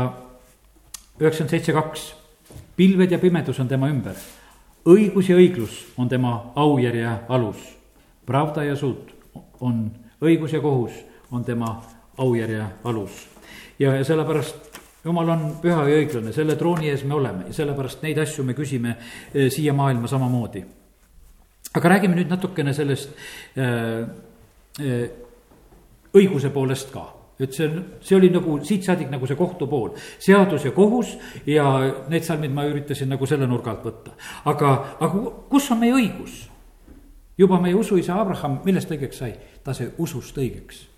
üheksakümmend 1.20 1.50
seitse, 1.50 1.72
kaks. 1.76 2.14
pilved 2.76 3.10
ja 3.12 3.18
pimedus 3.18 3.60
on 3.60 3.68
tema 3.68 3.88
ümber. 3.88 4.16
õigus 4.86 5.28
ja 5.28 5.36
õiglus 5.36 5.84
on 5.98 6.08
tema 6.08 6.52
aujärje 6.56 7.10
alus. 7.28 7.58
Pravda 8.26 8.64
ja 8.64 8.76
sud 8.76 9.12
on 9.60 9.90
õigus 10.22 10.52
ja 10.52 10.60
kohus 10.60 10.92
on 11.30 11.44
tema 11.44 11.82
aujärje 12.20 12.64
alus. 12.84 13.28
ja, 13.78 13.94
ja 13.96 14.04
sellepärast 14.04 14.80
jumal 15.04 15.28
on 15.32 15.46
püha 15.62 15.86
ja 15.88 16.00
õiglane, 16.00 16.32
selle 16.36 16.56
trooni 16.60 16.90
ees 16.92 17.04
me 17.08 17.16
oleme 17.16 17.48
ja 17.48 17.56
sellepärast 17.62 18.04
neid 18.04 18.18
asju 18.20 18.44
me 18.44 18.56
küsime 18.56 18.96
eh, 18.96 19.48
siia 19.52 19.72
maailma 19.76 20.08
samamoodi. 20.08 20.64
aga 21.74 21.88
räägime 21.88 22.18
nüüd 22.18 22.30
natukene 22.30 22.74
sellest 22.74 23.14
äh, 23.56 24.04
äh, 24.80 25.08
õiguse 26.14 26.50
poolest 26.50 26.92
ka 26.92 27.06
et 27.40 27.56
see 27.56 27.68
on, 27.70 27.84
see 28.04 28.16
oli 28.18 28.28
nagu 28.28 28.58
siit-saadik 28.60 29.08
nagu 29.08 29.26
see 29.26 29.38
kohtu 29.38 29.66
pool, 29.70 29.94
seadus 30.20 30.66
ja 30.68 30.74
kohus 30.76 31.14
ja 31.48 31.64
need 32.12 32.26
salmid 32.26 32.52
ma 32.52 32.66
üritasin 32.68 33.08
nagu 33.08 33.26
selle 33.26 33.48
nurga 33.48 33.72
alt 33.72 33.86
võtta. 33.88 34.16
aga, 34.44 34.74
aga 35.00 35.24
kus 35.48 35.70
on 35.72 35.80
meie 35.80 35.96
õigus? 35.96 36.44
juba 37.40 37.56
meie 37.60 37.74
usuisa 37.74 38.20
Abraham, 38.20 38.60
millest 38.66 38.92
õigeks 38.92 39.24
sai? 39.24 39.32
ta 39.64 39.72
sai 39.72 39.88
usust 39.98 40.36
õigeks 40.36 40.89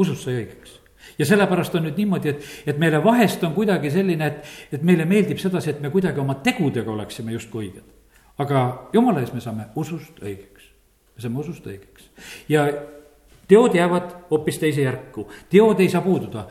usust 0.00 0.26
sai 0.26 0.40
õigeks. 0.40 0.76
Ja 1.18 1.26
sellepärast 1.28 1.74
on 1.76 1.86
nüüd 1.88 1.98
niimoodi, 2.00 2.34
et, 2.34 2.44
et 2.72 2.78
meile 2.80 3.00
vahest 3.04 3.42
on 3.44 3.54
kuidagi 3.56 3.90
selline, 3.92 4.26
et, 4.26 4.54
et 4.76 4.84
meile 4.86 5.06
meeldib 5.08 5.40
sedasi, 5.40 5.74
et 5.74 5.82
me 5.82 5.90
kuidagi 5.92 6.20
oma 6.20 6.38
tegudega 6.44 6.92
oleksime 6.92 7.34
justkui 7.36 7.66
õiged. 7.66 7.96
aga 8.40 8.88
jumala 8.92 9.20
ees 9.20 9.34
me 9.36 9.40
saame 9.44 9.66
usust 9.76 10.20
õigeks, 10.22 10.70
me 11.16 11.24
saame 11.24 11.40
usust 11.42 11.66
õigeks. 11.68 12.06
Ja 12.48 12.64
teod 13.50 13.74
jäävad 13.74 14.14
hoopis 14.30 14.60
teise 14.62 14.84
järku, 14.86 15.26
teod 15.50 15.80
ei 15.80 15.88
saa 15.88 16.00
puududa. 16.00 16.46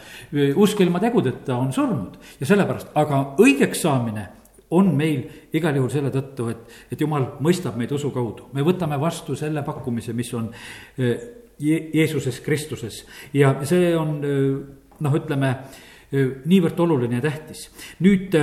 usk 0.55 0.81
ilma 0.81 0.99
tegudeta 0.99 1.55
on 1.55 1.73
surnud. 1.73 2.19
Ja 2.39 2.45
sellepärast, 2.45 2.91
aga 2.95 3.23
õigeks 3.39 3.81
saamine 3.81 4.27
on 4.71 4.93
meil 4.95 5.49
igal 5.53 5.75
juhul 5.75 5.89
selle 5.89 6.11
tõttu, 6.13 6.49
et, 6.51 6.77
et 6.91 7.01
jumal 7.01 7.25
mõistab 7.41 7.77
meid 7.77 7.91
usu 7.91 8.11
kaudu, 8.13 8.51
me 8.53 8.61
võtame 8.61 8.99
vastu 9.01 9.35
selle 9.35 9.63
pakkumise, 9.65 10.13
mis 10.13 10.33
on 10.37 10.51
Je-, 10.97 11.38
Jeesuses 11.59 12.39
Kristuses 12.39 13.03
ja 13.33 13.53
see 13.67 13.91
on 13.97 14.19
noh, 14.23 15.15
ütleme 15.15 15.53
niivõrd 16.11 16.79
oluline 16.79 17.19
ja 17.19 17.21
tähtis. 17.21 17.67
nüüd 17.99 18.33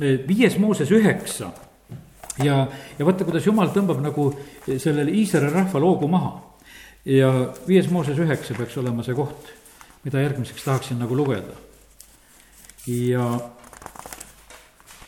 viies 0.00 0.56
Mooses 0.58 0.90
üheksa 0.90 1.52
ja, 2.44 2.66
ja 2.98 3.06
vaata, 3.06 3.24
kuidas 3.24 3.46
jumal 3.46 3.70
tõmbab 3.74 4.00
nagu 4.04 4.28
sellele 4.66 5.12
Iisraeli 5.14 5.52
rahvale 5.52 5.88
hoogu 5.88 6.08
maha. 6.10 6.32
ja 7.04 7.30
viies 7.68 7.90
Mooses 7.90 8.18
üheksa 8.18 8.56
peaks 8.58 8.76
olema 8.82 9.04
see 9.06 9.14
koht, 9.14 9.52
mida 10.04 10.20
järgmiseks 10.20 10.64
tahaksin 10.64 10.98
nagu 10.98 11.16
lugeda. 11.16 11.54
ja, 12.86 13.28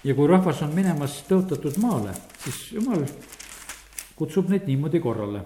ja 0.05 0.15
kui 0.15 0.29
rahvas 0.29 0.63
on 0.63 0.75
minemas 0.75 1.23
tõotatud 1.29 1.79
maale, 1.83 2.15
siis 2.45 2.73
jumal 2.73 3.05
kutsub 4.17 4.49
neid 4.51 4.67
niimoodi 4.67 5.01
korrale 5.01 5.45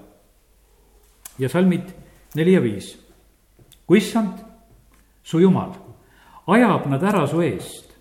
ja 1.38 1.48
salmid 1.48 1.92
neli 2.34 2.52
ja 2.52 2.62
viis. 2.62 2.98
kui 3.86 3.98
issand, 3.98 4.38
su 5.22 5.40
jumal, 5.40 5.72
ajab 6.46 6.86
nad 6.86 7.02
ära 7.02 7.26
su 7.26 7.40
eest. 7.40 7.92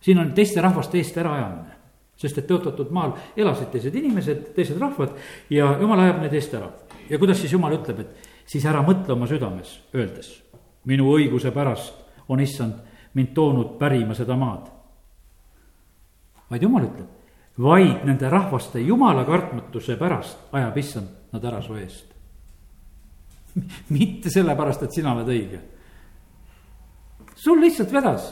siin 0.00 0.18
on 0.18 0.32
teiste 0.32 0.60
rahvaste 0.60 0.98
eest 0.98 1.16
äraajamine, 1.16 1.76
sest 2.16 2.38
et 2.38 2.48
tõotatud 2.48 2.90
maal 2.90 3.12
elasid 3.36 3.70
teised 3.72 3.94
inimesed, 3.94 4.52
teised 4.54 4.78
rahvad 4.80 5.16
ja 5.50 5.76
jumal 5.80 6.00
ajab 6.00 6.20
need 6.22 6.34
eest 6.34 6.54
ära. 6.54 6.70
ja 7.10 7.18
kuidas 7.18 7.40
siis 7.40 7.52
jumal 7.52 7.74
ütleb, 7.78 8.00
et 8.00 8.28
siis 8.46 8.64
ära 8.64 8.82
mõtle 8.82 9.12
oma 9.12 9.26
südames, 9.26 9.80
öeldes, 9.94 10.42
minu 10.84 11.12
õiguse 11.14 11.50
pärast 11.50 11.94
on 12.28 12.40
issand 12.40 12.74
mind 13.14 13.34
toonud 13.34 13.78
pärima 13.78 14.14
seda 14.14 14.36
maad. 14.36 14.68
vaid 16.50 16.62
jumal 16.62 16.84
ütleb, 16.84 17.08
vaid 17.58 18.04
nende 18.04 18.30
rahvaste 18.30 18.80
jumala 18.80 19.24
kartmatuse 19.24 19.96
pärast 19.96 20.52
ajab 20.52 20.76
issand 20.76 21.32
nad 21.32 21.44
ära 21.44 21.62
su 21.62 21.76
eest. 21.76 22.09
mitte 23.96 24.30
sellepärast, 24.32 24.86
et 24.86 24.96
sina 24.96 25.14
oled 25.14 25.28
õige. 25.30 25.60
sul 27.40 27.60
lihtsalt 27.62 27.92
vedas 27.92 28.30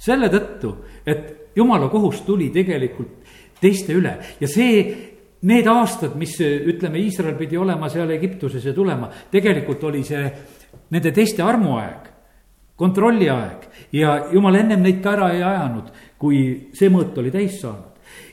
selle 0.00 0.30
tõttu, 0.32 0.72
et 1.06 1.52
jumala 1.56 1.90
kohus 1.92 2.22
tuli 2.26 2.48
tegelikult 2.50 3.20
teiste 3.60 3.92
üle. 3.92 4.14
Ja 4.40 4.48
see, 4.48 4.80
need 5.46 5.68
aastad, 5.68 6.16
mis 6.16 6.38
ütleme, 6.40 6.98
Iisrael 7.04 7.36
pidi 7.36 7.58
olema 7.60 7.90
seal 7.92 8.10
Egiptuses 8.16 8.64
ja 8.64 8.72
tulema, 8.74 9.10
tegelikult 9.30 9.84
oli 9.84 10.00
see 10.06 10.24
nende 10.90 11.12
teiste 11.12 11.44
armuaeg, 11.44 12.08
kontrolliaeg. 12.80 13.68
Ja 13.92 14.16
jumal 14.32 14.56
ennem 14.62 14.82
neid 14.82 15.02
ka 15.04 15.14
ära 15.18 15.30
ei 15.36 15.44
ajanud, 15.44 15.92
kui 16.18 16.40
see 16.76 16.88
mõõt 16.92 17.20
oli 17.20 17.32
täis 17.34 17.60
saanud 17.60 17.89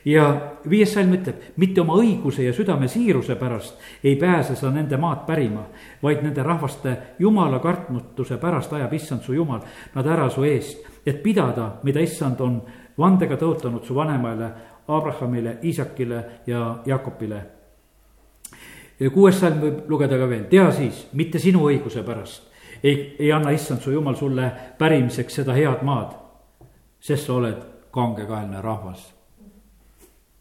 ja 0.08 0.28
viies 0.70 0.94
salm 0.94 1.12
ütleb, 1.18 1.42
mitte 1.60 1.82
oma 1.84 1.98
õiguse 2.00 2.46
ja 2.46 2.54
südame 2.56 2.88
siiruse 2.88 3.36
pärast 3.36 4.06
ei 4.08 4.16
pääse 4.16 4.56
sa 4.56 4.72
nende 4.72 4.98
maad 4.98 5.26
pärima, 5.28 5.66
vaid 6.04 6.22
nende 6.24 6.44
rahvaste 6.44 6.94
jumala 7.20 7.60
kartmatuse 7.60 8.38
pärast 8.40 8.74
ajab 8.74 8.94
issand 8.94 9.26
su 9.26 9.36
jumal 9.36 9.66
nad 9.96 10.08
ära 10.08 10.30
su 10.32 10.46
eest, 10.48 10.86
et 11.06 11.20
pidada, 11.24 11.74
mida 11.84 12.00
issand 12.00 12.40
on 12.42 12.62
vandega 12.98 13.36
tõotanud 13.36 13.84
su 13.84 13.96
vanemale 13.96 14.52
Abrahamile, 14.88 15.58
Iisakile 15.64 16.24
ja 16.48 16.78
Jakobile. 16.86 17.42
kuues 19.14 19.40
salm 19.40 19.60
võib 19.62 19.90
lugeda 19.90 20.18
ka 20.18 20.30
veel, 20.30 20.48
tea 20.50 20.72
siis, 20.72 21.08
mitte 21.14 21.40
sinu 21.40 21.68
õiguse 21.68 22.04
pärast 22.04 22.48
ei, 22.84 23.16
ei 23.20 23.32
anna 23.32 23.52
issand 23.52 23.82
su 23.82 23.92
jumal 23.92 24.16
sulle 24.16 24.52
pärimiseks 24.78 25.42
seda 25.42 25.54
head 25.54 25.84
maad, 25.84 26.16
sest 27.00 27.28
sa 27.28 27.34
oled 27.34 27.62
kangekaelne 27.92 28.62
rahvas 28.62 29.17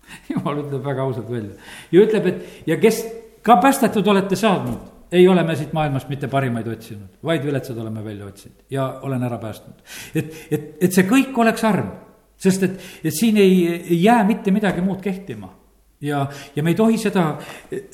jumal 0.32 0.60
ütleb 0.64 0.84
väga 0.84 1.06
ausalt 1.06 1.30
välja 1.30 1.56
ja 1.92 2.04
ütleb, 2.04 2.28
et 2.30 2.68
ja 2.70 2.78
kes 2.82 3.02
ka 3.46 3.58
päästetud 3.62 4.06
olete 4.06 4.36
saanud, 4.36 4.78
ei 5.12 5.28
ole 5.28 5.44
me 5.46 5.54
siit 5.56 5.72
maailmast 5.76 6.08
mitte 6.10 6.28
parimaid 6.28 6.66
otsinud, 6.70 7.18
vaid 7.24 7.44
viletsad 7.46 7.78
oleme 7.78 8.02
välja 8.04 8.26
otsinud 8.26 8.64
ja 8.70 8.88
olen 9.06 9.22
ära 9.22 9.38
päästnud. 9.38 9.84
et, 10.14 10.34
et, 10.50 10.72
et 10.80 10.92
see 10.92 11.06
kõik 11.06 11.36
oleks 11.38 11.64
arm, 11.64 11.92
sest 12.36 12.66
et, 12.66 12.80
et 13.04 13.14
siin 13.14 13.38
ei, 13.40 13.60
ei 13.76 14.02
jää 14.02 14.24
mitte 14.26 14.50
midagi 14.54 14.82
muud 14.84 15.00
kehtima. 15.04 15.52
Ja, 16.00 16.26
ja 16.56 16.62
me 16.62 16.70
ei 16.70 16.76
tohi 16.76 16.98
seda, 17.00 17.24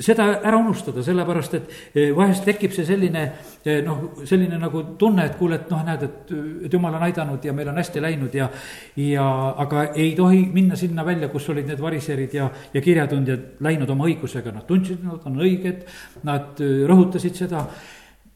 seda 0.01 0.27
ära 0.43 0.59
unustada, 0.59 1.05
sellepärast 1.07 1.55
et 1.59 1.71
eh, 1.95 2.11
vahest 2.17 2.45
tekib 2.47 2.75
see 2.75 2.87
selline 2.87 3.23
eh, 3.65 3.79
noh, 3.87 4.25
selline 4.27 4.59
nagu 4.61 4.83
tunne, 4.99 5.29
et 5.31 5.39
kuule, 5.39 5.61
et 5.61 5.71
noh, 5.71 5.85
näed, 5.87 6.03
et, 6.09 6.35
et 6.67 6.75
jumal 6.75 6.99
on 6.99 7.07
aidanud 7.07 7.45
ja 7.45 7.55
meil 7.55 7.71
on 7.71 7.79
hästi 7.79 8.03
läinud 8.03 8.35
ja. 8.35 8.51
ja 8.99 9.29
aga 9.63 9.89
ei 9.95 10.13
tohi 10.19 10.45
minna 10.53 10.77
sinna 10.77 11.07
välja, 11.07 11.31
kus 11.33 11.49
olid 11.55 11.71
need 11.71 11.81
variserid 11.83 12.35
ja, 12.35 12.51
ja 12.75 12.83
kirjatundjad 12.83 13.63
läinud 13.63 13.91
oma 13.95 14.11
õigusega, 14.11 14.55
nad 14.55 14.67
tundsid, 14.67 15.03
nad 15.07 15.23
on 15.29 15.43
õiged. 15.43 15.87
Nad 16.27 16.63
eh, 16.63 16.83
rõhutasid 16.91 17.39
seda 17.45 17.67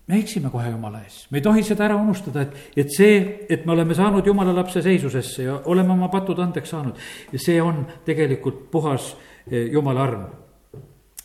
me 0.06 0.20
eksime 0.20 0.50
kohe 0.54 0.70
jumala 0.70 1.00
ees, 1.02 1.24
me 1.34 1.40
ei 1.40 1.42
tohi 1.42 1.64
seda 1.66 1.88
ära 1.88 1.96
unustada, 1.98 2.44
et, 2.46 2.74
et 2.78 2.92
see, 2.94 3.16
et 3.50 3.64
me 3.66 3.74
oleme 3.74 3.94
saanud 3.98 4.26
jumala 4.26 4.54
lapse 4.54 4.78
seisusesse 4.84 5.48
ja 5.48 5.56
oleme 5.72 5.96
oma 5.96 6.06
patud 6.12 6.38
andeks 6.38 6.70
saanud. 6.70 7.00
see 7.34 7.58
on 7.62 7.82
tegelikult 8.06 8.68
puhas 8.70 9.16
jumala 9.50 10.02
arm 10.02 10.26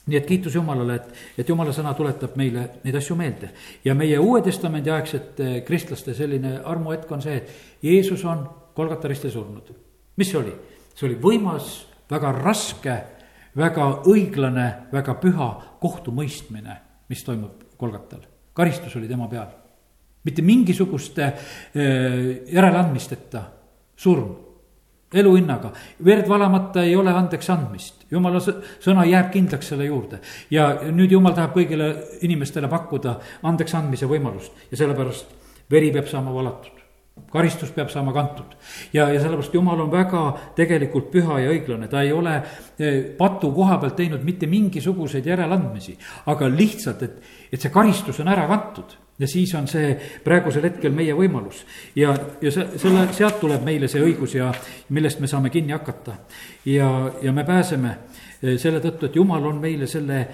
nii 0.08 0.18
et 0.18 0.26
kiitus 0.26 0.56
Jumalale, 0.56 0.96
et, 0.98 1.20
et 1.42 1.50
Jumala 1.50 1.74
sõna 1.76 1.94
tuletab 1.98 2.34
meile 2.40 2.66
neid 2.84 2.96
asju 2.98 3.16
meelde. 3.18 3.52
ja 3.86 3.94
meie 3.96 4.18
Uue 4.20 4.42
Testamendi 4.42 4.92
aegsete 4.92 5.62
kristlaste 5.68 6.16
selline 6.18 6.58
armuhetk 6.66 7.12
on 7.12 7.22
see, 7.22 7.38
et 7.38 7.86
Jeesus 7.86 8.26
on 8.26 8.44
Kolgata 8.76 9.08
ristil 9.08 9.32
surnud. 9.32 9.72
mis 10.18 10.32
see 10.32 10.40
oli? 10.40 10.54
see 10.96 11.08
oli 11.08 11.18
võimas, 11.22 11.70
väga 12.10 12.34
raske, 12.36 12.98
väga 13.58 13.88
õiglane, 14.10 14.68
väga 14.92 15.16
püha 15.22 15.50
kohtumõistmine, 15.82 16.78
mis 17.10 17.24
toimub 17.24 17.78
Kolgatal. 17.78 18.26
karistus 18.54 18.96
oli 18.96 19.08
tema 19.08 19.28
peal. 19.28 19.48
mitte 20.24 20.42
mingisuguste 20.42 21.24
äh, 21.24 21.36
järeleandmisteta 22.52 23.46
surm 23.96 24.36
eluhinnaga, 25.14 25.74
verd 26.06 26.28
valamata 26.28 26.84
ei 26.84 26.96
ole 26.96 27.12
andeks 27.12 27.50
andmist, 27.50 28.01
jumala 28.12 28.42
sõna 28.44 29.06
jääb 29.08 29.32
kindlaks 29.34 29.72
selle 29.72 29.86
juurde. 29.86 30.20
ja 30.52 30.68
nüüd 30.92 31.12
jumal 31.12 31.36
tahab 31.38 31.56
kõigile 31.56 31.94
inimestele 32.22 32.68
pakkuda 32.68 33.18
andeks 33.44 33.76
andmise 33.76 34.10
võimalust 34.10 34.52
ja 34.72 34.78
sellepärast 34.84 35.34
veri 35.72 35.92
peab 35.92 36.08
saama 36.12 36.34
valatud 36.36 36.81
karistus 37.32 37.72
peab 37.76 37.90
saama 37.92 38.14
kantud 38.16 38.56
ja, 38.94 39.08
ja 39.12 39.20
sellepärast 39.20 39.54
jumal 39.56 39.80
on 39.84 39.92
väga 39.92 40.24
tegelikult 40.56 41.12
püha 41.12 41.40
ja 41.44 41.52
õiglane, 41.52 41.88
ta 41.92 42.04
ei 42.04 42.12
ole 42.16 42.38
eh, 42.40 42.98
patu 43.18 43.52
koha 43.56 43.78
pealt 43.82 43.98
teinud 44.00 44.24
mitte 44.28 44.48
mingisuguseid 44.52 45.28
järeleandmisi, 45.28 45.98
aga 46.32 46.50
lihtsalt, 46.52 47.04
et, 47.08 47.32
et 47.52 47.62
see 47.62 47.72
karistus 47.74 48.20
on 48.24 48.32
ära 48.32 48.48
kantud 48.52 48.98
ja 49.22 49.28
siis 49.30 49.54
on 49.56 49.68
see 49.70 49.94
praegusel 50.24 50.66
hetkel 50.66 50.96
meie 50.96 51.14
võimalus. 51.16 51.64
ja, 51.96 52.16
ja 52.42 52.52
see, 52.52 52.80
selle, 52.82 53.06
sealt 53.16 53.40
tuleb 53.44 53.64
meile 53.68 53.92
see 53.92 54.04
õigus 54.04 54.36
ja 54.36 54.50
millest 54.90 55.22
me 55.22 55.30
saame 55.32 55.52
kinni 55.54 55.76
hakata. 55.76 56.18
ja, 56.66 56.90
ja 57.22 57.36
me 57.36 57.46
pääseme 57.48 57.96
eh, 58.42 58.58
selle 58.58 58.80
tõttu, 58.84 59.08
et 59.08 59.16
jumal 59.20 59.46
on 59.52 59.62
meile 59.62 59.88
selle 59.88 60.26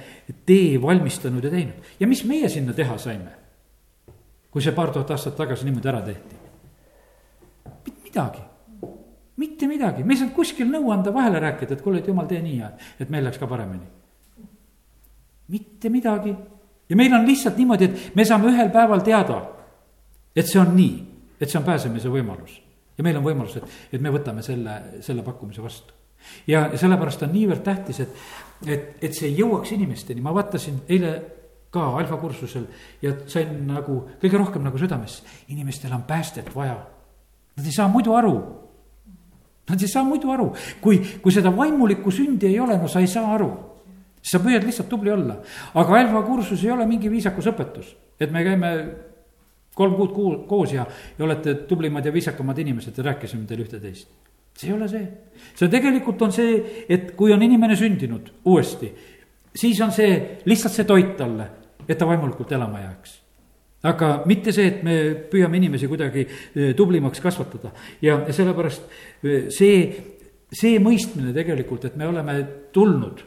tee 0.45 0.81
valmistanud 0.81 1.43
ja 1.43 1.53
teinud. 1.53 1.93
ja 1.99 2.09
mis 2.09 2.25
meie 2.25 2.49
sinna 2.49 2.73
teha 2.73 2.97
saime? 2.97 3.37
kui 4.51 4.63
see 4.63 4.73
paar 4.73 4.93
tuhat 4.93 5.11
aastat 5.13 5.35
tagasi 5.37 5.67
niimoodi 5.67 5.93
ära 5.93 6.01
tehti? 6.01 6.46
Midagi 8.07 8.47
mitte 9.37 9.67
midagi, 9.69 10.03
me 10.03 10.15
ei 10.15 10.21
saanud 10.21 10.33
kuskil 10.35 10.69
nõu 10.69 10.91
anda, 10.93 11.13
vahele 11.13 11.39
rääkida, 11.41 11.77
et 11.77 11.83
kuule, 11.85 12.01
et 12.01 12.07
jumal, 12.09 12.25
tee 12.29 12.39
nii, 12.41 12.69
et 12.99 13.09
meil 13.13 13.25
läks 13.27 13.37
ka 13.37 13.49
paremini. 13.49 13.85
mitte 15.47 15.89
midagi 15.89 16.33
ja 16.89 16.95
meil 16.95 17.13
on 17.13 17.27
lihtsalt 17.27 17.57
niimoodi, 17.57 17.85
et 17.85 18.15
me 18.15 18.25
saame 18.25 18.49
ühel 18.51 18.71
päeval 18.73 19.03
teada, 19.05 19.37
et 20.35 20.47
see 20.47 20.59
on 20.59 20.73
nii, 20.75 20.97
et 21.39 21.49
see 21.49 21.59
on 21.59 21.67
pääsemise 21.67 22.09
võimalus. 22.09 22.57
ja 22.97 23.05
meil 23.05 23.17
on 23.17 23.23
võimalus, 23.23 23.59
et, 23.61 23.77
et 23.93 24.01
me 24.01 24.09
võtame 24.09 24.41
selle, 24.41 24.81
selle 25.05 25.23
pakkumise 25.23 25.61
vastu. 25.61 25.93
ja 26.47 26.71
sellepärast 26.75 27.23
on 27.23 27.33
niivõrd 27.33 27.63
tähtis, 27.63 27.99
et, 27.99 28.19
et, 28.65 28.91
et 29.01 29.13
see 29.13 29.29
jõuaks 29.37 29.71
inimesteni, 29.77 30.21
ma 30.21 30.33
vaatasin 30.33 30.81
eile 30.89 31.13
ka 31.69 31.91
alfakursusel 31.99 32.65
ja 33.03 33.13
sain 33.29 33.53
nagu 33.67 34.01
kõige 34.17 34.37
rohkem 34.39 34.63
nagu 34.65 34.79
südamesse, 34.81 35.21
inimestel 35.53 35.93
on 35.93 36.07
päästet 36.09 36.55
vaja. 36.55 36.96
Nad 37.57 37.65
ei 37.65 37.73
saa 37.73 37.87
muidu 37.91 38.13
aru. 38.13 38.35
Nad 39.67 39.81
ei 39.81 39.89
saa 39.91 40.03
muidu 40.07 40.31
aru, 40.31 40.51
kui, 40.81 41.01
kui 41.21 41.33
seda 41.33 41.51
vaimulikku 41.51 42.11
sündi 42.13 42.47
ei 42.47 42.59
ole, 42.63 42.77
no 42.79 42.87
sa 42.87 43.01
ei 43.03 43.09
saa 43.11 43.33
aru 43.35 43.49
sa 44.27 44.39
püüad 44.43 44.65
lihtsalt 44.65 44.89
tubli 44.91 45.11
olla. 45.11 45.37
aga 45.73 45.99
Alfa 45.99 46.21
kursus 46.27 46.63
ei 46.63 46.71
ole 46.71 46.85
mingi 46.89 47.09
viisakusõpetus, 47.11 47.93
et 48.19 48.31
me 48.31 48.43
käime 48.43 48.71
kolm 49.77 49.95
kuud 49.95 50.13
kuu, 50.13 50.31
koos 50.49 50.73
ja, 50.73 50.87
ja 51.17 51.25
olete 51.25 51.53
tublimad 51.69 52.05
ja 52.05 52.13
viisakamad 52.13 52.57
inimesed 52.63 52.97
ja 52.97 53.05
rääkisime 53.11 53.45
teile 53.47 53.67
ühte-teist. 53.67 54.09
see 54.57 54.71
ei 54.71 54.73
ole 54.73 54.87
see, 54.89 55.05
see 55.53 55.69
tegelikult 55.69 56.21
on 56.25 56.33
see, 56.33 56.57
et 56.89 57.13
kui 57.15 57.33
on 57.33 57.43
inimene 57.45 57.75
sündinud 57.77 58.31
uuesti, 58.49 58.89
siis 59.55 59.79
on 59.85 59.93
see 59.93 60.41
lihtsalt 60.49 60.73
see 60.73 60.89
toit 60.89 61.13
talle, 61.17 61.49
et 61.87 61.97
ta 61.97 62.07
vaimulikult 62.09 62.51
elama 62.57 62.81
jääks 62.81 63.19
aga 63.87 64.11
mitte 64.29 64.53
see, 64.55 64.67
et 64.71 64.83
me 64.85 64.97
püüame 65.31 65.59
inimesi 65.59 65.89
kuidagi 65.89 66.25
eh, 66.25 66.73
tublimaks 66.77 67.23
kasvatada 67.23 67.71
ja 68.03 68.19
sellepärast 68.33 68.85
eh, 69.23 69.47
see, 69.53 69.79
see 70.51 70.77
mõistmine 70.83 71.33
tegelikult, 71.35 71.87
et 71.87 71.97
me 71.99 72.07
oleme 72.09 72.37
tulnud 72.75 73.23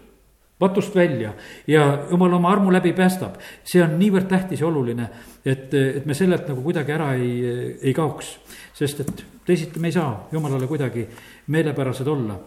patust 0.60 0.94
välja 0.94 1.32
ja 1.66 1.84
jumal 2.10 2.36
oma 2.36 2.50
armu 2.52 2.72
läbi 2.72 2.92
päästab. 2.92 3.38
see 3.64 3.82
on 3.82 3.96
niivõrd 3.98 4.28
tähtis 4.28 4.60
ja 4.60 4.68
oluline, 4.68 5.08
et, 5.44 5.72
et 5.74 6.06
me 6.06 6.14
sellelt 6.14 6.48
nagu 6.48 6.62
kuidagi 6.62 6.92
ära 6.92 7.14
ei, 7.16 7.32
ei 7.80 7.94
kaoks. 7.96 8.38
sest 8.76 9.00
et 9.00 9.24
teisiti 9.46 9.80
me 9.80 9.88
ei 9.88 9.96
saa 9.96 10.28
jumalale 10.32 10.66
kuidagi 10.66 11.06
meelepärased 11.46 12.06
olla. 12.06 12.38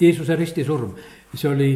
Jeesuse 0.00 0.36
ristisurm, 0.36 0.92
see 1.34 1.48
oli 1.50 1.70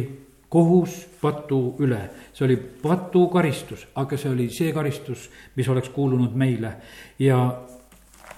kohus 0.53 0.99
patu 1.21 1.59
üle, 1.81 1.99
see 2.33 2.45
oli 2.45 2.57
patu 2.83 3.25
karistus, 3.33 3.87
aga 3.97 4.19
see 4.21 4.29
oli 4.29 4.49
see 4.53 4.73
karistus, 4.75 5.29
mis 5.57 5.69
oleks 5.73 5.89
kuulunud 5.89 6.35
meile. 6.37 6.75
Ja 7.19 7.39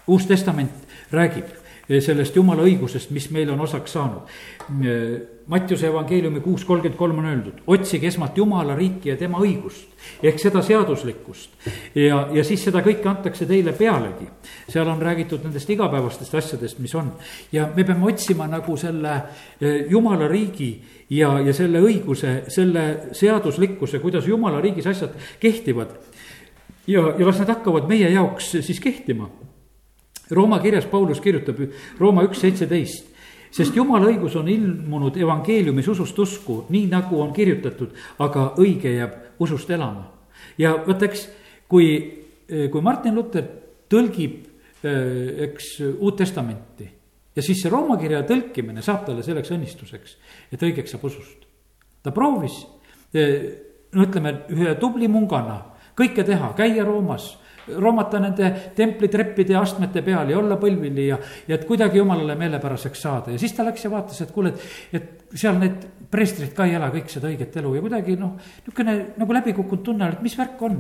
Uus 0.08 0.28
Testament 0.30 0.72
räägib 1.12 1.50
sellest 1.90 2.36
jumala 2.36 2.64
õigusest, 2.66 3.12
mis 3.14 3.30
meile 3.32 3.54
on 3.54 3.62
osaks 3.62 3.94
saanud 3.94 4.30
Mattiuse 5.46 5.86
evangeeliumi 5.88 6.40
kuus 6.42 6.64
kolmkümmend 6.66 6.98
kolm 6.98 7.20
on 7.22 7.26
öeldud, 7.30 7.60
otsige 7.70 8.08
esmalt 8.10 8.38
Jumala 8.38 8.74
riiki 8.76 9.12
ja 9.12 9.16
tema 9.18 9.38
õigust. 9.38 9.92
ehk 10.24 10.40
seda 10.42 10.62
seaduslikkust 10.66 11.68
ja, 11.96 12.28
ja 12.34 12.44
siis 12.44 12.64
seda 12.66 12.82
kõike 12.82 13.06
antakse 13.10 13.46
teile 13.46 13.74
pealegi. 13.78 14.26
seal 14.68 14.90
on 14.90 15.02
räägitud 15.02 15.46
nendest 15.46 15.70
igapäevastest 15.70 16.34
asjadest, 16.36 16.80
mis 16.80 16.96
on. 16.96 17.14
ja 17.52 17.70
me 17.76 17.84
peame 17.84 18.10
otsima 18.10 18.48
nagu 18.48 18.78
selle 18.78 19.14
eh, 19.62 19.86
Jumala 19.90 20.28
riigi 20.28 20.82
ja, 21.10 21.40
ja 21.40 21.54
selle 21.54 21.82
õiguse, 21.82 22.50
selle 22.50 23.14
seaduslikkuse, 23.14 24.00
kuidas 24.00 24.26
Jumala 24.26 24.62
riigis 24.62 24.88
asjad 24.88 25.14
kehtivad. 25.40 25.94
ja, 26.88 27.14
ja 27.20 27.26
las 27.26 27.40
nad 27.40 27.54
hakkavad 27.54 27.86
meie 27.88 28.10
jaoks 28.10 28.56
siis 28.66 28.80
kehtima. 28.80 29.30
Rooma 30.32 30.60
kirjas 30.60 30.88
Paulus 30.90 31.22
kirjutab 31.22 31.60
Rooma 32.00 32.24
üks 32.26 32.42
seitseteist 32.42 33.16
sest 33.56 33.76
jumala 33.76 34.10
õigus 34.10 34.36
on 34.40 34.50
ilmunud 34.52 35.16
evangeeliumis 35.20 35.88
usust 35.94 36.18
usku, 36.20 36.64
nii 36.74 36.90
nagu 36.92 37.22
on 37.24 37.32
kirjutatud, 37.36 37.94
aga 38.20 38.50
õige 38.60 38.92
jääb 38.98 39.40
usust 39.40 39.70
elama. 39.72 40.10
ja 40.58 40.76
vot 40.88 41.02
eks, 41.08 41.28
kui, 41.68 41.88
kui 42.48 42.82
Martin 42.84 43.16
Luther 43.16 43.48
tõlgib, 43.90 44.44
eks, 44.84 45.70
Uut 45.98 46.18
Testamenti 46.20 46.90
ja 47.36 47.44
siis 47.44 47.62
see 47.62 47.72
Rooma 47.72 47.98
kirja 48.00 48.24
tõlkimine 48.28 48.84
saab 48.86 49.06
talle 49.08 49.24
selleks 49.24 49.52
õnnistuseks, 49.56 50.18
et 50.52 50.62
õigeks 50.62 50.92
saab 50.94 51.08
usust. 51.08 51.48
ta 52.04 52.12
proovis, 52.12 52.60
no 53.16 54.04
ütleme, 54.04 54.36
ühe 54.52 54.76
tubli 54.80 55.08
mungana 55.08 55.62
kõike 55.96 56.28
teha, 56.28 56.52
käia 56.58 56.84
Roomas 56.84 57.32
roomata 57.68 58.20
nende 58.22 58.52
templitreppide 58.76 59.56
ja 59.56 59.62
astmete 59.66 60.04
peal 60.06 60.30
ja 60.30 60.38
olla 60.40 60.58
põlvili 60.62 61.08
ja, 61.08 61.18
ja 61.48 61.58
et 61.58 61.66
kuidagi 61.66 61.98
jumalale 61.98 62.36
meelepäraseks 62.40 63.02
saada 63.08 63.34
ja 63.34 63.42
siis 63.42 63.56
ta 63.58 63.66
läks 63.66 63.86
ja 63.86 63.92
vaatas, 63.92 64.22
et 64.22 64.34
kuule, 64.36 64.52
et, 64.54 65.00
et 65.00 65.40
seal 65.40 65.58
need 65.62 65.88
preestrid 66.12 66.54
ka 66.56 66.68
ei 66.68 66.76
ela 66.78 66.92
kõik 66.94 67.10
seda 67.12 67.32
õiget 67.32 67.58
elu 67.62 67.74
ja 67.78 67.86
kuidagi 67.86 68.20
noh, 68.20 68.36
niisugune 68.38 68.96
nagu 69.18 69.40
läbikukkunud 69.40 69.84
tunne 69.86 70.08
oli, 70.08 70.20
et 70.20 70.28
mis 70.28 70.38
värk 70.38 70.62
on. 70.68 70.78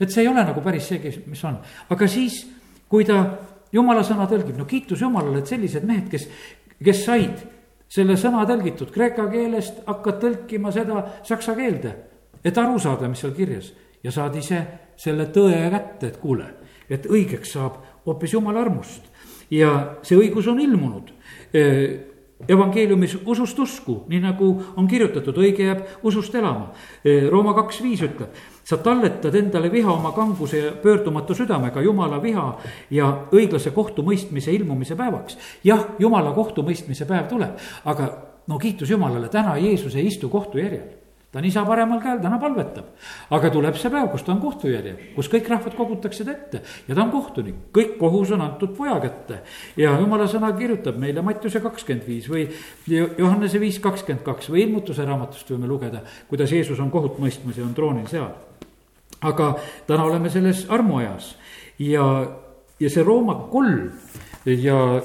et 0.00 0.10
see 0.10 0.24
ei 0.24 0.28
ole 0.28 0.44
nagu 0.44 0.60
päris 0.60 0.88
see, 0.90 1.16
mis 1.30 1.44
on, 1.48 1.58
aga 1.90 2.08
siis, 2.10 2.42
kui 2.90 3.06
ta 3.08 3.22
jumala 3.74 4.04
sõna 4.06 4.28
tõlgib, 4.30 4.56
no 4.58 4.68
kiitus 4.68 5.02
Jumalale, 5.02 5.40
et 5.42 5.50
sellised 5.50 5.86
mehed, 5.86 6.08
kes, 6.12 6.28
kes 6.84 7.04
said 7.04 7.44
selle 7.94 8.16
sõna 8.18 8.44
tõlgitud 8.48 8.90
kreeka 8.94 9.26
keelest, 9.30 9.82
hakkad 9.86 10.20
tõlkima 10.22 10.72
seda 10.74 11.04
saksa 11.26 11.54
keelde, 11.58 11.94
et 12.44 12.58
aru 12.58 12.78
saada, 12.82 13.08
mis 13.08 13.22
seal 13.22 13.34
kirjas 13.36 13.72
ja 14.04 14.12
saad 14.14 14.36
ise 14.36 14.60
selle 14.96 15.26
tõe 15.34 15.58
kätte, 15.70 16.12
et 16.12 16.16
kuule, 16.22 16.46
et 16.90 17.06
õigeks 17.06 17.56
saab 17.56 17.80
hoopis 18.06 18.32
jumala 18.32 18.60
armust. 18.60 19.10
ja 19.50 19.98
see 20.02 20.16
õigus 20.16 20.48
on 20.48 20.60
ilmunud 20.60 21.12
evangeeliumis 22.48 23.18
usust 23.26 23.58
usku, 23.58 24.02
nii 24.08 24.20
nagu 24.20 24.48
on 24.76 24.88
kirjutatud, 24.88 25.36
õige 25.40 25.68
jääb 25.68 26.06
usust 26.06 26.34
elama. 26.34 26.72
Rooma 27.30 27.54
kaks 27.56 27.80
viis 27.84 28.02
ütleb, 28.04 28.34
sa 28.66 28.78
talletad 28.82 29.34
endale 29.38 29.70
viha 29.72 29.92
oma 29.92 30.12
kanguse 30.16 30.60
ja 30.60 30.72
pöördumatu 30.82 31.36
südamega 31.36 31.82
jumala 31.84 32.20
viha 32.22 32.46
ja 32.90 33.10
õiglase 33.32 33.72
kohtumõistmise 33.76 34.52
ilmumise 34.52 34.96
päevaks. 34.96 35.38
jah, 35.64 35.86
jumala 35.98 36.32
kohtumõistmise 36.32 37.06
päev 37.08 37.28
tuleb, 37.30 37.56
aga 37.84 38.10
no 38.48 38.58
kiitus 38.58 38.90
Jumalale, 38.90 39.28
täna 39.28 39.56
Jeesus 39.56 39.96
ei 39.96 40.06
istu 40.06 40.28
kohtujärjel 40.28 41.03
ta 41.34 41.40
on 41.40 41.46
isa 41.48 41.64
paremal 41.66 41.98
käel, 41.98 42.20
täna 42.22 42.38
palvetab. 42.38 42.92
aga 43.34 43.48
tuleb 43.50 43.74
see 43.74 43.90
päev, 43.90 44.06
kus 44.12 44.22
ta 44.22 44.30
on 44.32 44.40
kohtujärjel, 44.42 45.00
kus 45.16 45.26
kõik 45.32 45.48
rahvad 45.50 45.74
kogutakse 45.74 46.22
ta 46.24 46.30
ette 46.30 46.60
ja 46.86 46.94
ta 46.94 47.02
on 47.02 47.10
kohtunik, 47.10 47.56
kõik 47.74 47.96
kohus 47.98 48.30
on 48.36 48.44
antud 48.44 48.76
poja 48.76 49.00
kätte. 49.02 49.40
ja 49.76 49.96
jumala 49.98 50.28
sõna 50.30 50.52
kirjutab 50.54 51.00
meile 51.02 51.24
Mattiuse 51.26 51.58
kakskümmend 51.64 52.06
viis 52.06 52.30
või 52.30 52.46
Johannese 52.86 53.58
viis 53.58 53.80
kakskümmend 53.82 54.22
kaks 54.22 54.52
või 54.54 54.62
ilmutuse 54.68 55.04
raamatust 55.04 55.50
võime 55.50 55.66
lugeda, 55.66 56.04
kuidas 56.30 56.54
Jeesus 56.54 56.78
on 56.78 56.94
kohut 56.94 57.18
mõistmas 57.18 57.58
ja 57.58 57.66
on 57.66 57.74
troonil 57.74 58.06
seal. 58.06 58.30
aga 59.20 59.56
täna 59.88 60.04
oleme 60.04 60.30
selles 60.30 60.66
armuajas 60.70 61.34
ja, 61.82 62.06
ja 62.78 62.90
see 62.90 63.02
Rooma 63.02 63.40
kolm 63.50 63.90
ja 64.46 65.02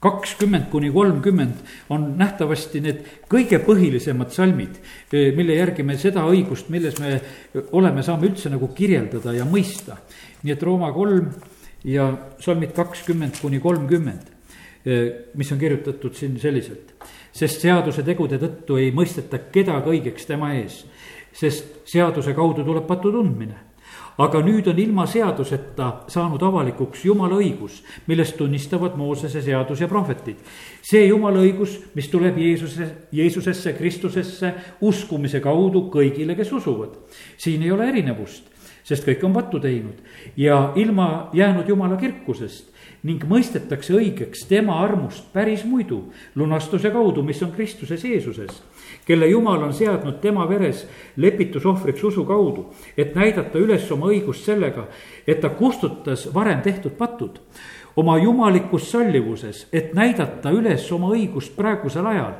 kakskümmend 0.00 0.70
kuni 0.70 0.90
kolmkümmend 0.92 1.60
on 1.92 2.06
nähtavasti 2.18 2.80
need 2.80 3.02
kõige 3.28 3.60
põhilisemad 3.64 4.32
salmid, 4.32 4.80
eh, 5.12 5.28
mille 5.36 5.58
järgi 5.58 5.84
me 5.84 5.98
seda 6.00 6.24
õigust, 6.24 6.70
milles 6.72 6.96
me 7.00 7.20
oleme, 7.76 8.02
saame 8.02 8.30
üldse 8.30 8.50
nagu 8.50 8.68
kirjeldada 8.74 9.36
ja 9.36 9.44
mõista. 9.44 9.98
nii 10.42 10.52
et 10.52 10.62
Rooma 10.62 10.92
kolm 10.92 11.28
ja 11.84 12.16
salmid 12.40 12.72
kakskümmend 12.72 13.40
kuni 13.40 13.60
kolmkümmend, 13.60 14.30
eh, 14.86 15.12
mis 15.34 15.52
on 15.52 15.58
kirjutatud 15.58 16.14
siin 16.14 16.38
selliselt. 16.38 16.94
sest 17.32 17.60
seaduse 17.60 18.02
tegude 18.02 18.38
tõttu 18.38 18.76
ei 18.78 18.90
mõisteta 18.90 19.38
kedagi 19.52 19.90
õigeks 19.90 20.26
tema 20.26 20.54
ees, 20.54 20.84
sest 21.32 21.64
seaduse 21.84 22.34
kaudu 22.34 22.64
tuleb 22.64 22.86
patu 22.86 23.12
tundmine 23.12 23.69
aga 24.20 24.42
nüüd 24.44 24.68
on 24.68 24.78
ilma 24.80 25.06
seaduseta 25.08 25.86
saanud 26.10 26.42
avalikuks 26.44 27.04
jumala 27.06 27.38
õigus, 27.40 27.80
millest 28.10 28.36
tunnistavad 28.36 28.98
Moosese 29.00 29.40
seadus 29.44 29.80
ja 29.80 29.88
prohvetid. 29.88 30.36
see 30.82 31.06
jumala 31.06 31.40
õigus, 31.40 31.78
mis 31.94 32.08
tuleb 32.12 32.38
Jeesuse, 32.38 32.88
Jeesusesse, 33.12 33.72
Kristusesse 33.78 34.52
uskumise 34.80 35.40
kaudu 35.40 35.88
kõigile, 35.92 36.36
kes 36.36 36.52
usuvad. 36.52 36.98
siin 37.36 37.62
ei 37.62 37.72
ole 37.72 37.88
erinevust, 37.88 38.44
sest 38.84 39.06
kõik 39.06 39.24
on 39.24 39.32
pattu 39.32 39.60
teinud 39.60 39.96
ja 40.36 40.72
ilma 40.76 41.30
jäänud 41.32 41.68
jumala 41.68 41.96
kirkusest 41.96 42.68
ning 43.02 43.24
mõistetakse 43.24 43.94
õigeks 43.96 44.44
tema 44.48 44.82
armust 44.84 45.32
päris 45.32 45.64
muidu 45.64 46.12
lunastuse 46.34 46.90
kaudu, 46.90 47.22
mis 47.22 47.40
on 47.42 47.52
Kristuses 47.52 48.04
Jeesuses 48.04 48.60
kelle 49.06 49.28
jumal 49.28 49.62
on 49.62 49.74
seadnud 49.74 50.20
tema 50.20 50.48
veres 50.48 50.86
lepitusohvriks 51.16 52.04
usu 52.04 52.24
kaudu, 52.24 52.66
et 52.96 53.14
näidata 53.14 53.58
üles 53.58 53.90
oma 53.92 54.10
õigust 54.12 54.46
sellega, 54.46 54.86
et 55.26 55.40
ta 55.40 55.50
kustutas 55.56 56.28
varem 56.34 56.62
tehtud 56.62 56.96
patud 56.98 57.40
oma 57.96 58.18
jumalikus 58.18 58.90
sallivuses, 58.90 59.66
et 59.72 59.94
näidata 59.94 60.52
üles 60.54 60.86
oma 60.92 61.10
õigust 61.14 61.56
praegusel 61.56 62.06
ajal. 62.06 62.34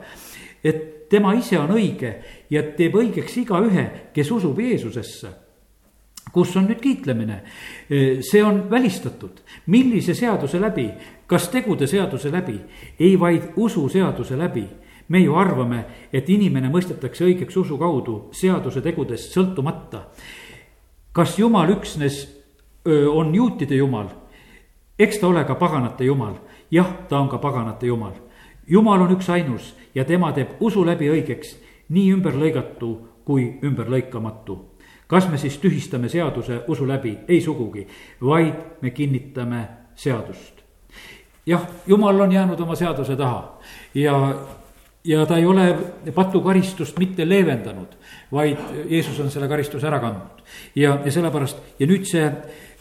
et 0.64 1.08
tema 1.08 1.32
ise 1.34 1.58
on 1.58 1.70
õige 1.74 2.14
ja 2.50 2.62
teeb 2.76 2.94
õigeks 2.94 3.36
igaühe, 3.40 3.86
kes 4.14 4.30
usub 4.30 4.58
Jeesusesse 4.58 5.28
kus 6.32 6.56
on 6.56 6.68
nüüd 6.68 6.80
kiitlemine? 6.80 7.42
see 8.22 8.42
on 8.44 8.62
välistatud, 8.70 9.40
millise 9.66 10.14
seaduse 10.14 10.60
läbi, 10.60 10.86
kas 11.26 11.48
tegude 11.50 11.86
seaduse 11.90 12.30
läbi, 12.32 12.58
ei 13.00 13.16
vaid 13.20 13.50
ususeaduse 13.56 14.38
läbi 14.38 14.68
me 15.10 15.20
ju 15.20 15.34
arvame, 15.34 15.84
et 16.12 16.28
inimene 16.30 16.70
mõistetakse 16.70 17.26
õigeks 17.26 17.56
usu 17.58 17.78
kaudu 17.78 18.30
seaduse 18.32 18.80
tegudest 18.80 19.34
sõltumata. 19.34 20.06
kas 21.12 21.38
Jumal 21.38 21.70
üksnes 21.74 22.28
on 22.86 23.34
juutide 23.34 23.74
Jumal? 23.74 24.08
eks 24.98 25.18
ta 25.18 25.28
ole 25.28 25.44
ka 25.44 25.54
paganate 25.54 26.04
Jumal, 26.04 26.34
jah, 26.70 26.88
ta 27.08 27.20
on 27.20 27.28
ka 27.28 27.38
paganate 27.38 27.86
Jumal. 27.86 28.12
Jumal 28.68 29.00
on 29.02 29.12
üksainus 29.16 29.74
ja 29.94 30.04
tema 30.04 30.32
teeb 30.32 30.60
usu 30.60 30.84
läbi 30.86 31.08
õigeks, 31.10 31.56
nii 31.88 32.12
ümberlõigatu 32.14 32.90
kui 33.24 33.58
ümberlõikamatu. 33.64 34.58
kas 35.06 35.28
me 35.28 35.38
siis 35.38 35.58
tühistame 35.58 36.08
seaduse 36.08 36.62
usu 36.68 36.86
läbi? 36.86 37.18
ei 37.28 37.40
sugugi, 37.40 37.86
vaid 38.20 38.54
me 38.82 38.90
kinnitame 38.90 39.68
seadust. 39.94 40.62
jah, 41.46 41.66
Jumal 41.86 42.20
on 42.20 42.32
jäänud 42.32 42.60
oma 42.60 42.74
seaduse 42.74 43.16
taha 43.16 43.58
ja 43.94 44.34
ja 45.04 45.26
ta 45.26 45.38
ei 45.38 45.46
ole 45.46 45.76
patukaristust 46.14 46.98
mitte 46.98 47.28
leevendanud, 47.28 47.94
vaid 48.32 48.58
Jeesus 48.88 49.20
on 49.20 49.30
selle 49.30 49.48
karistuse 49.48 49.86
ära 49.86 50.00
kandnud. 50.00 50.42
ja, 50.74 50.98
ja 51.04 51.12
sellepärast 51.12 51.58
ja 51.78 51.86
nüüd 51.86 52.04
see 52.08 52.26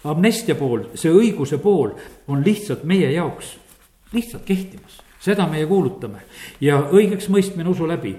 amnestia 0.04 0.56
pool, 0.56 0.90
see 0.96 1.12
õiguse 1.12 1.60
pool 1.64 1.96
on 2.28 2.44
lihtsalt 2.46 2.84
meie 2.84 3.12
jaoks 3.12 3.56
lihtsalt 4.14 4.44
kehtimas. 4.46 5.02
seda 5.20 5.48
meie 5.48 5.66
kuulutame 5.68 6.24
ja 6.62 6.82
õigeks 6.92 7.30
mõistmine 7.30 7.70
usu 7.70 7.88
läbi 7.88 8.16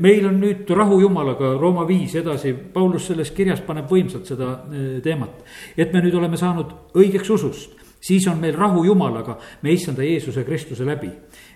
meil 0.00 0.26
on 0.26 0.38
nüüd 0.40 0.70
rahu 0.72 1.00
Jumalaga, 1.00 1.52
Rooma 1.60 1.86
viis 1.88 2.14
edasi, 2.16 2.54
Paulus 2.72 3.06
selles 3.10 3.30
kirjas 3.36 3.60
paneb 3.60 3.90
võimsalt 3.90 4.28
seda 4.28 4.52
eh, 4.70 5.00
teemat. 5.04 5.42
et 5.76 5.92
me 5.92 6.00
nüüd 6.00 6.14
oleme 6.14 6.36
saanud 6.36 6.72
õigeks 6.96 7.30
usust, 7.30 7.74
siis 8.00 8.26
on 8.28 8.40
meil 8.40 8.56
rahu 8.56 8.84
Jumalaga, 8.84 9.38
me 9.62 9.72
issanda 9.72 10.02
Jeesuse 10.02 10.44
Kristuse 10.44 10.84
läbi 10.84 11.10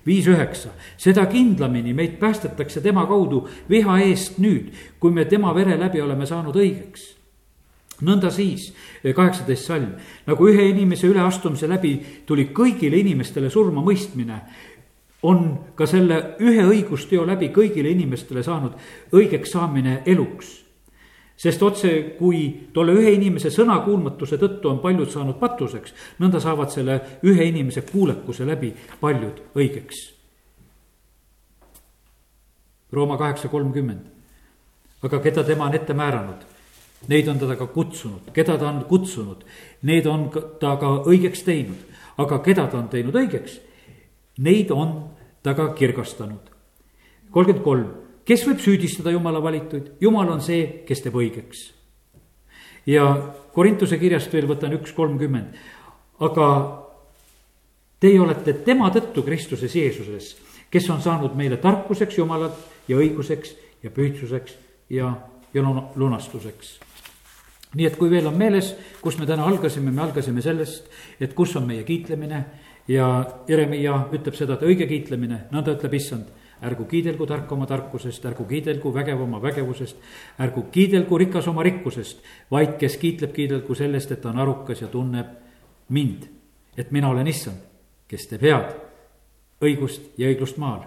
viis 0.06 0.26
üheksa, 0.30 0.72
seda 0.96 1.26
kindlamini 1.30 1.94
meid 1.94 2.18
päästetakse 2.20 2.80
tema 2.80 3.06
kaudu 3.06 3.44
viha 3.70 3.98
eest 4.04 4.38
nüüd, 4.38 4.70
kui 5.00 5.12
me 5.12 5.24
tema 5.24 5.54
vere 5.54 5.78
läbi 5.80 6.02
oleme 6.02 6.26
saanud 6.26 6.56
õigeks. 6.56 7.06
Nõnda 8.00 8.30
siis, 8.32 8.70
kaheksateist 9.04 9.66
salm, 9.68 9.90
nagu 10.26 10.48
ühe 10.48 10.70
inimese 10.70 11.08
üleastumise 11.10 11.68
läbi 11.68 11.98
tuli 12.26 12.48
kõigile 12.56 12.96
inimestele 12.96 13.50
surma 13.52 13.84
mõistmine, 13.84 14.40
on 15.28 15.42
ka 15.76 15.84
selle 15.86 16.38
ühe 16.40 16.64
õigusteo 16.64 17.26
läbi 17.28 17.50
kõigile 17.52 17.92
inimestele 17.92 18.42
saanud 18.42 18.78
õigeks 19.12 19.52
saamine 19.52 20.00
eluks 20.08 20.54
sest 21.40 21.62
otse, 21.62 21.90
kui 22.18 22.68
tolle 22.74 22.92
ühe 22.98 23.14
inimese 23.16 23.48
sõnakuulmatuse 23.54 24.36
tõttu 24.40 24.68
on 24.68 24.80
paljud 24.82 25.08
saanud 25.08 25.38
patuseks, 25.40 25.94
nõnda 26.20 26.40
saavad 26.42 26.72
selle 26.72 26.98
ühe 27.24 27.46
inimese 27.48 27.82
kuulekuse 27.88 28.44
läbi 28.48 28.74
paljud 29.00 29.40
õigeks. 29.56 30.02
Rooma 32.92 33.16
kaheksa 33.16 33.48
kolmkümmend. 33.48 34.08
aga 35.02 35.18
keda 35.24 35.44
tema 35.44 35.64
on 35.64 35.74
ette 35.74 35.94
määranud, 35.96 36.42
neid 37.08 37.28
on 37.28 37.38
teda 37.38 37.56
ka 37.56 37.66
kutsunud, 37.72 38.26
keda 38.36 38.58
ta 38.58 38.68
on 38.68 38.84
kutsunud, 38.84 39.44
need 39.82 40.06
on 40.06 40.28
ta 40.60 40.76
ka 40.76 40.90
õigeks 41.08 41.44
teinud. 41.44 41.88
aga 42.18 42.38
keda 42.38 42.66
ta 42.66 42.78
on 42.78 42.88
teinud 42.88 43.14
õigeks, 43.16 43.60
neid 44.38 44.70
on 44.70 45.08
ta 45.42 45.54
ka 45.54 45.72
kirgastanud. 45.72 46.52
kolmkümmend 47.30 47.64
kolm 47.64 48.09
kes 48.30 48.44
võib 48.46 48.60
süüdistada 48.62 49.10
jumala 49.10 49.40
valituid, 49.42 49.96
jumal 50.02 50.28
on 50.30 50.42
see, 50.44 50.84
kes 50.86 51.02
teeb 51.02 51.16
õigeks. 51.18 51.64
ja 52.86 53.06
Korintuse 53.50 53.98
kirjast 53.98 54.32
veel 54.32 54.46
võtan 54.46 54.76
üks 54.76 54.92
kolmkümmend, 54.94 55.56
aga 56.22 56.46
teie 58.00 58.20
olete 58.22 58.54
tema 58.64 58.92
tõttu 58.94 59.24
Kristuses 59.26 59.74
Jeesuses, 59.74 60.36
kes 60.70 60.86
on 60.94 61.02
saanud 61.02 61.34
meile 61.34 61.58
tarkuseks 61.58 62.18
Jumalat 62.18 62.54
ja 62.88 63.00
õiguseks 63.02 63.56
ja 63.82 63.90
pühtsuseks 63.90 64.54
ja, 64.90 65.10
ja 65.54 65.62
lunastuseks. 65.96 66.78
Nii 67.74 67.86
et 67.86 67.96
kui 67.98 68.10
veel 68.10 68.26
on 68.26 68.38
meeles, 68.38 68.72
kus 69.02 69.18
me 69.18 69.26
täna 69.26 69.44
algasime, 69.46 69.90
me 69.90 70.02
algasime 70.02 70.42
sellest, 70.42 70.86
et 71.20 71.34
kus 71.34 71.54
on 71.58 71.66
meie 71.66 71.82
kiitlemine. 71.86 72.44
Ja 72.90 73.06
Jeremiah 73.46 74.08
ütleb 74.14 74.34
seda, 74.34 74.56
et 74.56 74.66
õige 74.66 74.88
kiitlemine, 74.90 75.44
nõnda 75.52 75.76
ütleb 75.76 75.94
issand 75.94 76.30
ärgu 76.62 76.84
kiidelgu 76.84 77.26
tark 77.26 77.52
oma 77.52 77.66
tarkusest, 77.66 78.24
ärgu 78.26 78.44
kiidelgu 78.48 78.92
vägev 78.94 79.22
oma 79.22 79.40
vägevusest, 79.42 79.96
ärgu 80.40 80.66
kiidelgu 80.72 81.18
rikas 81.18 81.48
oma 81.48 81.62
rikkusest, 81.62 82.20
vaid 82.50 82.76
kes 82.78 82.96
kiitleb, 83.00 83.32
kiidelgu 83.34 83.74
sellest, 83.74 84.12
et 84.12 84.22
ta 84.22 84.30
on 84.30 84.38
arukas 84.38 84.82
ja 84.82 84.88
tunneb 84.88 85.34
mind, 85.88 86.26
et 86.76 86.90
mina 86.90 87.08
olen 87.08 87.28
issand, 87.28 87.60
kes 88.08 88.28
teeb 88.30 88.46
head, 88.48 88.74
õigust 89.64 90.18
ja 90.18 90.28
õiglust 90.28 90.60
maal. 90.60 90.86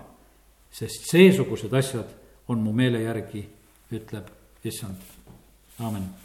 sest 0.74 1.06
seesugused 1.06 1.74
asjad 1.74 2.10
on 2.48 2.64
mu 2.66 2.74
meele 2.74 3.04
järgi, 3.04 3.46
ütleb 3.94 4.30
issand, 4.66 4.98
aamen 5.80 6.23